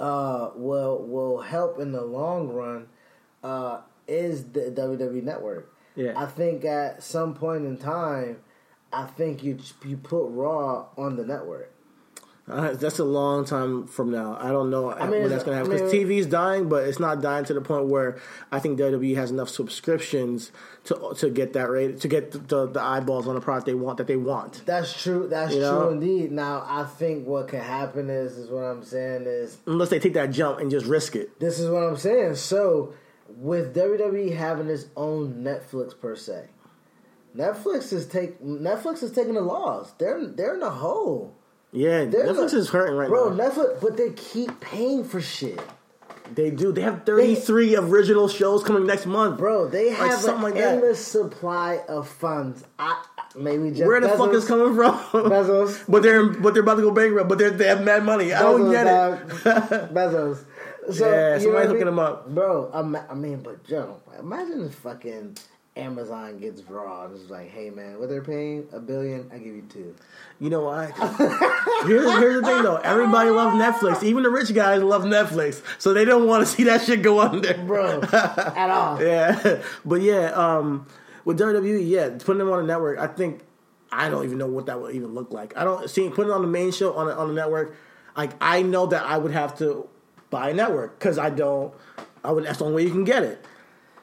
[0.00, 2.88] uh, will will help in the long run
[3.42, 5.72] uh, is the WWE Network.
[5.94, 6.12] Yeah.
[6.16, 8.38] I think at some point in time,
[8.92, 11.68] I think you you put Raw on the network.
[12.48, 14.36] Uh, that's a long time from now.
[14.40, 16.68] I don't know I mean, when that's going to happen I because mean- TV's dying,
[16.68, 18.20] but it's not dying to the point where
[18.50, 20.50] I think WWE has enough subscriptions
[20.84, 23.74] to to get that rate to get the, the, the eyeballs on the product they
[23.74, 24.62] want that they want.
[24.66, 25.28] That's true.
[25.28, 25.88] That's You true know?
[25.90, 26.32] indeed.
[26.32, 30.14] Now, I think what can happen is is what I'm saying is Unless they take
[30.14, 31.38] that jump and just risk it.
[31.38, 32.34] This is what I'm saying.
[32.34, 32.92] So,
[33.36, 36.46] with WWE having its own Netflix per se,
[37.36, 39.92] Netflix is take Netflix is taking the loss.
[39.98, 41.34] They're they're in the hole.
[41.72, 43.48] Yeah, They're Netflix the- is hurting right bro, now.
[43.48, 45.58] Netflix, but they keep paying for shit,
[46.34, 46.70] They do.
[46.70, 49.38] They have 33 original shows coming next month.
[49.38, 49.68] bro.
[49.68, 50.74] They Like have something an like that.
[50.74, 52.62] endless supply of funds.
[52.78, 53.02] I
[53.34, 54.94] maybe Jeff Where the Bezos, fuck is coming from?
[55.30, 55.82] Bezos.
[55.88, 57.30] but they're but they're about to go bankrupt.
[57.30, 58.34] But they they have mad money.
[58.34, 59.20] I don't get dog.
[59.30, 59.34] it.
[59.94, 60.44] Bezos.
[60.90, 62.28] So, Yeah, somebody's hooking them up.
[62.34, 62.70] bro.
[62.72, 65.36] I'm- I mean, but Joe, imagine if fucking
[65.76, 67.04] Amazon gets Raw.
[67.04, 69.94] and It's like, hey man, what they're paying a billion, I give you two.
[70.40, 70.86] You know why?
[71.86, 72.76] here's, here's the thing though.
[72.76, 74.02] Everybody loves Netflix.
[74.02, 75.62] Even the rich guys love Netflix.
[75.78, 77.54] So they don't want to see that shit go under.
[77.54, 79.00] bro, at all.
[79.02, 79.62] Yeah.
[79.84, 80.86] But yeah, um,
[81.24, 83.40] with WWE, yeah, putting them on the network, I think
[83.92, 85.56] I don't even know what that would even look like.
[85.56, 87.76] I don't see putting it on the main show on the, on the network.
[88.16, 89.88] Like I know that I would have to
[90.32, 91.72] buy a network because I don't.
[92.24, 92.44] I would.
[92.44, 93.44] That's the only way you can get it.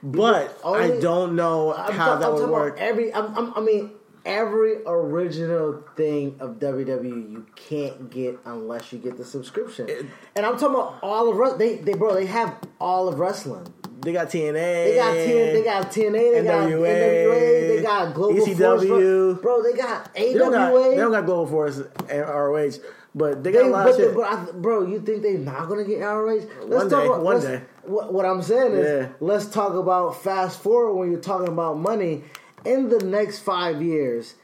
[0.01, 2.77] But I don't know I'm how ta- that I'm would work.
[2.79, 3.91] Every, I'm, I'm, I mean,
[4.25, 9.89] every original thing of WWE you can't get unless you get the subscription.
[10.37, 11.59] and I'm talking about all of.
[11.59, 13.73] They, they, bro, they have all of wrestling.
[14.01, 14.53] They got TNA.
[14.53, 18.77] They got TN, they got TNA, they got NWA, NWA, they got Global Force, bro.
[18.77, 19.41] ECW.
[19.41, 19.61] bro.
[19.63, 20.89] They got They don't got, AWA.
[20.91, 22.71] they don't got Global Force and ROH,
[23.15, 24.15] but they got They- a lot but, of shit.
[24.15, 26.41] but I, bro, you think they're not gonna get ROH?
[26.67, 27.61] One day, one let's- day.
[27.83, 29.07] What, what I'm saying is, Yeah.
[29.19, 32.23] let's talk about fast forward when you're talking about money.
[32.65, 34.35] In the next five years,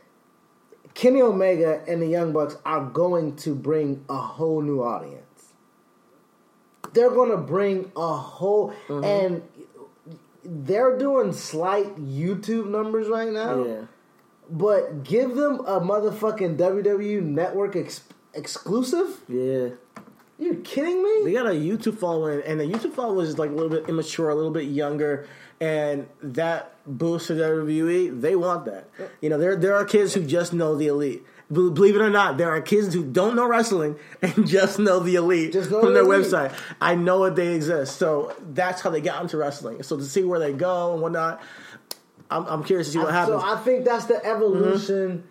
[0.94, 5.22] Kenny Omega and the Young Bucks are going to bring a whole new audience.
[6.94, 9.04] They're gonna bring a whole Mm-hmm.
[9.04, 9.42] and
[10.44, 13.64] they're doing slight YouTube numbers right now.
[13.66, 13.82] yeah.
[14.50, 18.04] But give them a motherfucking WWE Network ex-
[18.36, 19.22] exclusive.
[19.28, 19.70] Yeah.
[20.38, 21.24] You kidding me?
[21.24, 24.30] They got a YouTube following, and the YouTube following is like a little bit immature,
[24.30, 25.28] a little bit younger,
[25.62, 28.20] and that boosts to WWE.
[28.20, 28.90] They want that.
[29.22, 31.24] You know, there there are kids who just know the elite.
[31.50, 35.16] Believe it or not, there are kids who don't know wrestling and just know the
[35.16, 36.26] elite know from the their elite.
[36.26, 36.54] website.
[36.82, 39.84] I know that they exist, so that's how they got into wrestling.
[39.84, 41.42] So to see where they go and whatnot,
[42.30, 43.42] I'm, I'm curious to see what happens.
[43.42, 45.28] So I think that's the evolution mm-hmm.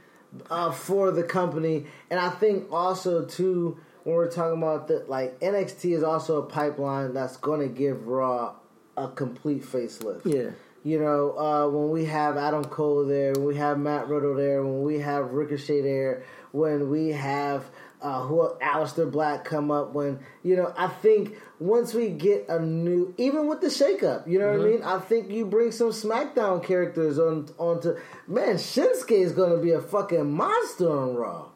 [0.51, 5.41] Uh, for the company, and I think also too when we're talking about the like
[5.41, 8.55] NXT is also a pipeline that's going to give Raw
[8.97, 10.23] a complete facelift.
[10.25, 10.51] yeah.
[10.87, 14.63] You know, uh, when we have Adam Cole there, when we have Matt Riddle there,
[14.63, 17.65] when we have Ricochet there, when we have
[18.05, 22.61] uh, who Aleister Black come up, when you know, I think once we get a
[22.61, 24.73] new, even with the shakeup, you know what I mm-hmm.
[24.73, 24.83] mean.
[24.83, 27.97] I think you bring some SmackDown characters on onto
[28.29, 28.57] man.
[28.57, 31.47] Shinsuke is going to be a fucking monster on Raw.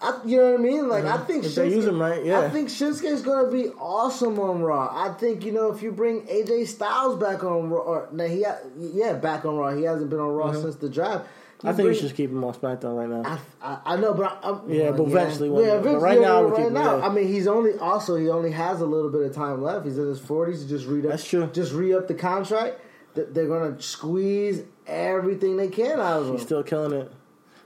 [0.00, 0.88] I, you know what I mean?
[0.88, 1.26] Like I mm-hmm.
[1.26, 2.38] think If they use him right, yeah.
[2.38, 4.88] I think Shinsuke is going to be awesome on Raw.
[4.92, 8.44] I think you know if you bring AJ Styles back on Raw, or now he
[8.76, 9.74] yeah back on Raw.
[9.74, 10.62] He hasn't been on Raw mm-hmm.
[10.62, 11.26] since the draft.
[11.64, 13.40] I think you should keep him on SmackDown right now.
[13.60, 15.80] I, I, I know, but I, I'm, Yeah, but eventually one day.
[15.82, 16.98] But right now, yeah, right him, now.
[16.98, 17.06] yeah.
[17.06, 19.84] I mean, he's only also he only has a little bit of time left.
[19.84, 20.64] He's in his forties.
[20.66, 21.10] Just re up.
[21.10, 21.48] That's true.
[21.52, 22.80] Just re up the contract.
[23.16, 26.32] Th- They're gonna squeeze everything they can out of him.
[26.34, 27.10] He's still killing it.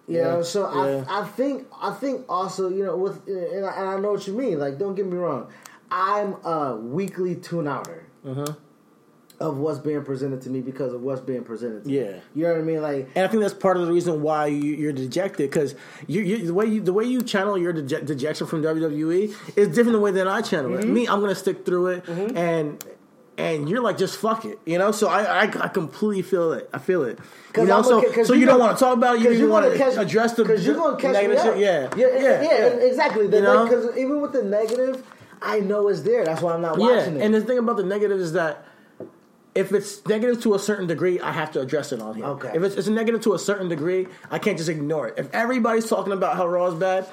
[0.09, 1.05] You Yeah, know, so yeah.
[1.09, 4.27] I, I think I think also you know with and I, and I know what
[4.27, 4.59] you mean.
[4.59, 5.49] Like, don't get me wrong,
[5.91, 8.07] I'm a weekly tune outer.
[8.27, 8.53] Mm-hmm.
[9.41, 11.85] Of what's being presented to me because of what's being presented.
[11.85, 11.99] to me.
[11.99, 12.21] Yeah.
[12.35, 12.83] you know what I mean.
[12.83, 15.75] Like And I think that's part of the reason why you, you're dejected because
[16.07, 19.69] you, you, the way you the way you channel your deje- dejection from WWE is
[19.69, 20.83] different the way than I channel it.
[20.83, 20.95] Mm-hmm.
[20.95, 22.37] Me, I'm gonna stick through it, mm-hmm.
[22.37, 22.85] and
[23.39, 24.93] and you're like just fuck it, you know.
[24.93, 26.69] So I I, I completely feel it.
[26.73, 27.19] I feel it.
[27.57, 29.23] You know, so so you you don't want to talk about it.
[29.23, 31.45] You, you want to address the because you're gonna catch me up.
[31.45, 31.59] shit.
[31.59, 32.67] Yeah, yeah, yeah, yeah.
[32.89, 33.27] exactly.
[33.27, 33.65] The You know?
[33.65, 35.05] Because even with the negative,
[35.41, 36.25] I know it's there.
[36.25, 37.23] That's why I'm not Yeah, watching it.
[37.23, 38.65] and the thing about the negative is that
[39.55, 42.25] if it's negative to a certain degree, I have to address it on here.
[42.25, 42.53] Okay.
[42.55, 45.15] If it's, it's negative to a certain degree, I can't just ignore it.
[45.19, 47.07] If everybody's talking about how Raw is bad,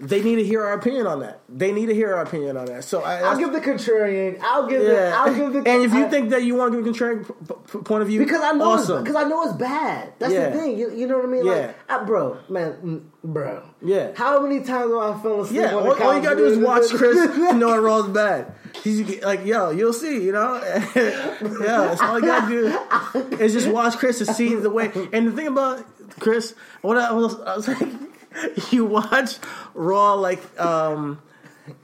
[0.00, 1.40] they need to hear our opinion on that.
[1.48, 2.84] They need to hear our opinion on that.
[2.84, 4.38] So I, I'll give the contrarian.
[4.40, 5.08] I'll give the.
[5.08, 5.58] I'll give the.
[5.70, 7.32] and if you I- think that you want to give a contrary p-
[7.72, 9.02] p- point of view, because I know awesome.
[9.02, 10.12] because I know it's bad.
[10.20, 10.50] That's Yeah.
[10.50, 10.78] the thing.
[10.78, 11.46] You, you know what I mean?
[11.46, 11.52] Yeah.
[11.52, 13.62] Like, I, bro, man, mm, bro.
[13.82, 14.12] Yeah.
[14.14, 16.58] How many times have I fell asleep yeah, on all, all you gotta do is
[16.58, 17.16] watch Chris
[17.54, 17.78] know it.
[17.78, 18.52] rolls bad.
[18.84, 20.54] He's like, yo, you'll see, you know.
[20.94, 24.92] yeah, that's all you gotta do is just watch Chris to see the way.
[25.12, 25.84] And the thing about
[26.20, 27.88] Chris, what I was, I was like,
[28.70, 29.36] you watch
[29.74, 31.20] Raw like, um,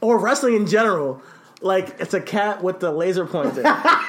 [0.00, 1.22] or wrestling in general.
[1.60, 3.62] Like it's a cat with the laser pointer.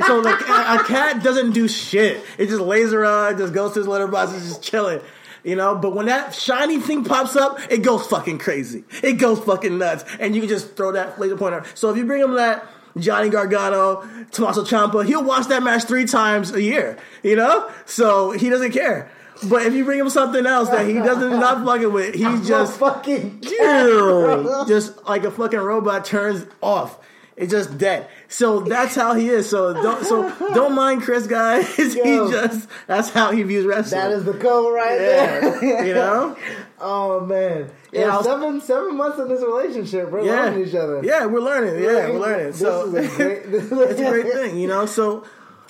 [0.06, 2.22] so like a, cat doesn't do shit.
[2.38, 5.00] It just lays around, just goes to his litter box, and just chilling.
[5.46, 8.84] You know, but when that shiny thing pops up, it goes fucking crazy.
[9.04, 11.64] It goes fucking nuts, and you can just throw that laser pointer.
[11.76, 12.68] So if you bring him that
[12.98, 16.98] Johnny Gargano, Tommaso Ciampa, he'll watch that match three times a year.
[17.24, 19.12] You know, so he doesn't care.
[19.50, 22.78] But if you bring him something else that he doesn't not fucking with, he's just
[22.80, 23.42] fucking
[24.68, 27.00] just like a fucking robot turns off.
[27.38, 28.08] It's just dead.
[28.30, 29.50] So that's how he is.
[29.50, 31.76] So don't so don't mind Chris, guys.
[31.76, 34.00] he just that's how he views wrestling.
[34.00, 35.40] That is the code right yeah.
[35.60, 35.86] there.
[35.86, 36.38] you know.
[36.78, 37.72] Oh man.
[37.94, 40.12] Yeah, Yeah, was- seven seven months in this relationship.
[40.12, 41.02] We're Yeah, learning each other.
[41.04, 41.82] yeah, we're learning.
[41.82, 42.48] Yeah, we're learning.
[42.48, 44.86] This So is a great- it's a great thing, you know.
[44.86, 45.24] So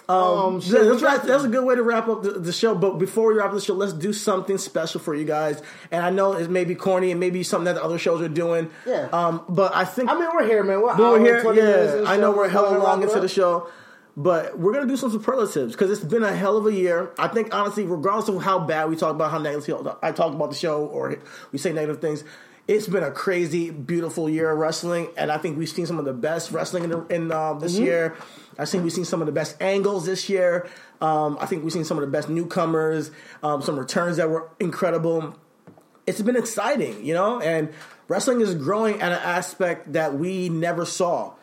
[0.10, 1.22] um, Um, that's, right.
[1.22, 2.76] that's a good way to wrap up the, the show.
[2.76, 5.62] But before we wrap up the show, let's do something special for you guys.
[5.92, 8.30] And I know it may be corny, and maybe something that the other shows are
[8.30, 8.70] doing.
[8.86, 9.10] Yeah.
[9.12, 10.82] Um, but I think I mean, we're here, man.
[10.82, 11.42] We're, we're here.
[11.42, 13.70] 20 minutes Yeah, I know we're hella long into the show,
[14.18, 17.12] but we're gonna do some superlatives because it's been a hell of a year.
[17.20, 20.50] I think honestly, regardless of how bad we talk about how negative I talk about
[20.50, 21.18] the show or
[21.52, 22.24] we say negative things,
[22.68, 26.06] it's been a crazy, beautiful year of wrestling, and I think we've seen some of
[26.06, 27.84] the best wrestling in, the, in uh, this Mm-hmm.
[27.84, 28.16] year.
[28.58, 30.68] I think we've seen some of the best angles this year.
[31.02, 33.12] Um, I think we've seen some of the best newcomers,
[33.44, 35.36] um, some returns that were incredible
[36.08, 37.74] it's been exciting, you know, and
[38.08, 41.34] wrestling is growing at an aspect that we never saw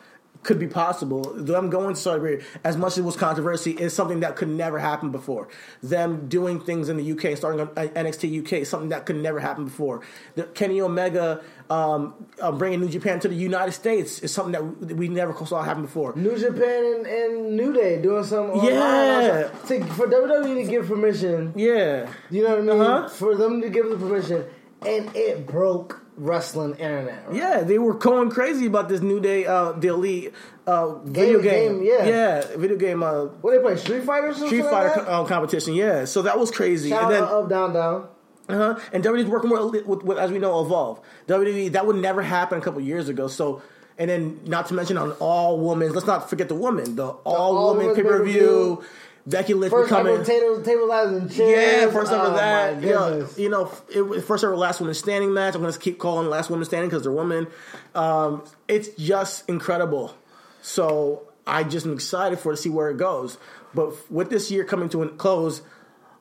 [0.43, 1.21] could be possible.
[1.35, 4.49] Them going to Saudi Arabia, as much as it was controversy, is something that could
[4.49, 5.47] never happen before.
[5.81, 9.39] Them doing things in the UK, starting on NXT UK, is something that could never
[9.39, 10.01] happen before.
[10.35, 14.63] The Kenny Omega um, uh, bringing New Japan to the United States is something that
[14.63, 16.13] we, we never saw happen before.
[16.15, 18.63] New Japan and, and New Day doing something.
[18.63, 19.49] Yeah.
[19.67, 22.81] To, for WWE to give permission, Yeah, you know what I mean?
[22.81, 23.09] Uh-huh.
[23.09, 24.45] For them to give the permission,
[24.85, 27.27] and it broke wrestling internet.
[27.27, 27.35] Right?
[27.37, 30.33] Yeah, they were going crazy about this New Day, uh, the Elite
[30.67, 31.83] uh, video Game- game.
[31.83, 32.05] yeah.
[32.05, 33.03] yeah, video game.
[33.03, 33.75] Uh, What they play?
[33.77, 34.33] Street Fighter.
[34.33, 35.05] Street like Fighter that?
[35.05, 35.73] co- um, competition.
[35.73, 36.89] Yeah, so that was crazy.
[36.89, 38.07] Shout and then, up, down, down.
[38.49, 40.99] uh-huh, and WWE's working with, with, with, as we know, Evolve.
[41.27, 43.27] WWE that would never happen a couple years ago.
[43.27, 43.61] So,
[43.97, 45.91] and then not to mention on all women.
[45.93, 46.95] Let's not forget the woman.
[46.95, 48.83] The all all woman pay per view.
[49.25, 50.15] Becky Lynch First becoming.
[50.15, 51.81] ever table, table ladders and chairs.
[51.81, 52.81] Yeah, first ever oh, that.
[52.81, 55.55] You know, you know, it first ever last woman standing match.
[55.55, 57.47] I'm going to keep calling last woman standing because they're women.
[57.95, 60.15] Um, it's just incredible.
[60.61, 63.37] So I just am excited for to see where it goes.
[63.73, 65.61] But with this year coming to a close,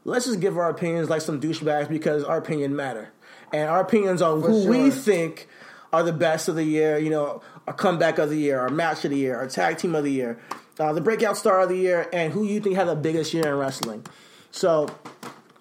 [0.04, 3.12] let's just give our opinions like some douchebags because our opinion matter,
[3.52, 5.48] and our opinions on who we think
[5.92, 6.98] are the best of the year.
[6.98, 9.94] You know, our comeback of the year, our match of the year, our tag team
[9.94, 10.38] of the year,
[10.82, 13.46] uh, the breakout star of the year, and who you think had the biggest year
[13.46, 14.04] in wrestling.
[14.50, 14.88] So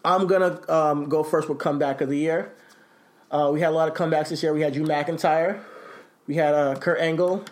[0.03, 2.53] I'm gonna um, go first with comeback of the year.
[3.29, 4.53] Uh, we had a lot of comebacks this year.
[4.53, 5.61] We had Drew McIntyre,
[6.27, 7.45] we had uh, Kurt Angle,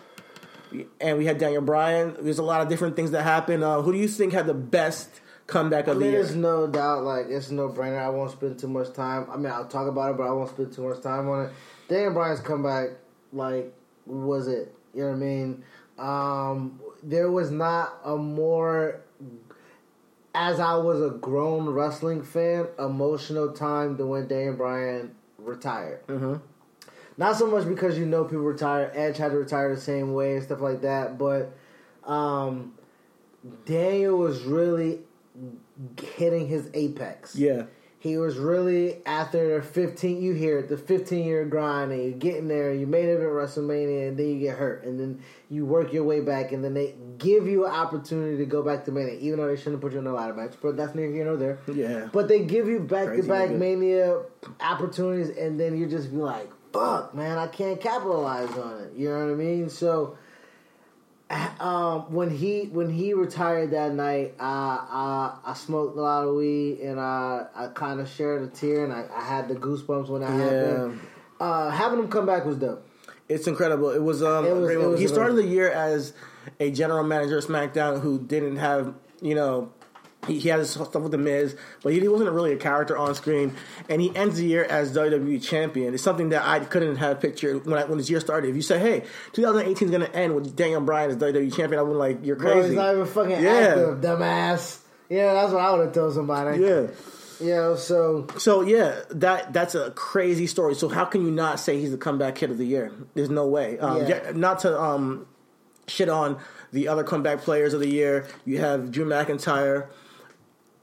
[1.00, 2.16] and we had Daniel Bryan.
[2.20, 3.62] There's a lot of different things that happened.
[3.62, 6.22] Uh, who do you think had the best comeback of I the year?
[6.22, 7.98] there's no doubt, like, it's a no brainer.
[7.98, 9.26] I won't spend too much time.
[9.30, 11.52] I mean, I'll talk about it, but I won't spend too much time on it.
[11.88, 12.90] Daniel Bryan's comeback,
[13.32, 13.72] like,
[14.06, 14.74] was it?
[14.94, 15.64] You know what I mean?
[15.98, 19.00] Um, there was not a more,
[20.34, 26.06] as I was a grown wrestling fan, emotional time than when Daniel Bryan retired.
[26.06, 26.36] Mm-hmm.
[27.16, 28.90] Not so much because you know people retire.
[28.94, 31.52] Edge had to retire the same way and stuff like that, but
[32.04, 32.72] um,
[33.66, 35.00] Daniel was really
[36.16, 37.36] hitting his apex.
[37.36, 37.64] yeah,
[38.00, 40.22] he was really after their 15.
[40.22, 43.20] You hear it, the 15 year grind, and you get in there, you made it
[43.20, 46.64] at WrestleMania, and then you get hurt, and then you work your way back, and
[46.64, 49.82] then they give you an opportunity to go back to Mania, even though they shouldn't
[49.82, 51.58] put you in a ladder match, but that's neither here nor there.
[51.72, 52.08] Yeah.
[52.10, 53.50] But they give you back to back.
[53.50, 54.22] Mania
[54.62, 59.10] opportunities, and then you just be like, "Fuck, man, I can't capitalize on it." You
[59.10, 59.68] know what I mean?
[59.68, 60.16] So
[61.60, 66.34] um, when he when he retired that night, uh, I I smoked a lot of
[66.34, 70.08] weed and I I kind of shared a tear and I, I had the goosebumps
[70.08, 71.00] when that happened.
[71.38, 72.86] Uh, having him come back was dope.
[73.28, 73.90] It's incredible.
[73.90, 76.12] It was um It was- it was he started the year as
[76.58, 79.72] a general manager of SmackDown who didn't have you know.
[80.26, 82.96] He, he had his stuff with the Miz, but he, he wasn't really a character
[82.96, 83.54] on screen.
[83.88, 85.94] And he ends the year as WWE champion.
[85.94, 88.50] It's something that I couldn't have pictured when I, when this year started.
[88.50, 91.78] If you say, "Hey, 2018 is going to end with Daniel Bryan as WWE champion,"
[91.80, 93.50] I would like, "You're Bro, crazy." he's not even fucking Yeah.
[93.50, 94.78] active, dumbass.
[95.08, 96.60] Yeah, that's what I would have told somebody.
[96.60, 96.86] yeah.
[97.40, 100.74] You know, so So yeah, that that's a crazy story.
[100.74, 102.92] So how can you not say he's the comeback kid of the year?
[103.14, 103.78] There's no way.
[103.78, 104.08] Um, Yeah.
[104.26, 105.26] yeah, not to um,
[105.88, 106.36] shit on
[106.70, 108.26] the other comeback players of the year.
[108.44, 109.86] You have Drew McIntyre.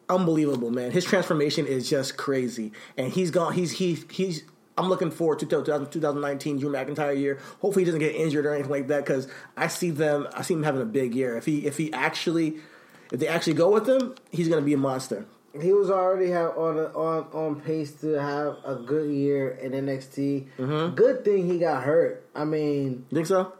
[0.10, 0.92] Unbelievable, man.
[0.92, 3.54] His transformation is just crazy, and he's gone.
[3.54, 4.44] He's he he's.
[4.78, 7.40] I'm looking forward to 2000 2019 Drew McIntyre year.
[7.62, 9.28] Hopefully, he doesn't get injured or anything like that because
[9.58, 10.28] I see them.
[10.34, 11.36] I see him having a big year.
[11.36, 12.58] If he if he actually
[13.12, 15.26] if they actually go with him, he's going to be a monster.
[15.60, 20.48] he was already have on on on pace to have a good year in NXT.
[20.60, 20.96] Mm-hmm.
[20.96, 22.30] Good thing he got hurt.
[22.36, 23.54] I mean, You think so?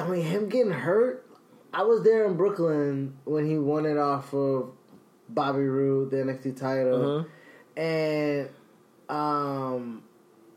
[0.00, 1.26] I mean, him getting hurt.
[1.74, 4.72] I was there in Brooklyn when he won it off of
[5.28, 7.26] Bobby Roode, the NXT title,
[7.76, 8.48] and
[9.08, 10.02] um,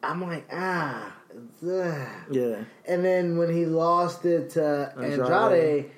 [0.04, 1.14] I'm like, ah,
[1.66, 2.08] ugh.
[2.32, 2.64] Yeah.
[2.88, 5.92] And then when he lost it to Andrade, Andrade.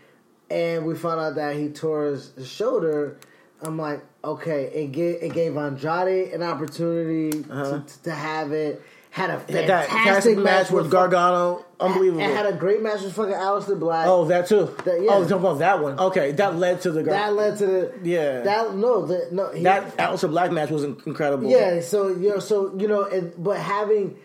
[0.50, 3.18] and we found out that he tore his, shoulder,
[3.62, 8.82] I'm like, okay, it gave it gave Andrade an opportunity to, to have it.
[9.10, 12.22] Had a fantastic fantastic match with Gargano, unbelievable.
[12.24, 14.08] And had a great match with fucking Aleister Black.
[14.08, 14.74] oh, that too.
[14.86, 15.12] That- yeah.
[15.12, 16.00] Oh, talking about that one.
[16.00, 18.42] Okay, that led to the that led to the Yeah.
[18.42, 21.50] That no, the, no, he, that Aleister Black match was incredible.
[21.50, 24.18] Yeah, so you know, so you know, and, but having,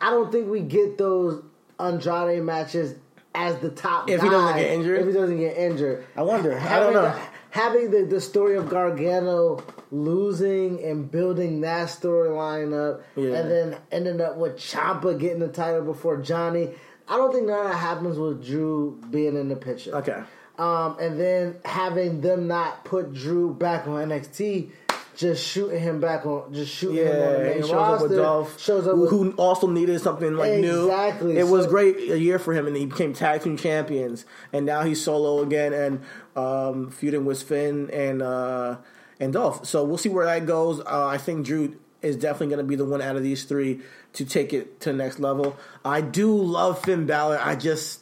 [0.00, 1.42] I don't think we get those
[1.78, 2.94] Andrade matches
[3.34, 4.08] as the top.
[4.08, 5.00] If he doesn't get injured?
[5.00, 6.58] if he doesn't get injured, I wonder.
[6.58, 7.02] I don't know.
[7.02, 7.20] the-
[7.50, 9.62] having the, the story of Gargano
[9.92, 13.34] losing and building that storyline up, Yeah.
[13.36, 16.70] and then ending up with Ciampa getting the title before Johnny.
[17.08, 19.94] I don't think none of that happens with Drew being in the picture.
[19.96, 20.22] Okay.
[20.56, 24.70] Um, and then having them not put Drew back on NXT,
[25.16, 27.94] just shooting him back on, just shooting him on the Yeah, main shows roster.
[28.04, 30.84] up with Dolph, shows up who, with, who also needed something like new.
[30.84, 34.24] Exactly, It was great a year for him, and he became tag team champions.
[34.52, 36.02] And now he's solo again and
[36.36, 38.76] um, feuding with Finn and uh,
[39.20, 39.66] and Dolph.
[39.66, 40.80] So we'll see where that goes.
[40.80, 43.80] Uh, I think Drew is definitely going to be the one out of these three
[44.14, 45.56] to take it to the next level.
[45.84, 47.38] I do love Finn Balor.
[47.42, 48.00] I just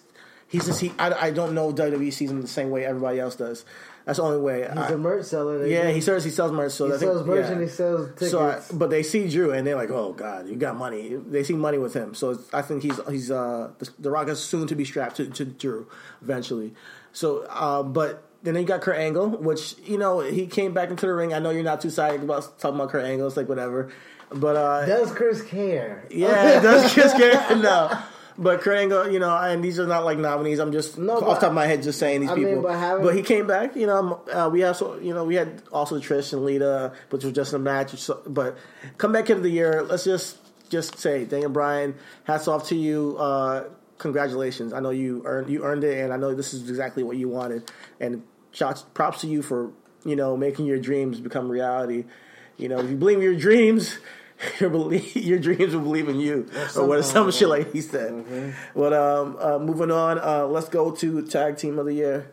[0.49, 0.93] he's just he.
[0.99, 3.65] I, I don't know WWE sees him the same way everybody else does.
[4.05, 4.62] That's the only way.
[4.69, 5.65] he's I- a merch seller.
[5.65, 5.95] Yeah, do.
[5.95, 6.73] he sells he sells merch.
[6.73, 7.53] So He I think- sells merch yeah.
[7.53, 8.31] and he sells tickets.
[8.33, 11.45] So, I, but they see Drew and they're like, "Oh God, you got money." They
[11.45, 14.41] see money with him, so it's, I think he's he's uh the, the Rock is
[14.41, 15.87] soon to be strapped to, to Drew
[16.20, 16.74] eventually.
[17.12, 21.06] So, uh, but then you got Kurt Angle, which you know he came back into
[21.06, 21.32] the ring.
[21.32, 23.27] I know you're not too excited about talking about Kurt Angle.
[23.28, 23.90] It's like whatever,
[24.31, 26.06] but uh, Does Chris care?
[26.10, 27.35] yeah, does just good.
[27.62, 27.97] No.
[28.39, 30.59] But Kurt Angle, you know, and these are not like nominees.
[30.59, 32.62] I'm just No, off the top of my head just saying these I mean, people.
[32.62, 33.77] but having- but he came back.
[33.77, 37.35] You know, uh, we also, you know, we had also Trish and Lita, which was
[37.35, 37.90] just a match.
[38.01, 38.56] So, but
[38.97, 39.82] come back into the year.
[39.82, 40.39] Let's just
[40.70, 41.94] just say Daniel Bryan.
[42.24, 43.16] Hats off to you.
[43.19, 43.64] Uh,
[43.98, 44.73] congratulations.
[44.73, 47.28] I know you earned you earned it, and I know this is exactly what you
[47.28, 47.70] wanted.
[48.01, 48.23] And
[48.53, 49.73] shots props to you for
[50.05, 52.05] you know making your dreams become reality.
[52.57, 53.99] You know, if you believe in your dreams.
[54.59, 57.05] Your, believe, your dreams will believe in you, or what?
[57.05, 58.57] Some shit like he said.
[58.74, 62.33] But um, uh, moving on, uh, let's go to tag team of the year.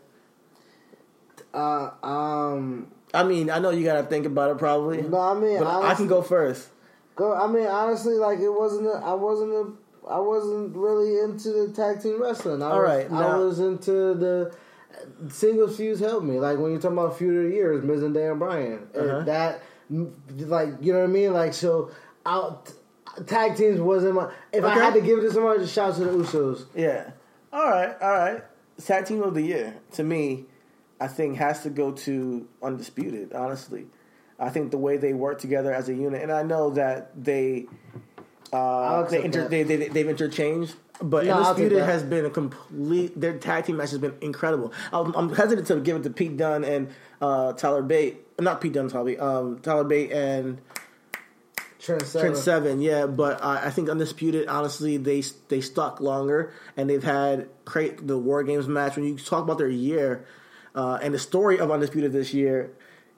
[1.54, 5.02] Uh, um, I mean, I know you gotta think about it probably.
[5.02, 6.68] No, I mean, but I can go first.
[7.14, 7.32] go.
[7.32, 8.86] I mean, honestly, like it wasn't.
[8.86, 9.52] A, I wasn't.
[9.52, 12.62] A, I wasn't really into the tag team wrestling.
[12.62, 14.54] I All was, right, I was into the
[15.28, 16.00] singles feuds.
[16.00, 16.38] Helped me.
[16.38, 18.88] Like when you're talking about feud of the year, it's Miz and Dan Bryan.
[18.94, 19.20] And Uh-huh.
[19.24, 21.32] that, like, you know what I mean?
[21.32, 21.90] Like, so
[22.26, 22.72] out.
[23.26, 24.32] Tag teams wasn't my.
[24.52, 26.66] If I had to give it to somebody, just shout to the Usos.
[26.76, 27.10] Yeah.
[27.52, 27.96] All right.
[28.00, 28.44] All right.
[28.84, 30.46] Tag team of the year to me,
[31.00, 33.32] I think has to go to Undisputed.
[33.32, 33.86] Honestly,
[34.38, 37.66] I think the way they work together as a unit, and I know that they
[38.52, 40.74] uh, they inter- they, they, they've interchanged.
[41.02, 43.18] But No, Undisputed has been a complete.
[43.18, 44.72] Their tag team match has been incredible.
[44.92, 46.90] I'm, I'm hesitant to give it to Pete Dunne and
[47.22, 48.18] uh, Tyler Bate.
[48.38, 49.18] Not Pete Dunne, Bate.
[49.18, 50.60] Um, Tyler Bate and
[51.80, 52.20] Trent Seven.
[52.20, 57.02] Trent Seven, yeah, but uh, I think Undisputed, honestly, they they stuck longer and they've
[57.02, 58.96] had great the War Games match.
[58.96, 60.26] When you talk about their year
[60.74, 62.72] uh, and the story of Undisputed this year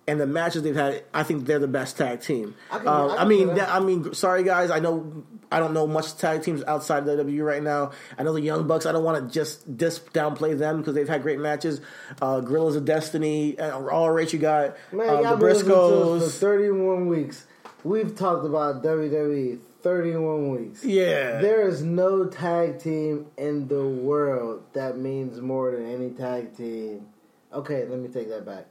[0.09, 2.55] and the matches they've had, I think they're the best tag team.
[2.70, 3.69] I can- Uh, I I, mean, that.
[3.70, 7.45] I mean, sorry guys, I know I don't know much tag teams outside of WWE
[7.45, 7.91] right now.
[8.19, 8.87] I know the Young Bucks.
[8.87, 11.81] I don't want to just dis downplay them because they've had great matches.
[12.23, 15.77] Uh, Guerrillas of Destiny, uh, all right, you got Man, uh, the been listening to
[15.77, 16.24] us Briscoes.
[16.24, 17.47] for 31 weeks.
[17.85, 20.85] We've talked about WWE 31 weeks.
[20.85, 21.41] Yeah.
[21.41, 27.07] There is no tag team in the world that means more than any tag team.
[27.53, 28.66] Okay, let me take that back.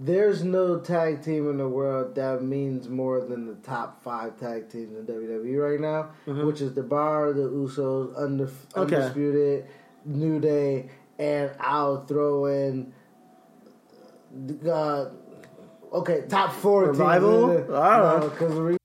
[0.00, 4.70] There's no tag team in the world that means more than the top five tag
[4.70, 6.10] teams in WWE right now,
[6.44, 8.80] which is the Bar, the Usos, Undif- Mm-hmm.
[8.80, 8.94] Okay.
[8.96, 9.66] Undisputed,
[10.04, 12.92] New Day, and I'll throw in.
[14.70, 15.06] Uh,
[15.92, 17.56] okay, top four Revival?
[17.56, 17.70] teams.
[17.70, 18.28] I don't know.
[18.28, 18.78] because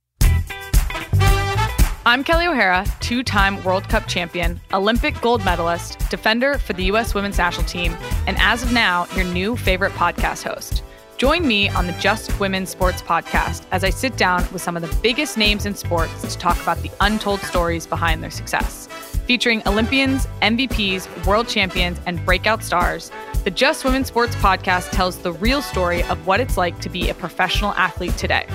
[2.05, 7.13] I'm Kelly O'Hara, two time World Cup champion, Olympic gold medalist, defender for the U.S.
[7.13, 7.95] women's national team,
[8.25, 10.81] and as of now, your new favorite podcast host.
[11.23, 14.81] Join me on the Just Women Sports podcast as I sit down with some of
[14.81, 18.89] the biggest names in sports to talk about the untold stories behind their success.
[19.25, 23.09] Featuring Olympians, MVPs, world champions, and breakout stars,
[23.45, 27.07] the Just Women Sports podcast tells the real story of what it's like to be
[27.07, 28.45] a professional athlete today.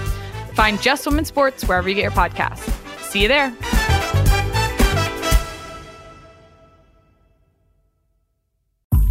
[0.52, 2.70] Find Just Women Sports wherever you get your podcasts.
[3.00, 3.50] See you there.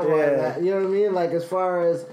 [0.00, 0.30] Like Yeah.
[0.36, 0.62] that.
[0.62, 1.14] You know what I mean?
[1.14, 2.04] Like as far as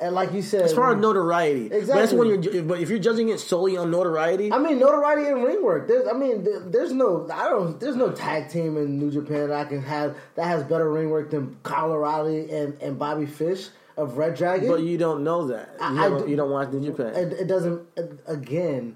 [0.00, 2.18] and like you said, As far as notoriety, But that's Exactly.
[2.30, 2.62] when you're.
[2.62, 5.88] But if you're judging it solely on notoriety, I mean, notoriety and ring work.
[5.88, 9.48] There's, I mean, there- there's no, I don't, there's no tag team in New Japan
[9.48, 13.26] that I can have that has better ring work than Kyle O'Reilly and, and Bobby
[13.26, 14.68] Fish of Red Dragon.
[14.68, 15.70] but you don't know that.
[15.80, 17.16] You, I- I haven't- do- you don't watch New Japan.
[17.16, 17.82] it, it doesn't.
[18.28, 18.94] Again,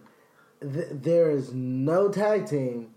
[0.60, 2.90] th- there is no tag team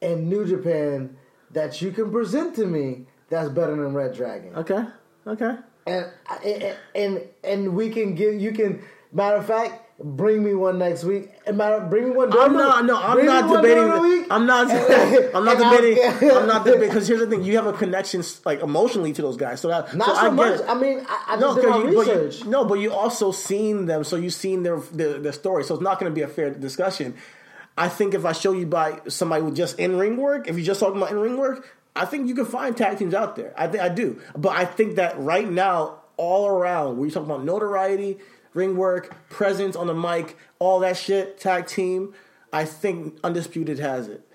[0.00, 1.16] in New Japan
[1.50, 4.54] that you can present to me that's better than Red Dragon.
[4.56, 4.84] okay,
[5.26, 5.56] okay.
[5.86, 6.06] and
[6.44, 8.82] and and and we can give you can
[9.12, 12.84] matter of fact bring me one next week matter bring me one I'm not.
[12.84, 14.26] No, I'm not debating.
[14.30, 14.68] I'm not.
[14.70, 16.30] I'm not debating.
[16.30, 19.36] I'm not debating because here's the thing: you have a connection, like emotionally, to those
[19.36, 19.60] guys.
[19.60, 20.66] So that not so so, I much it.
[20.68, 22.92] I mean I, I no, just did my you, but you- research no, but you
[22.92, 25.62] also seen them, so you've seen their, their their story.
[25.64, 27.14] So it's not going to be a fair discussion.
[27.76, 30.66] I think if I show you by somebody with just in ring work, if you're
[30.66, 33.54] just talking about in ring work, I think you can find tag teams out there.
[33.56, 37.44] I think I do, but I think that right now, all around, you talk about
[37.44, 38.18] notoriety,
[38.52, 42.14] ring work, presence on the mic, all that shit, tag team,
[42.52, 44.26] I think Undisputed has it.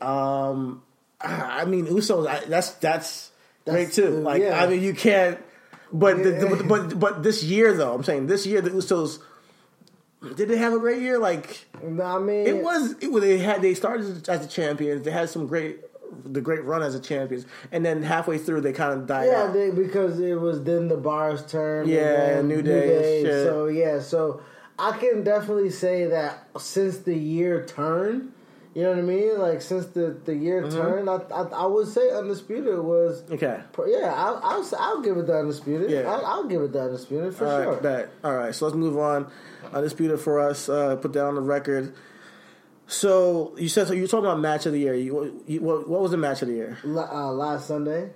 [0.00, 0.82] Um,
[1.20, 3.30] I mean, Usos, I, that's that's
[3.66, 4.08] great too.
[4.08, 4.62] Like, yeah.
[4.62, 5.38] I mean, you can't.
[5.92, 9.18] But, the, the- but but this year though, I'm saying this year the Usos
[10.36, 11.18] did they have a great year?
[11.18, 12.94] Like No, I mean it was.
[13.00, 13.22] It was.
[13.22, 13.60] They had.
[13.62, 15.04] They started as the champions.
[15.04, 15.80] They had some great,
[16.24, 19.44] the great run as a champions, and then halfway through they kind of died yeah
[19.44, 19.52] out.
[19.52, 23.46] they, because it was then the bar's turn and Yeah, New Day and shit.
[23.46, 24.40] so yeah so
[24.78, 28.32] I can definitely say that since the year turned.
[28.74, 30.76] you know what I mean like since the the year Mm-hmm.
[30.80, 33.60] turn I, I I would say undisputed was okay.
[33.86, 35.90] Yeah, I'll, I'll, I'll give it the undisputed.
[35.90, 36.10] Yeah.
[36.10, 37.72] I'll, I'll give it the undisputed for All sure.
[37.74, 38.10] right, bet.
[38.24, 39.26] All right, so let's move on.
[39.72, 40.68] Undisputed for us.
[40.68, 41.94] Uh, put that on the record.
[42.90, 43.92] So you said so.
[43.94, 44.94] You were talking about match of the year.
[44.94, 46.76] You, you, what, what was the match of the year?
[46.84, 48.10] Uh, last Sunday.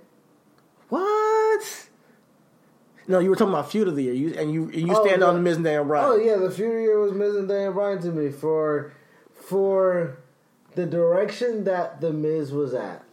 [0.88, 1.88] What?
[3.06, 4.14] No, you were talking about feud of the year.
[4.14, 6.06] You and you you Oh, stand the- on Miz and Daniel Bryan.
[6.10, 8.92] Oh yeah, the feud of the year was Miz and Daniel Bryan to me for
[9.32, 10.18] for
[10.74, 13.04] the direction that the Miz was at,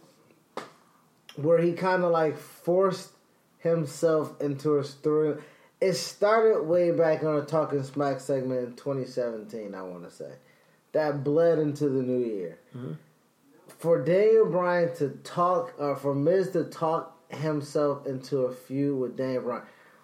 [1.36, 3.10] where he kind of like forced
[3.58, 5.36] himself into a story.
[5.80, 9.74] It started way back on a Talking Smack segment in 2017.
[9.76, 10.32] I want to say
[10.92, 12.58] that bled into the new year.
[12.76, 12.92] Mm-hmm.
[13.78, 19.16] For Daniel Bryan to talk, or for Miz to talk himself into a feud with
[19.16, 19.62] Daniel Bryan,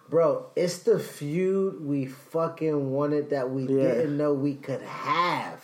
[0.08, 3.94] bro, it's the feud we fucking wanted that we Yeah.
[3.94, 5.62] didn't know we could have.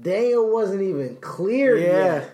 [0.00, 1.86] Daniel wasn't even clear Yeah.
[2.14, 2.32] yet.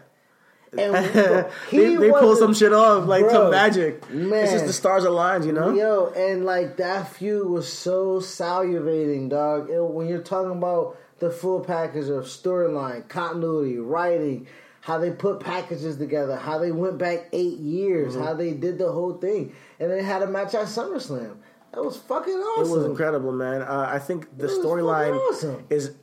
[0.77, 4.11] And they, he they pull some shit off like Bro, some magic.
[4.11, 4.43] man.
[4.45, 5.73] It's just the stars aligned, you know.
[5.75, 9.69] Yo, and like that feud was so salivating, dog.
[9.71, 14.45] It- when you're talking about the full package of storyline, continuity, writing,
[14.81, 18.25] how they put packages together, how they went back eight years, Mm-hmm.
[18.25, 21.37] how they did the whole thing, and they had a match at SummerSlam.
[21.73, 22.73] That was fucking awesome.
[22.73, 23.63] It was incredible, man.
[23.63, 25.65] Uh, I think the storyline awesome.
[25.71, 25.95] is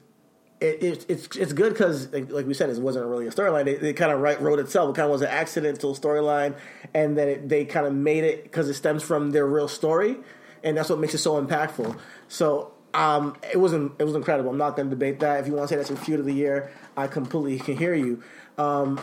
[0.62, 3.68] it, it, it's it's good because like, like we said, it wasn't really a storyline.
[3.68, 4.90] It, it kind of right, wrote itself.
[4.92, 6.56] It kind of was an accidental storyline,
[6.94, 10.16] and then it, they kind of made it because it stems from their real story,
[10.64, 12.00] and that's what makes it so impactful.
[12.30, 12.72] So.
[12.94, 14.50] Um, it was it was incredible.
[14.50, 15.40] I'm not going to debate that.
[15.40, 17.94] If you want to say that's your feud of the year, I completely can hear
[17.94, 18.24] you.
[18.58, 19.00] Um,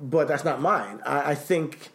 [0.00, 1.00] but that's not mine.
[1.04, 1.90] I, I think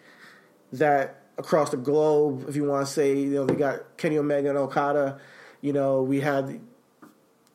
[0.74, 4.50] that across the globe, if you want to say, you know, we got Kenny Omega
[4.50, 5.20] and Okada.
[5.62, 6.60] You know, we had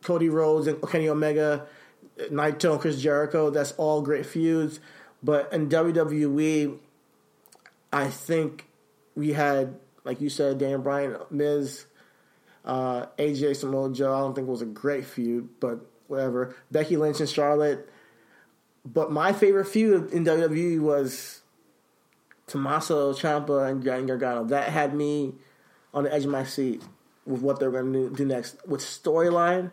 [0.03, 1.67] Cody Rhodes and Kenny Omega,
[2.31, 3.51] Naito and Chris Jericho.
[3.51, 4.81] That's all great feuds.
[5.23, 6.79] But in WWE,
[7.93, 8.67] I think
[9.15, 11.87] we had, like you said, Dan Bryan, Miz,
[12.65, 14.15] uh, AJ Samoa Joe.
[14.15, 16.55] I don't think was a great feud, but whatever.
[16.71, 17.89] Becky Lynch and Charlotte.
[18.85, 21.43] But my favorite feud in WWE was
[22.47, 24.45] Tommaso Ciampa and Johnny Gargano.
[24.45, 25.35] That had me
[25.93, 26.83] on the edge of my seat
[27.27, 29.71] with what they're going to do next with storyline,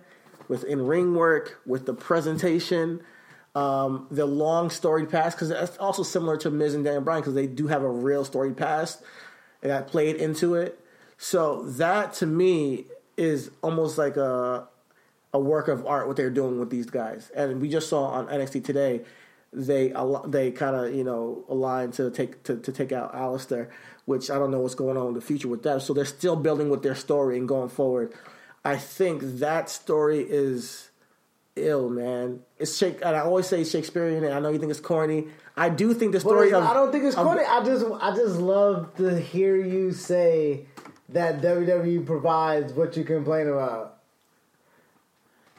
[0.47, 3.01] with in ring work, with the presentation,
[3.55, 5.37] um, the long storied past.
[5.37, 8.25] Because that's also similar to Miz and Dan Bryan because they do have a real
[8.25, 9.01] storied past
[9.61, 10.79] and that played into it.
[11.17, 12.85] So that to me
[13.17, 14.67] is almost like a
[15.33, 17.31] a work of art what they're doing with these guys.
[17.35, 19.01] And we just saw on NXT today
[19.53, 19.93] they
[20.27, 23.69] they kind of you know aligned to take to, to take out Aleister,
[24.05, 25.81] which I don't know what's going on in the future with that.
[25.81, 28.13] So they're still building with their story and going forward.
[28.63, 30.89] I think that story is
[31.55, 32.41] ill, man.
[32.59, 35.27] It's Shake, and I always say Shakespearean, and I know you think it's corny.
[35.55, 36.51] I do think the story.
[36.51, 37.43] of, I don't think it's of- corny.
[37.43, 40.65] I just I just love to hear you say
[41.09, 43.95] that WWE provides what you complain about.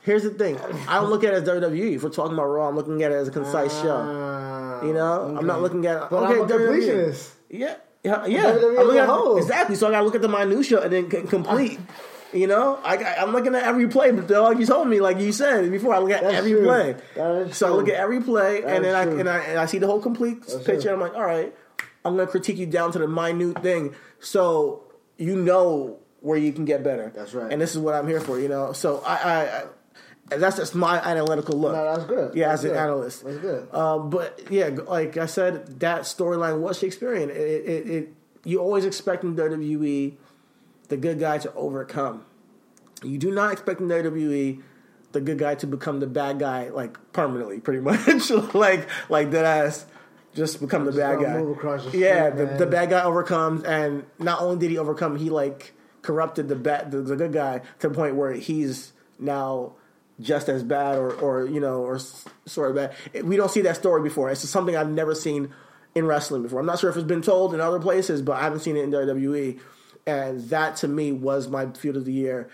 [0.03, 0.59] Here's the thing.
[0.89, 1.97] I don't look at it as WWE.
[1.97, 3.97] If we're talking about Raw, I'm looking at it as a concise show.
[3.97, 6.05] Ah, You know, I'm not looking at.
[6.05, 6.09] it.
[6.11, 6.79] But okay, I'm a WWE.
[6.81, 7.31] completionist.
[7.51, 8.43] Yeah, yeah, yeah.
[8.45, 9.37] WWE I'm looking at- whole.
[9.39, 9.77] exactly.
[9.77, 11.79] So I got to look at the minutia and then c- complete.
[12.33, 15.33] You know, I, I'm looking at every play, but like you told me, like you
[15.33, 16.65] said before, I look at That's every true.
[16.65, 16.97] play.
[17.53, 19.79] So I look at every play, That and then I and, I and I see
[19.79, 20.93] the whole complete That's picture.
[20.93, 21.55] I'm like, all right,
[22.05, 24.83] I'm to critique you down to the minute thing, so
[25.19, 27.13] you know where you can get better.
[27.15, 27.53] That's right.
[27.53, 28.41] And this is what I'm here for.
[28.41, 29.63] You know, so I, I,
[30.31, 31.75] I that's just my analytical look.
[31.75, 32.35] No, that's good.
[32.35, 33.25] Yeah, That's as an analyst.
[33.25, 33.75] That's good.
[33.75, 37.31] Um, but yeah, like I said, that storyline was Shakespearean.
[37.31, 38.15] It, it, it,
[38.45, 40.17] you always expect in WWE
[40.89, 42.25] the good guy to overcome.
[43.03, 44.63] You do not expect in WWE
[45.13, 48.31] the good guy to become the bad guy like permanently, pretty much.
[48.55, 49.87] like like that ass
[50.39, 51.37] just become the Just bad guy.
[51.91, 55.29] the yeah, street, the, the bad guy overcomes, and not only did he overcome, he
[55.29, 59.75] like corrupted the bad the, the good guy to the point where he's now
[60.21, 61.99] just as bad or or you know or
[62.47, 63.25] sort of bad.
[63.25, 64.31] We don't see that story before.
[64.31, 65.53] It's just something I've never seen
[65.95, 66.61] in wrestling before.
[66.61, 68.85] I'm not sure if it's been told in other places, but I haven't seen it
[68.85, 69.61] in WWE.
[70.07, 72.49] And that to me was my feud of the year.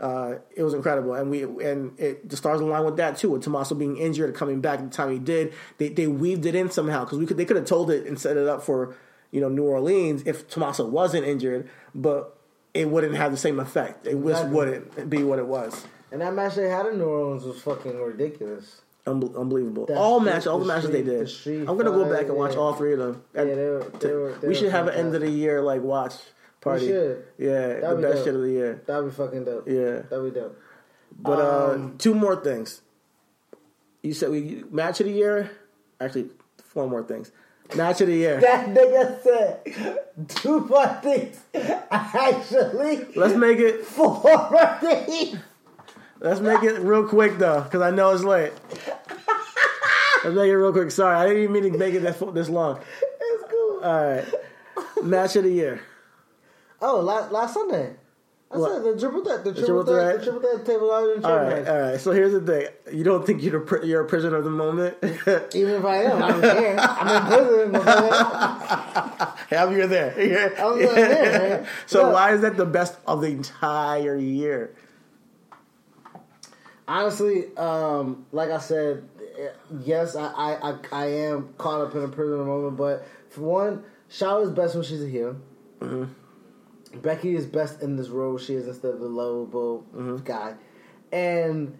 [0.00, 3.30] Uh, it was incredible, and we and it, the stars aligned with that too.
[3.30, 6.46] With Tommaso being injured and coming back at the time he did, they they weaved
[6.46, 8.62] it in somehow because we could they could have told it and set it up
[8.62, 8.96] for
[9.30, 12.34] you know New Orleans if Tommaso wasn't injured, but
[12.72, 14.06] it wouldn't have the same effect.
[14.06, 14.54] It just Exactly.
[14.56, 15.84] wouldn't be what it was.
[16.12, 18.80] And that match they had in New Orleans was fucking ridiculous.
[19.06, 19.86] Unbe- unbelievable.
[19.86, 21.26] That all street- match, all the, the matches they did.
[21.26, 22.58] the I'm gonna go back and watch yeah.
[22.60, 23.22] all three of them.
[23.34, 25.82] Yeah, they were- they were- they we should have an end of the year like
[25.82, 26.14] watch
[26.60, 26.86] party.
[26.86, 28.24] Yeah, That'd the be best dope.
[28.24, 28.82] shit of the year.
[28.86, 29.68] That'd be fucking dope.
[29.68, 30.02] Yeah.
[30.08, 30.58] That'd be dope.
[31.18, 32.82] But uh, Um, two more things.
[34.02, 35.50] You said we match of the year.
[36.00, 36.30] Actually,
[36.64, 37.30] four more things.
[37.76, 38.40] Match of the year.
[38.40, 41.38] That nigga said two more things.
[41.90, 43.84] Actually, Let's make it.
[43.96, 45.36] four things.
[46.20, 48.52] Let's make it real quick though, because I know it's late.
[50.22, 50.90] Let's make it real quick.
[50.90, 52.78] Sorry, I didn't even mean to make it this, this long.
[53.20, 53.80] It's cool.
[53.82, 54.24] All right,
[55.02, 55.80] match of the year.
[56.80, 57.94] Oh, last, last Sunday.
[58.52, 58.72] I What?
[58.72, 60.18] said the triple threat, the triple triple threat, threat?
[60.18, 61.68] the triple threat table All right, match.
[61.68, 62.00] all right.
[62.00, 62.66] So here's the thing:
[62.96, 64.96] you don't think you're a, you're a prisoner of the moment.
[65.54, 66.76] Even if I am, I don't care.
[66.80, 67.08] I'm
[67.62, 67.74] in prison.
[69.50, 70.14] Have you there?
[70.20, 70.64] Yeah.
[70.66, 71.66] I'm there, man.
[71.86, 72.14] So Look.
[72.14, 74.74] why is that the best of the entire year?
[76.88, 79.08] Honestly, um, like I said,
[79.84, 82.76] yes, I, I, I, I am caught up in a prisoner moment.
[82.76, 85.36] But for one, Shaw is best when she's a heel.
[86.94, 90.16] Becky is best in this role she is instead of the lovable mm-hmm.
[90.24, 90.54] guy,
[91.12, 91.78] and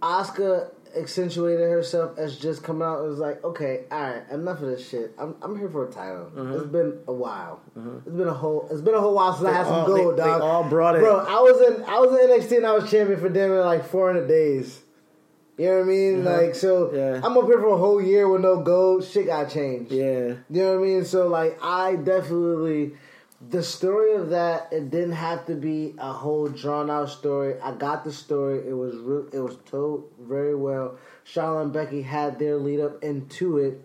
[0.00, 3.04] Asuka accentuated herself as just coming out.
[3.04, 5.14] It was like, okay, all right, enough of this shit.
[5.18, 6.30] I'm, I'm here for a title.
[6.34, 6.52] Mm-hmm.
[6.54, 7.60] It's been a while.
[7.78, 7.98] Mm-hmm.
[8.06, 8.68] It's been a whole.
[8.70, 10.42] It's been a whole while since I had some gold, they- they dog.
[10.42, 11.00] all brought it.
[11.00, 13.64] Bro, I was in I was in NXT and I was champion for damn near
[13.64, 14.80] like 400 days.
[15.58, 16.26] You know what I mean?
[16.26, 16.42] Uh-huh.
[16.42, 17.20] Like, so Yeah.
[17.22, 19.04] I'm up here for a whole year with no gold.
[19.04, 19.92] Shit got changed.
[19.92, 20.02] Yeah.
[20.02, 21.04] You know what I mean?
[21.04, 22.94] So like I definitely
[23.50, 27.60] the story of that it didn't have to be a whole drawn out story.
[27.60, 28.66] I got the story.
[28.68, 30.98] It was re- it was told very well.
[31.24, 33.80] Charlotte and Becky had their lead up into it,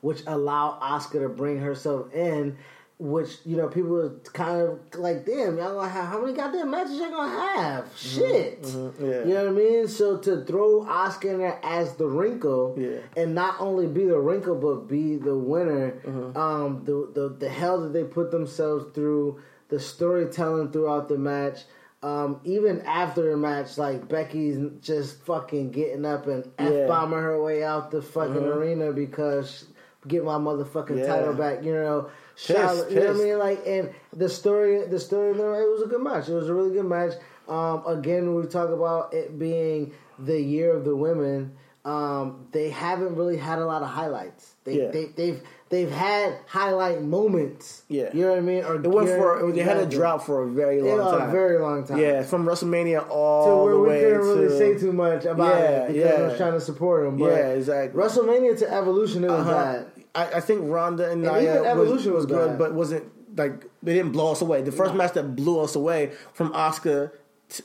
[0.00, 2.58] which allowed Asuka to bring herself in.
[3.04, 6.70] Which you know people were kind of like, damn, y'all gonna have how many goddamn
[6.70, 7.88] matches y'all gonna have?
[7.94, 9.04] Shit, Mm-hmm.
[9.04, 9.18] yeah.
[9.24, 9.88] you know what I mean.
[9.88, 13.00] So to throw Asuka in there as the wrinkle, Yeah.
[13.22, 15.90] and not only be the wrinkle but be the winner.
[16.06, 16.34] Mm-hmm.
[16.36, 21.64] Um, the, the the hell that they put themselves through, the storytelling throughout the match.
[22.02, 26.66] Um, even after the match, like Becky's just fucking getting up and Yeah.
[26.68, 29.66] f bombing her way out the fucking arena because
[30.08, 31.06] get my motherfucking Yeah.
[31.06, 31.64] title back.
[31.64, 32.90] You know, Charlotte.
[32.90, 33.38] You know what I mean?
[33.38, 36.28] Like, and the story, the story, it was a good match.
[36.28, 37.12] It was a really good match.
[37.48, 41.56] Um, again, we talk about it being the year of the women.
[41.84, 44.54] Um, they haven't really had a lot of highlights.
[44.64, 44.90] They, Yeah.
[44.90, 47.82] they, they've they've had highlight moments.
[47.88, 48.08] Yeah.
[48.14, 48.64] you know what I mean.
[48.64, 51.30] Or It went for they had a drop for a very Yeah, long a time.
[51.30, 51.98] very long time.
[51.98, 55.54] Yeah, from WrestleMania all to where the we way couldn't really say too much about
[55.60, 56.26] Yeah, it because I yeah.
[56.28, 57.18] was trying to support them.
[57.18, 58.00] But Yeah, exactly.
[58.02, 59.52] WrestleMania to Evolution, it was Uh-huh.
[59.52, 59.86] bad.
[60.14, 63.94] I, I think Ronda and, And Nia Evolution was was good, but wasn't like they
[63.94, 64.62] didn't blow us away.
[64.62, 67.10] The first match that blew us away from Asuka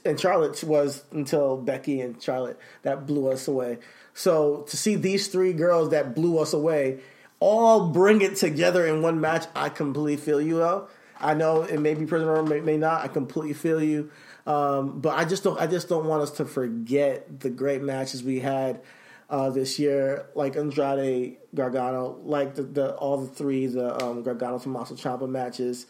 [0.04, 3.78] and Charlotte was until Becky and Charlotte that blew us away.
[4.14, 7.00] So to see these three girls that blew us away
[7.40, 10.92] all bring it together in one match, I completely feel you out.
[11.22, 13.04] I know it may be prisoner, may, may not.
[13.04, 14.10] I completely feel you,
[14.48, 15.60] um, but I just don't.
[15.60, 18.82] I just don't want us to forget the great matches we had
[19.30, 24.60] uh, this year, like Andrade Gargano, like the, the all the three the um, Gargano
[24.60, 25.86] Tommaso Ciampa matches.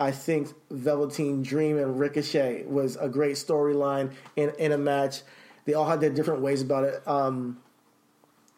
[0.00, 5.22] I think Velveteen Dream and Ricochet was a great storyline in in a match.
[5.64, 7.06] They all had their different ways about it.
[7.08, 7.58] Um,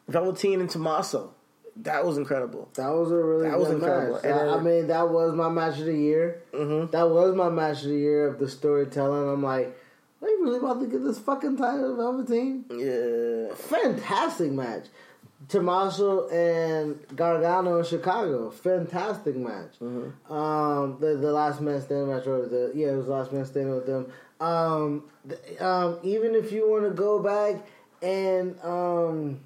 [0.09, 1.35] Velveteen and Tommaso,
[1.77, 2.69] that was incredible.
[2.75, 4.15] That was a really That was incredible.
[4.15, 4.25] match.
[4.25, 6.43] And I- I mean, that was my match of the year.
[6.53, 6.91] Mm-hmm.
[6.93, 9.29] That was my match of the year of the storytelling.
[9.29, 9.77] I'm like,
[10.21, 12.65] they really about to get this fucking title, of Velveteen?
[12.71, 14.87] Yeah, Fantastic match.
[15.49, 19.75] Tommaso and Gargano in Chicago, fantastic match.
[19.81, 20.33] Mm-hmm.
[20.33, 23.75] Um, the the last man standing match, or the yeah, it was last man standing
[23.75, 24.11] with them.
[24.41, 27.65] Um, th- um, even if you want to go back
[28.03, 29.41] and um,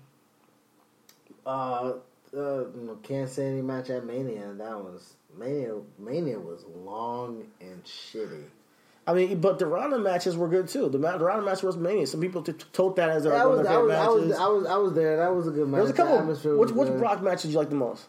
[1.45, 1.95] uh,
[2.37, 2.65] uh,
[3.03, 4.53] can't say any match at Mania.
[4.57, 5.75] That was Mania.
[5.99, 8.45] Mania was long and shitty.
[9.11, 10.89] I mean, but the Ronda matches were good too.
[10.89, 12.07] The, Ronda match was mania.
[12.07, 14.23] Some people t- told that as their I one was, of I was, I was,
[14.23, 14.39] matches.
[14.39, 15.17] I was, I was there.
[15.17, 15.79] That was a good match.
[15.79, 16.19] there was a couple.
[16.19, 16.89] atmosphere Which, which.
[16.91, 18.07] Brock match did you like the most?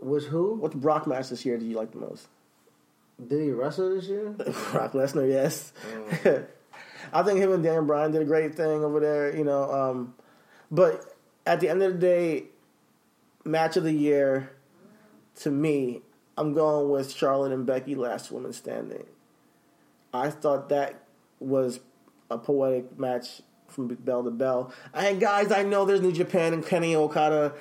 [0.00, 0.56] Which who?
[0.56, 2.26] Which Brock match this year did you like the most?
[3.24, 4.30] Did he wrestle this year?
[4.72, 5.72] Brock Lesnar, yes.
[5.92, 6.44] Mm.
[7.12, 9.70] I think him and Dan Bryan did a great thing over there, you know.
[9.70, 10.14] Um,
[10.72, 11.14] but
[11.46, 12.44] at the end of the day,
[13.44, 14.50] match of the year,
[15.40, 16.00] to me,
[16.36, 19.06] I'm going with Charlotte and Becky, last woman standing.
[20.12, 21.02] I thought that
[21.40, 21.80] was
[22.30, 24.72] a poetic match from bell to bell.
[24.92, 27.54] And guys, I know there's New Japan and Kenny Okada.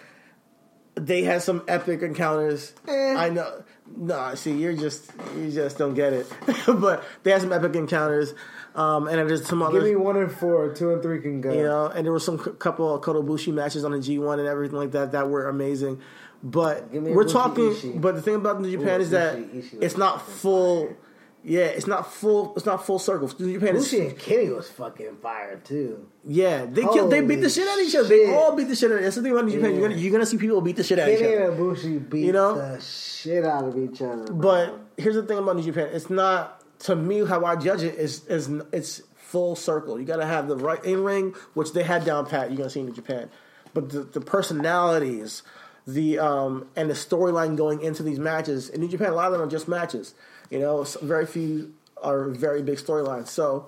[0.95, 2.73] They had some epic encounters.
[2.87, 3.15] Eh.
[3.15, 3.63] I know.
[3.95, 6.27] No, see, you're just you just don't get it.
[6.67, 8.33] but they had some epic encounters,
[8.75, 9.79] um, and there's some other.
[9.79, 10.73] Give me one and four.
[10.73, 11.53] Two and three can go.
[11.53, 14.39] You know, and there were some c- couple of Kota Ibushi matches on the G1
[14.39, 16.01] and everything like that that were amazing.
[16.43, 17.69] But Give me a we're talking.
[17.69, 18.01] Ishii.
[18.01, 20.95] But the thing about New Japan Ooh, is that Ishii was it's not full.
[21.43, 22.53] Yeah, it's not full.
[22.55, 23.31] It's not full circle.
[23.39, 26.07] New Japan is Bushi and Kenny was fucking fire too.
[26.23, 26.65] yeah.
[26.65, 27.11] They killed.
[27.11, 28.07] they beat the shit out of each other.
[28.09, 28.97] They all beat the shit out.
[28.97, 29.71] of That's the thing about New Japan.
[29.71, 29.77] Yeah.
[29.79, 31.49] You're gonna you're gonna see people beat the shit out of each Kenny other.
[31.49, 32.55] and Bushi beat You know?
[32.55, 34.25] the shit out of each other.
[34.25, 34.35] bro.
[34.35, 37.95] But here's the thing about New Japan: it's not to me how I judge it
[37.95, 39.99] is is it's full circle.
[39.99, 42.49] You got to have the right in ring, which they had down pat.
[42.51, 43.31] You're gonna see in New Japan,
[43.73, 45.41] but the, the personalities,
[45.87, 49.33] the um, and the storyline going into these matches in New Japan, a lot of
[49.33, 50.13] them are just matches.
[50.51, 51.73] You know, very few
[52.03, 53.27] are very big storylines.
[53.27, 53.67] So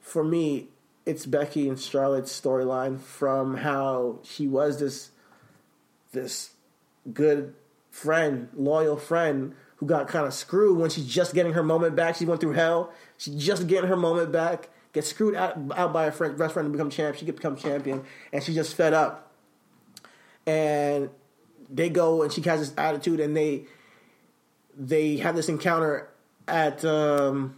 [0.00, 0.68] for me,
[1.04, 5.10] it's Becky and Charlotte's storyline from how she was this
[6.12, 6.50] this
[7.12, 7.54] good
[7.90, 12.16] friend, loyal friend who got kind of screwed when she's just getting her moment back.
[12.16, 12.92] She went through hell.
[13.18, 14.70] She's just getting her moment back.
[14.92, 17.16] Gets screwed out, out by her friend, best friend to become champ.
[17.16, 19.32] She get become champion, and she just fed up.
[20.46, 21.10] And
[21.68, 23.66] they go, and she has this attitude, and they
[24.76, 26.08] they have this encounter
[26.48, 27.56] at um,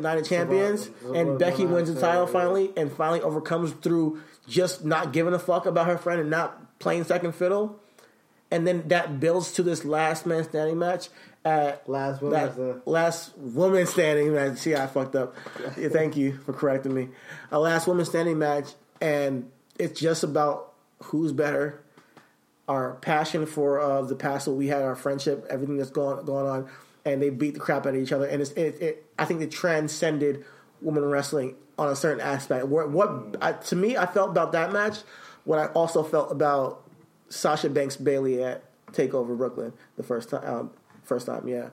[0.00, 4.84] Night of Champions, Survivor- and Becky wins the title finally, and finally overcomes through just
[4.84, 7.78] not giving a fuck about her friend and not playing second fiddle.
[8.50, 11.08] and then that builds to this last man standing match
[11.44, 12.82] at Last woman that standing.
[12.86, 14.58] last woman standing match.
[14.58, 15.34] See, I fucked up.
[15.78, 17.08] Yeah, thank you for correcting me.
[17.50, 18.66] A last woman standing match,
[19.00, 20.72] and it's just about
[21.04, 21.80] who's better.
[22.68, 26.46] Our passion for uh, the past, what we had, our friendship, everything that's going going
[26.46, 26.68] on,
[27.04, 28.26] and they beat the crap out of each other.
[28.26, 30.44] And it's, it, it, I think it transcended
[30.80, 32.66] women wrestling on a certain aspect.
[32.66, 34.98] What, what I, to me, I felt about that match,
[35.44, 36.84] what I also felt about
[37.30, 40.44] Sasha Banks Bayley at Takeover Brooklyn the first time.
[40.44, 40.70] Um,
[41.04, 41.70] first time, yeah.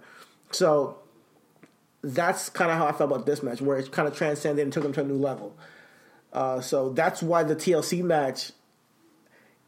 [0.51, 0.99] So
[2.01, 4.71] that's kind of how I felt about this match, where it kind of transcended and
[4.71, 5.57] took them to a new level.
[6.31, 8.51] Uh, so that's why the TLC match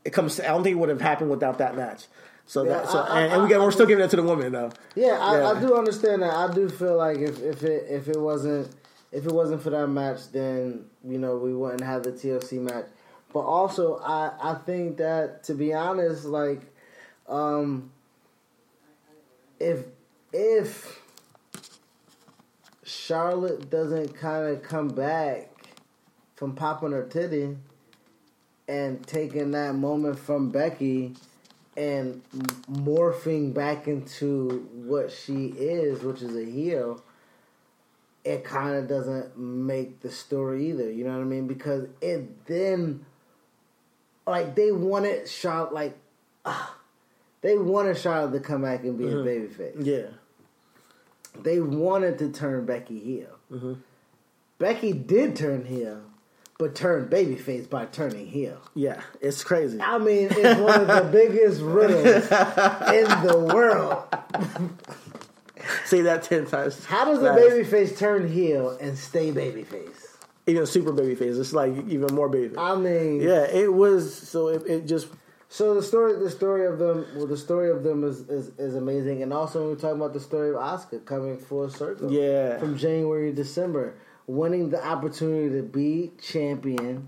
[0.08, 0.40] it comes.
[0.40, 2.06] I don't think it would have happened without that match.
[2.46, 4.24] So Yeah, that so I- I- and, and we we're still giving it to the
[4.24, 4.72] women though.
[4.96, 6.34] Yeah, I, I do understand that.
[6.34, 8.74] I do feel like if, if it if it wasn't
[9.12, 12.86] if it wasn't for that match, then you know we wouldn't have the TLC match.
[13.34, 16.62] But also, I I think that to be honest, like,
[17.28, 17.92] um,
[19.60, 19.80] if
[20.32, 21.02] if
[22.86, 25.52] Charlotte doesn't kind of come back
[26.38, 27.58] from popping her titty
[28.68, 31.14] and taking that moment from Becky
[31.76, 32.22] and
[32.72, 37.02] morphing back into what she is, which is a heel,
[38.26, 40.92] it kind of doesn't make the story either.
[40.92, 41.48] You know what I mean?
[41.48, 43.06] Because it then,
[44.26, 45.98] like, they wanted Charlotte, like,
[46.44, 46.76] ah,
[47.42, 49.22] they wanted Charlotte to come back and be Mhm.
[49.22, 49.86] a babyface.
[49.86, 50.08] Yeah.
[51.42, 53.78] They wanted to turn Becky heel.
[54.58, 56.02] Becky did turn heel,
[56.60, 58.60] but turned babyface by turning heel.
[58.74, 59.80] Yeah, it's crazy.
[59.82, 62.24] I mean, it's one of the biggest riddles
[62.94, 64.04] in the world.
[65.86, 66.84] Say that ten times.
[66.86, 67.40] How does a fast.
[67.42, 70.04] babyface turn heel and stay babyface?
[70.50, 71.36] even super baby face?
[71.36, 72.56] It's like even more baby.
[72.58, 74.16] I mean, yeah, it was.
[74.16, 75.08] So it, it just
[75.50, 78.76] So the story, the story of them, well, the story of them is, is, is
[78.76, 82.60] amazing, and also when we're talking about the story of Asuka coming full circle, Yeah.
[82.60, 83.96] from January to December,
[84.28, 87.08] winning the opportunity to be champion,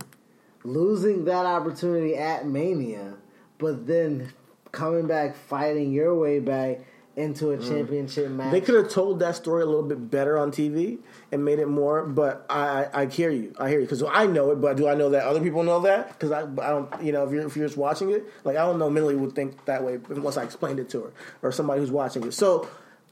[0.64, 3.16] losing that opportunity at Mania,
[3.58, 4.34] but then
[4.72, 6.80] coming back, fighting your way back
[7.20, 8.48] into a championship match.
[8.48, 8.52] Mm.
[8.52, 11.00] They could have told that story a little bit better on TV
[11.34, 12.06] and made it more.
[12.06, 13.54] But I, I, I hear you.
[13.60, 14.62] I hear you because I know it.
[14.62, 16.08] But do I know that other people know that?
[16.10, 17.04] Because I, I don't.
[17.04, 19.36] You know, if you're if you're just watching it, like I don't know, Millie would
[19.36, 22.34] think that way unless I explained it to her or somebody who's watching it.
[22.34, 22.68] So.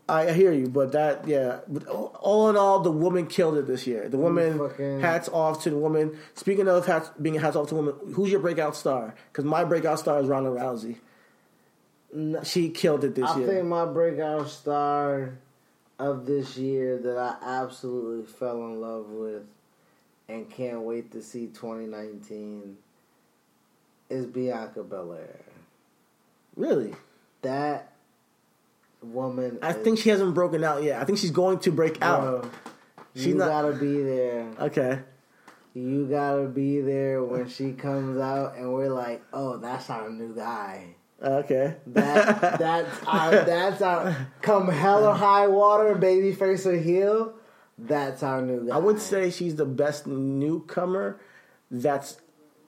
[0.10, 1.60] I hear you, but that yeah.
[1.68, 4.08] But all in all, the woman killed it this year.
[4.08, 6.18] The woman, fucking- hats off to the woman.
[6.36, 9.16] Speaking of hats, being hats off to women, who's your breakout star?
[9.32, 10.98] Because my breakout star is Ronda Rousey.
[12.46, 13.50] She killed it this I year.
[13.50, 15.38] I think my breakout star
[16.00, 19.44] of this year that I absolutely fell in love with
[20.30, 22.78] and can't wait to see 2019
[24.10, 25.40] is Bianca Belair.
[26.56, 26.94] really,
[27.42, 27.92] That
[29.14, 29.60] woman.
[29.62, 31.02] I think she hasn't broken out yet.
[31.02, 32.22] I think she's going to break out.
[32.22, 32.52] Bro,
[33.16, 34.48] She's you not- gotta be there.
[34.60, 35.00] Okay.
[35.74, 40.34] You gotta be there when she comes out, and we're like, "Oh, that's our new
[40.36, 41.76] guy." Okay.
[41.88, 47.34] That that's our that's our come hell or high water, baby face or heel.
[47.78, 48.76] That's our new guy.
[48.76, 51.20] I would say she's the best newcomer.
[51.70, 52.18] That's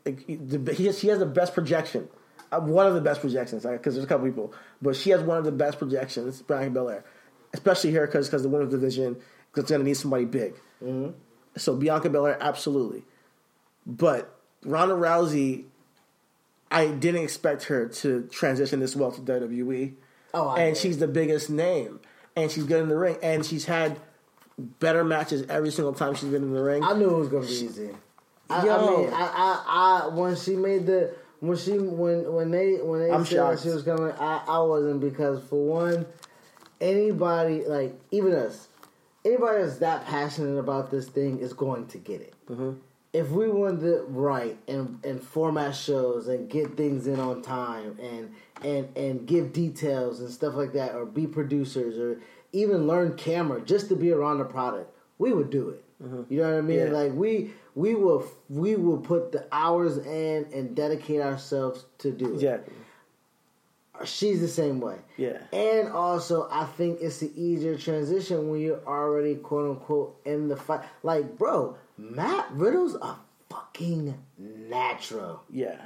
[0.04, 2.10] the, he- she has the best projection.
[2.52, 5.38] Uh, One of the best projections, because there's a couple people, but she has one
[5.38, 7.04] of the best projections, Brian Belair,
[7.54, 9.16] especially here because because the women's division
[9.56, 10.56] is going to need somebody big.
[10.84, 11.14] Mhm.
[11.58, 13.04] So Bianca Belair, absolutely,
[13.86, 15.66] but Ronda Rousey,
[16.72, 19.94] I didn't expect her to transition this well to WWE.
[20.34, 20.82] Oh, I and did.
[20.82, 22.00] she's the biggest name,
[22.36, 24.00] and she's good in the ring, and she's had
[24.58, 26.84] better matches every single time she's been in the ring.
[26.84, 27.90] I knew it was gonna be easy.
[28.50, 32.76] I, I mean, I, I, I when she made the when she when when they
[32.76, 33.64] when they I'm said shocked.
[33.64, 36.06] she was coming, I, I wasn't because for one,
[36.82, 38.68] anybody like even us,
[39.26, 42.34] anybody that's that passionate about this thing is going to get it.
[42.50, 42.72] Mm-hmm.
[43.12, 47.98] If we wanted to write and and format shows and get things in on time
[48.02, 48.34] and
[48.64, 52.22] and and give details and stuff like that, or be producers or
[52.52, 55.84] even learn camera just to be around the product, we would do it.
[56.30, 56.78] You know what I mean?
[56.78, 56.86] Yeah.
[56.86, 57.52] Like we
[57.82, 62.42] we will we will put the hours in and dedicate ourselves to do it.
[62.42, 62.58] Yeah,
[64.06, 64.96] She's the same way.
[65.18, 70.48] yeah, And also, I think it's the easier transition when you're already quote unquote in
[70.48, 70.82] the fight.
[71.04, 73.18] Like, bro, Matt Riddle's a
[73.50, 75.42] fucking natural.
[75.50, 75.82] yeah.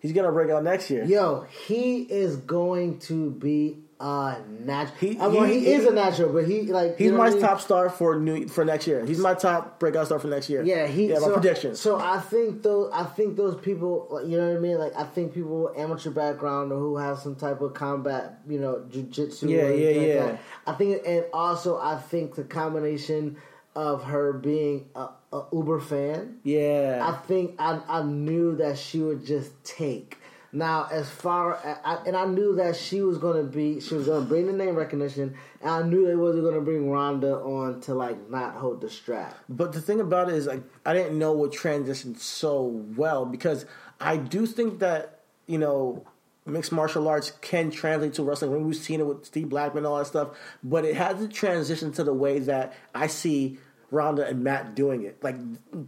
[0.00, 1.04] He's gonna break out next year.
[1.04, 4.96] Yo, he is going to be Uh, a natural.
[4.98, 7.40] He- I mean, he- he, is a natural, but he like He's my I mean?
[7.40, 9.04] top star for new for next year.
[9.04, 10.62] He's my top breakout star for next year.
[10.62, 11.08] Yeah, he.
[11.08, 11.18] yeah.
[11.18, 11.76] My so, prediction.
[11.76, 12.90] So I think those.
[12.94, 14.08] I think those people.
[14.10, 14.78] like, You know what I mean?
[14.78, 18.58] Like I think people with amateur background or who have some type of combat, you
[18.58, 19.50] know, jujitsu.
[19.50, 20.26] Yeah, or yeah, like yeah.
[20.26, 20.40] that.
[20.66, 23.36] I think, and also I think the combination
[23.76, 26.38] of her being a, a Uber fan.
[26.42, 30.16] yeah, I think I, I knew that she would just take.
[30.52, 34.06] Now, as far as, and I knew that she was going to be, she was
[34.06, 37.36] going to bring the name recognition, and I knew they wasn't going to bring Ronda
[37.36, 39.38] on to like not hold the strap.
[39.48, 42.64] But the thing about it is, like, I didn't know what transitioned so
[42.96, 43.64] well because
[44.00, 46.04] I do think that you know
[46.46, 48.50] mixed martial arts can translate to wrestling.
[48.50, 50.30] When we've seen it with Steve Blackman and all that stuff,
[50.64, 53.58] but it hasn't transitioned to the way that I see
[53.92, 55.22] Ronda and Matt doing it.
[55.22, 55.36] Like,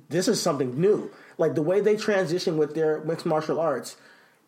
[0.08, 1.10] this is something new.
[1.38, 3.96] Like the way they transition with their mixed martial arts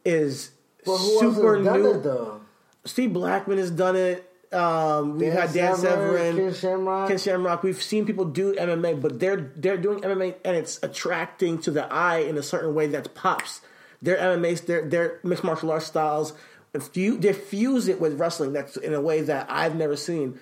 [0.04, 0.50] is
[0.84, 1.90] But who super else has done new.
[1.92, 2.40] it though?
[2.84, 4.30] Steve Blackman has done it.
[4.52, 7.08] Um, we've Dan had Dan Severn, Ken Shamrock.
[7.08, 7.62] Ken Shamrock.
[7.64, 11.92] We've seen people do MMA, but they're they're doing MMA and it's attracting to the
[11.92, 13.62] eye in a certain way that pops.
[14.00, 16.34] Their MMA, their their mixed martial arts styles,
[16.72, 20.38] if you they fuse it with wrestling that's in a way that I've never seen.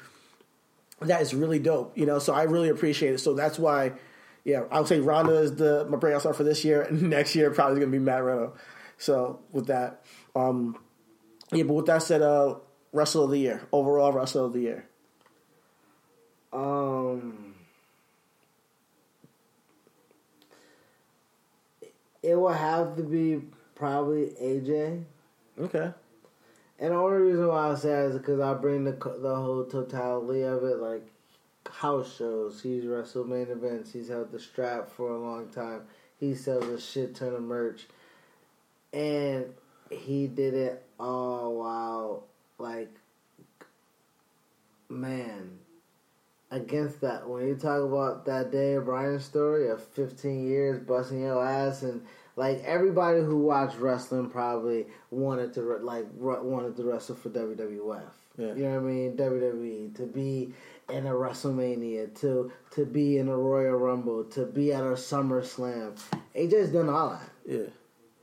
[1.01, 2.19] That is really dope, you know.
[2.19, 3.19] So I really appreciate it.
[3.19, 3.93] So that's why,
[4.45, 7.35] yeah, I would say Ronda is the my breakout star for this year, and next
[7.35, 8.55] year probably going to be Matt Riddle.
[9.03, 10.05] So with that,
[10.37, 10.79] um,
[11.51, 12.55] yeah, but with that said, uh,
[12.93, 14.87] wrestle of the year, overall wrestle of the year.
[16.53, 17.57] Um,
[22.23, 23.43] it will have to be
[23.75, 25.03] probably AJ.
[25.59, 25.91] Okay.
[26.79, 29.65] And the only reason why I say that is because I bring the the whole
[29.65, 31.03] totality of it, like
[31.69, 32.63] house shows.
[32.63, 33.93] He's wrestled main events.
[33.93, 35.83] He's held the strap for a long time.
[36.21, 37.89] He sells a shit ton of merch,
[38.93, 39.47] and
[39.91, 42.25] he did it all while
[42.59, 42.91] like,
[44.89, 45.59] man.
[46.51, 51.23] Against that, when you talk about that day of Bryan's story of 15 years busting
[51.23, 52.03] your ass and
[52.37, 58.03] like everybody who watched wrestling probably wanted to like wanted to wrestle for WWF.
[58.37, 58.55] Yeah.
[58.55, 59.17] You know what I mean?
[59.17, 60.53] WWE to be
[60.91, 65.99] in a WrestleMania, to to be in a Royal Rumble, to be at a SummerSlam.
[66.35, 67.31] AJ's done all that.
[67.47, 67.67] Yeah.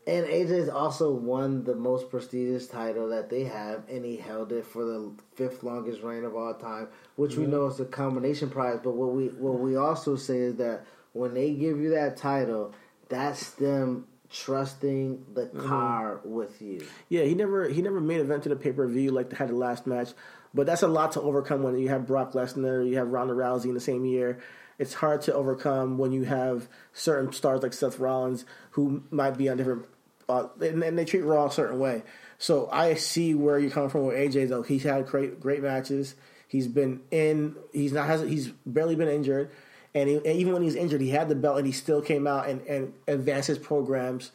[0.09, 4.65] And AJ's also won the most prestigious title that they have, and he held it
[4.65, 7.51] for the fifth longest reign of all time, which we mm-hmm.
[7.51, 8.79] know is a combination prize.
[8.83, 10.83] But what we what we also say is that
[11.13, 12.73] when they give you that title,
[13.07, 15.67] that's them trusting the mm-hmm.
[15.67, 16.87] car with you.
[17.09, 19.49] Yeah, he never he never made event to the pay per view like they had
[19.49, 20.09] the last match,
[20.55, 23.65] but that's a lot to overcome when you have Brock Lesnar, you have Ronda Rousey
[23.65, 24.39] in the same year.
[24.79, 29.49] It's hard to overcome when you have certain stars like Seth Rollins who might be
[29.49, 29.85] on different,
[30.29, 32.03] uh, and, and they treat Raw a certain way.
[32.37, 34.61] So I see where you're coming from with AJ though.
[34.61, 36.15] He's had great great matches.
[36.47, 37.55] He's been in.
[37.73, 38.21] He's not has.
[38.21, 39.51] He's barely been injured.
[39.93, 42.27] And, he, and even when he's injured, he had the belt, and he still came
[42.27, 44.31] out and, and advanced his programs.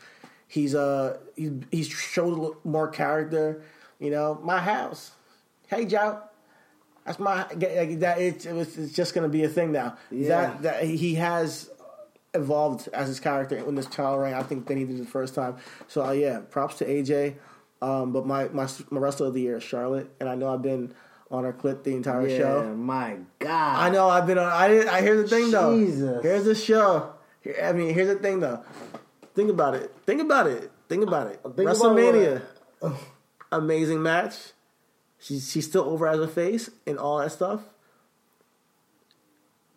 [0.47, 3.63] He's uh he's he's showed more character.
[3.99, 5.13] You know, my house.
[5.69, 6.21] Hey, Joe.
[7.05, 8.19] That's my like, that.
[8.19, 8.77] It, it was.
[8.79, 9.97] It's just gonna be a thing now.
[10.11, 10.29] Yeah.
[10.29, 11.71] That that he has
[12.35, 14.35] evolved as his character in this title reign.
[14.35, 15.57] I think than he did the first time.
[15.89, 17.37] So uh, yeah, props to AJ.
[17.83, 20.63] Um, but my my my wrestler of the year is Charlotte, and I know I've
[20.63, 20.95] been
[21.31, 22.75] on her clip the entire Yeah, show.
[22.75, 23.79] my God.
[23.79, 24.47] I know I've been on.
[24.51, 24.87] I.
[24.89, 25.77] I hear the thing though.
[25.79, 26.23] Jesus.
[26.23, 27.13] Here's the show.
[27.41, 28.63] Here, I mean, here's the thing though.
[29.35, 29.95] Think about it.
[30.07, 30.71] Think about it.
[30.89, 31.41] Think about it.
[31.43, 32.43] Think about WrestleMania,
[33.53, 34.35] amazing match.
[35.19, 37.63] She's she's still over as a face and all that stuff.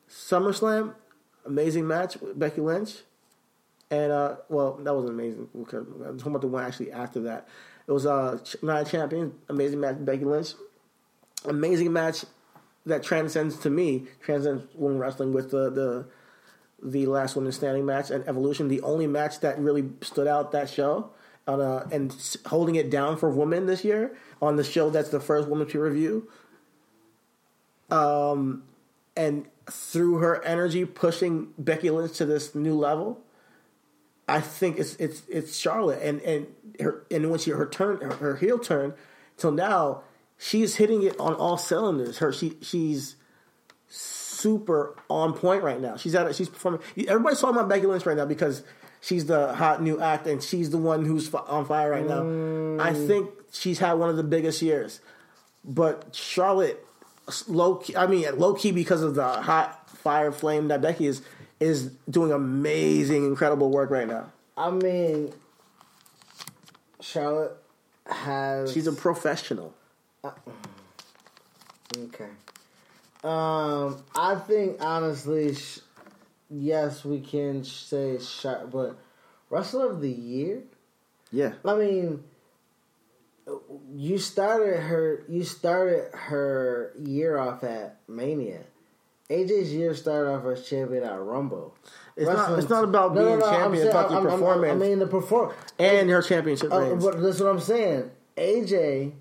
[0.09, 0.93] SummerSlam,
[1.48, 2.98] amazing match with Becky Lynch,
[3.90, 5.49] and uh, well, that wasn't amazing.
[5.56, 7.48] I'm talking about the one actually after that.
[7.88, 10.53] It was uh, Night of Champions, amazing match Becky Lynch,
[11.45, 12.26] amazing match
[12.86, 16.06] that transcends to me transcends women wrestling with the the
[16.82, 20.69] the last woman standing match and Evolution, the only match that really stood out that
[20.69, 21.11] show.
[21.48, 22.14] On a, and
[22.48, 25.80] holding it down for women this year on the show that's the first woman to
[25.80, 26.28] review.
[27.90, 28.64] Um,
[29.15, 33.22] and through her energy pushing Becky Lynch to this new level,
[34.27, 36.48] I think it's it's it's Charlotte and and
[36.80, 38.94] her and when she her turn her, her heel turn
[39.38, 40.03] till now
[40.38, 42.19] she's hitting it on all cylinders.
[42.19, 43.15] Her she she's
[43.88, 45.98] super on point right now.
[45.98, 46.34] She's at.
[46.35, 46.81] She's performing.
[47.07, 48.64] Everybody's talking about Becky Lynch right now because
[49.02, 52.22] she's the hot new act and she's the one who's on fire right now.
[52.22, 53.07] I mm.
[53.07, 54.99] think she's had one of the biggest years,
[55.64, 56.85] but Charlotte,
[57.48, 61.22] low key, I mean low key because of the hot fire flame that Becky is
[61.60, 64.32] is doing amazing, incredible work right now.
[64.56, 65.34] I mean,
[66.99, 67.58] Charlotte
[68.06, 68.72] has.
[68.74, 69.74] She's a professional.
[71.98, 72.30] Okay.
[73.24, 75.80] Um, I think honestly, sh-
[76.49, 78.98] yes, we can say Char- but
[79.49, 80.62] wrestler of the year.
[81.32, 81.54] Yeah.
[81.66, 82.24] I mean,
[83.94, 85.24] you started her.
[85.28, 88.61] You started her year off at Mania.
[89.30, 91.76] AJ's year started off as champion at Rumble.
[92.15, 92.57] It's not.
[92.57, 93.74] It's not about No, no, being no, I'm champion.
[93.74, 96.80] It's saying- about the I'm- I'm- performance I mean, the perform and her championship Uh,
[96.80, 97.03] reigns.
[97.03, 98.11] but that's what I'm saying.
[98.38, 99.14] AJ,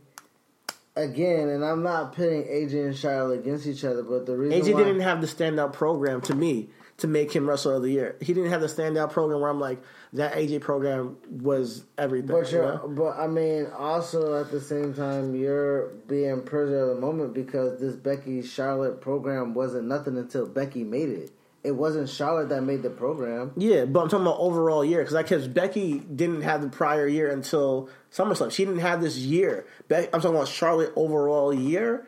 [0.97, 4.75] again, and I'm not pitting AJ and Charlotte against each other, but the reason AJ
[4.75, 8.17] why, didn't have the standout program to me to make him wrestler of the year.
[8.21, 9.83] He didn't have the standout program where I'm like
[10.15, 12.29] that AJ program was everything.
[12.29, 12.91] But you know?
[12.97, 17.79] but I mean, also at the same time, you're being prisoner of the moment because
[17.81, 21.33] this Becky Charlotte program wasn't nothing until Becky made it.
[21.67, 23.53] It wasn't Charlotte that made the program.
[23.57, 27.29] Yeah, but I'm talking about overall year because because Becky didn't have the prior year
[27.29, 28.53] until SummerSlam.
[28.53, 29.67] She didn't have this year.
[29.89, 32.07] Be- I'm talking about Charlotte overall year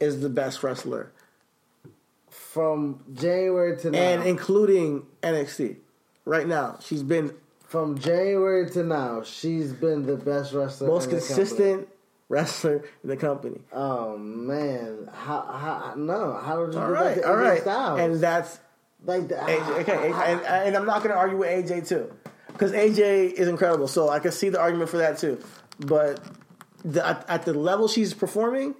[0.00, 1.12] is the best wrestler,
[2.56, 5.76] From January to now, and including NXT.
[6.24, 7.34] Right now, she's been
[7.66, 11.86] from January to now, she's been the best wrestler, most in the consistent
[12.30, 13.60] wrestler in the company.
[13.74, 16.32] Oh man, how, how no?
[16.32, 18.00] How did you All do right, that all AJ Styles?
[18.00, 18.58] and that's
[19.04, 22.10] like the, AJ, okay, and, and I'm not going to argue with AJ too,
[22.46, 23.86] because AJ is incredible.
[23.86, 25.38] So I can see the argument for that too.
[25.78, 26.22] But
[26.86, 28.76] the, at, at the level she's performing,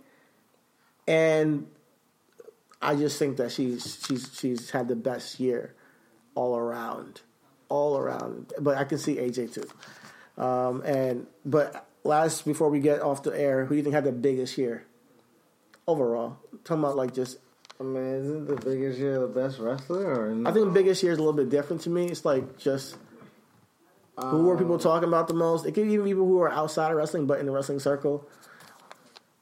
[1.07, 1.67] and
[2.87, 5.75] I just think that she's she's she's had the best year
[6.37, 7.21] all around,
[7.69, 8.53] all around.
[8.61, 10.43] But I can see AJ too.
[10.43, 14.05] Um, and but last before we get off the air, who do you think had
[14.05, 14.85] the biggest year
[15.89, 16.39] overall?
[16.63, 17.39] talking about like just
[17.81, 20.29] I mean, isn't the biggest year the best wrestler?
[20.29, 20.49] Or no?
[20.49, 22.07] I think the biggest year is a little bit different to me.
[22.07, 22.97] It's like just
[24.19, 25.67] who were people um, talking about the most?
[25.67, 27.81] It could even be even people who are outside of wrestling, but in the wrestling
[27.81, 28.27] circle.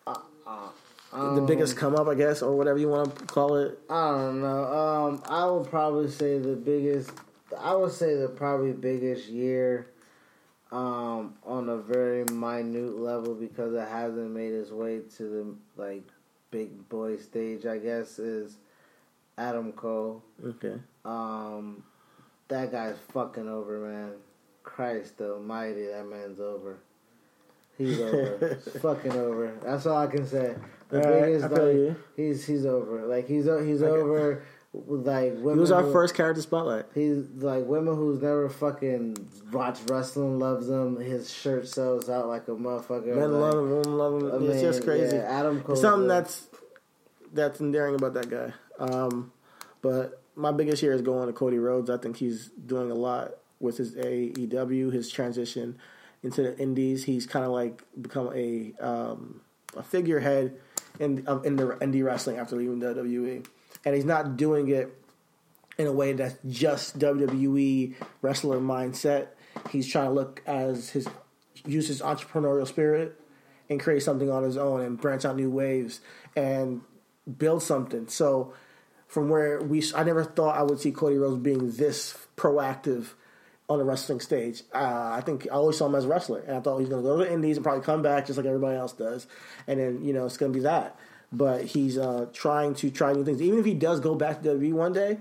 [0.06, 0.16] Uh,
[0.46, 0.68] uh,
[1.14, 3.78] the biggest come up, I guess, or whatever you want to call it.
[3.88, 4.64] I don't know.
[4.64, 7.10] Um, I would probably say the biggest.
[7.58, 9.86] I would say the probably biggest year,
[10.72, 16.02] um, on a very minute level because it hasn't made its way to the like
[16.50, 17.64] big boy stage.
[17.64, 18.56] I guess is
[19.38, 20.22] Adam Cole.
[20.44, 20.74] Okay.
[21.04, 21.84] Um,
[22.48, 24.12] that guy's fucking over, man.
[24.62, 26.78] Christ Almighty, that man's over.
[27.76, 28.56] He's over.
[28.80, 29.52] Fucking over.
[29.62, 30.54] That's all I can say.
[31.00, 31.96] The All right, biggest, I feel like, you.
[32.16, 33.06] he's he's over.
[33.06, 34.44] Like he's he's over.
[34.72, 35.54] Like women.
[35.54, 36.86] He was our who- first character spotlight.
[36.94, 39.16] He's like women who's never fucking
[39.52, 40.96] watched wrestling loves him.
[41.00, 43.06] His shirt sells out like a motherfucker.
[43.16, 44.32] Men like, love him, women love him.
[44.48, 45.16] I it's just crazy.
[45.16, 45.72] yeah, Adam Cole.
[45.74, 46.46] It's something that's
[47.32, 48.52] that's endearing about that guy.
[48.78, 49.32] Um,
[49.82, 51.90] but my biggest year is going to Cody Rhodes.
[51.90, 55.78] I think he's doing a lot with his AEW, his transition
[56.22, 57.04] into the Indies.
[57.04, 59.40] He's kind of like become a um,
[59.76, 60.56] a figurehead
[61.00, 63.46] in um, in the indie wrestling after leaving WWE,
[63.84, 64.96] and he's not doing it
[65.78, 69.28] in a way that's just WWE wrestler mindset.
[69.70, 71.08] He's trying to look as his
[71.66, 73.20] use his entrepreneurial spirit
[73.68, 76.00] and create something on his own and branch out new waves
[76.36, 76.82] and
[77.38, 78.08] build something.
[78.08, 78.52] So
[79.06, 83.14] from where we, I never thought I would see Cody Rhodes being this proactive
[83.68, 84.62] on the wrestling stage.
[84.74, 86.90] Uh, I think I always saw him as a wrestler, and I thought he was
[86.90, 89.26] going to go to the Indies and probably come back just like everybody else does,
[89.66, 90.98] and then you know it's going to be that.
[91.32, 93.42] But he's uh, trying to try new things.
[93.42, 95.18] Even if he does go back to WWE one day,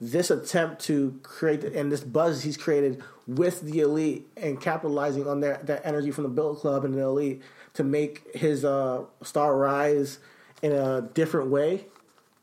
[0.00, 5.40] this attempt to create and this buzz he's created with the elite and capitalizing on
[5.40, 7.42] that that energy from the Bullet Club and the elite
[7.74, 10.18] to make his uh, star rise
[10.62, 11.86] in a different way,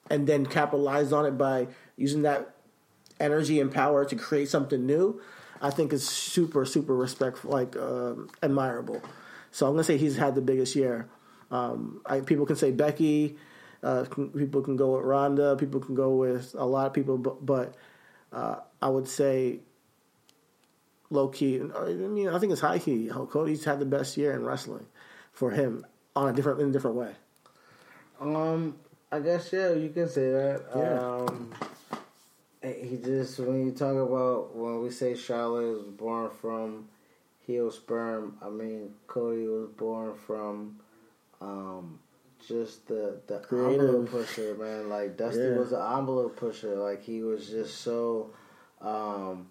[0.09, 1.67] and then capitalize on it by
[1.97, 2.55] using that
[3.19, 5.21] energy and power to create something new.
[5.61, 9.01] I think is super super respectful, like um, admirable.
[9.51, 11.09] So I'm gonna say he's had the biggest year.
[11.51, 13.37] Um, I, people can say Becky.
[13.81, 15.55] Uh, can, people can go with Ronda.
[15.55, 17.75] People can go with a lot of people, but, but
[18.33, 19.61] uh, I would say
[21.09, 21.59] low key.
[21.59, 23.09] I mean, I think it's high key.
[23.29, 24.85] Cody's had the best year in wrestling
[25.31, 27.11] for him on a different in a different way.
[28.19, 28.75] Um,
[29.11, 30.65] I guess yeah, you can say that.
[30.75, 30.99] Yeah.
[30.99, 31.51] Um,
[32.61, 36.87] he just when you talk about when we say Charlotte was born from
[37.45, 40.79] heel sperm, I mean Cody was born from
[41.41, 41.99] um
[42.47, 43.81] just the the Creative.
[43.81, 44.89] envelope pusher, man.
[44.89, 45.57] Like Dusty Yeah.
[45.57, 46.75] was an envelope pusher.
[46.75, 48.31] Like he was just so
[48.81, 49.47] um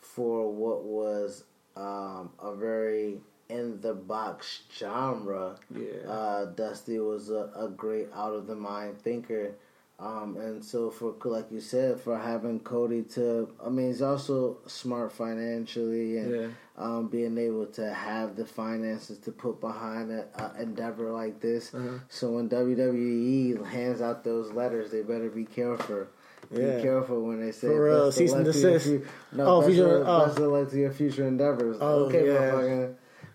[0.00, 1.44] for what was
[1.76, 5.56] um a very in the box genre.
[5.74, 6.06] Yeah.
[6.10, 9.52] Uh, Dusty was a, a great out of the mind thinker.
[10.00, 14.58] Um, and so for like you said, for having Cody to, I mean, he's also
[14.66, 16.46] smart financially, and Yeah.
[16.76, 20.24] um, being able to have the finances to put behind an
[20.60, 21.74] endeavor like this.
[21.74, 21.98] Uh-huh.
[22.08, 26.06] So when WWE hands out those letters, they better be careful.
[26.54, 26.80] Be Yeah.
[26.80, 29.04] careful when they say For real, cease and your desist.
[29.32, 30.26] No, Oh, future- oh.
[30.26, 31.76] best of luck to your future endeavors.
[31.80, 32.86] Oh, okay, yeah.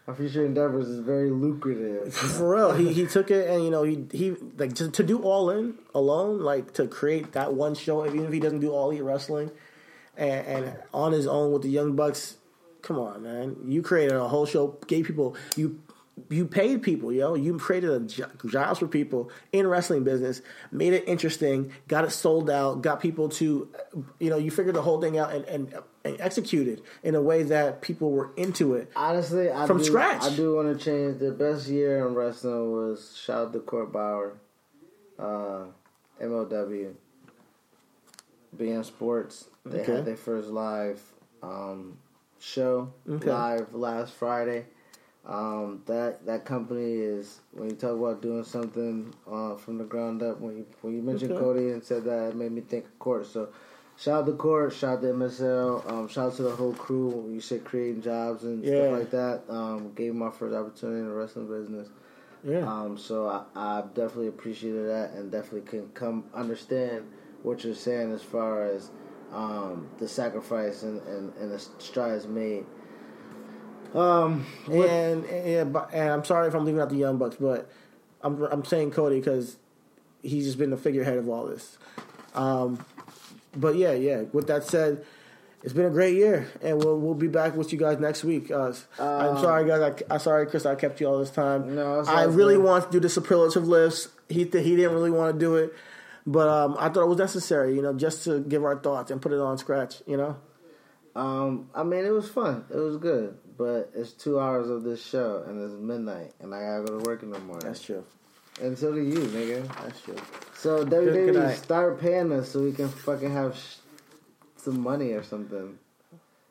[0.06, 2.14] My future endeavors is very lucrative.
[2.14, 5.20] For real, he, he took it and you know he he like to, to do
[5.20, 8.92] all in alone, like to create that one show, even if he doesn't do all
[8.92, 9.52] elite wrestling,
[10.18, 12.38] and, and on his own with the Young Bucks.
[12.82, 13.56] Come on, man!
[13.66, 15.80] You created a whole show, gave people you
[16.30, 17.36] you paid people, yo.
[17.36, 22.12] You created a jo- jobs for people in wrestling business, made it interesting, got it
[22.12, 23.68] sold out, got people to,
[24.20, 25.74] you know, you figured the whole thing out and, and
[26.06, 28.92] executed in a way that people were into it.
[28.96, 30.24] Honestly, I From do, scratch.
[30.24, 31.20] I do want to change.
[31.20, 34.38] The best year in wrestling was shout out to Court Bauer,
[35.18, 35.66] uh,
[36.22, 36.94] MLW,
[38.58, 39.46] beIN Sports.
[39.66, 39.94] They Okay.
[39.96, 41.02] had their first live
[41.42, 41.98] um,
[42.40, 43.30] show Okay.
[43.30, 44.66] live last Friday.
[45.26, 50.22] Um, that that company is when you talk about doing something uh, from the ground
[50.22, 50.42] up.
[50.42, 51.40] When you when you mentioned Okay.
[51.40, 53.26] Cody and said that, it made me think of Court.
[53.26, 53.48] So
[54.04, 57.30] shout out to Court, shout out to MSL, um, shout out to the whole crew.
[57.32, 58.76] You said creating jobs and Yeah.
[58.76, 59.42] stuff like that.
[59.50, 61.88] Um, gave me my first opportunity in the wrestling business.
[62.44, 62.70] Yeah.
[62.70, 67.06] Um, so I, I definitely appreciated that and definitely can come understand
[67.44, 68.90] what you're saying as far as
[69.32, 72.66] um, the sacrifice and, and, and the strides made.
[73.96, 77.70] Um, and, and yeah, and I'm sorry if I'm leaving out the Young Bucks, but
[78.22, 79.58] I'm I'm saying Cody because
[80.24, 81.78] he's just been the figurehead of all this.
[82.34, 82.84] Um,
[83.56, 84.22] but yeah, yeah.
[84.32, 85.06] With that said,
[85.64, 88.52] it's been a great year, and we'll we'll be back with you guys next week.
[88.52, 89.82] Uh, I'm sorry, guys.
[90.10, 90.66] I, I'm sorry, Chris.
[90.66, 91.76] I kept you all this time.
[91.76, 92.64] No, I really good.
[92.66, 94.10] want to do the superlative lifts.
[94.30, 95.74] He th- he didn't really want to do it,
[96.26, 97.76] but um, I thought it was necessary.
[97.76, 100.02] You know, just to give our thoughts and put it on scratch.
[100.06, 100.38] You know.
[101.16, 102.66] Um, I mean, it was fun.
[102.72, 106.62] It was good, but it's two hours of this show, and it's midnight, and I
[106.62, 107.68] gotta go to work in the morning.
[107.68, 108.04] That's true.
[108.62, 109.68] And so do you, nigga.
[109.84, 110.16] That's true.
[110.56, 113.76] So WWE start paying us so we can fucking have sh-
[114.58, 115.78] some money or something.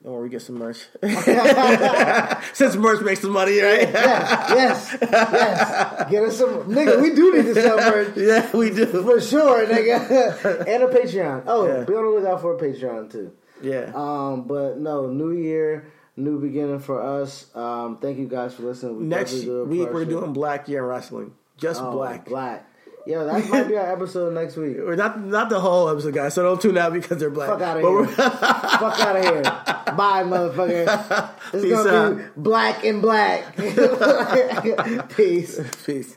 [0.03, 0.79] Don't worry, we get some merch.
[2.55, 3.83] Since merch makes some money, right?
[3.89, 6.11] yes, yes, yes.
[6.11, 7.01] Get us some, nigga.
[7.01, 8.85] We do need to sell merch yeah, we do.
[8.87, 10.67] for sure, nigga.
[10.67, 11.45] and a Patreon.
[11.47, 11.85] Oh, Yeah.
[11.85, 13.33] be on the lookout for a Patreon too.
[13.63, 13.93] Yeah.
[13.95, 17.47] Um, but no, new year, new beginning for us.
[17.55, 18.99] Um, thank you guys for listening.
[18.99, 21.33] We Next week, we're doing Black Year Wrestling.
[21.57, 22.25] Just Oh, black.
[22.27, 22.67] black.
[23.05, 24.79] Yo, that might be our episode next week.
[24.79, 26.35] Or not not the whole episode, guys.
[26.35, 27.49] So don't tune out because they're black.
[27.49, 28.07] Fuck out of here.
[28.17, 29.43] Fuck out of here.
[29.43, 31.31] Bye, motherfucker.
[31.53, 33.57] It's Peace gonna be black and black.
[35.17, 35.61] Peace.
[35.85, 36.17] Peace.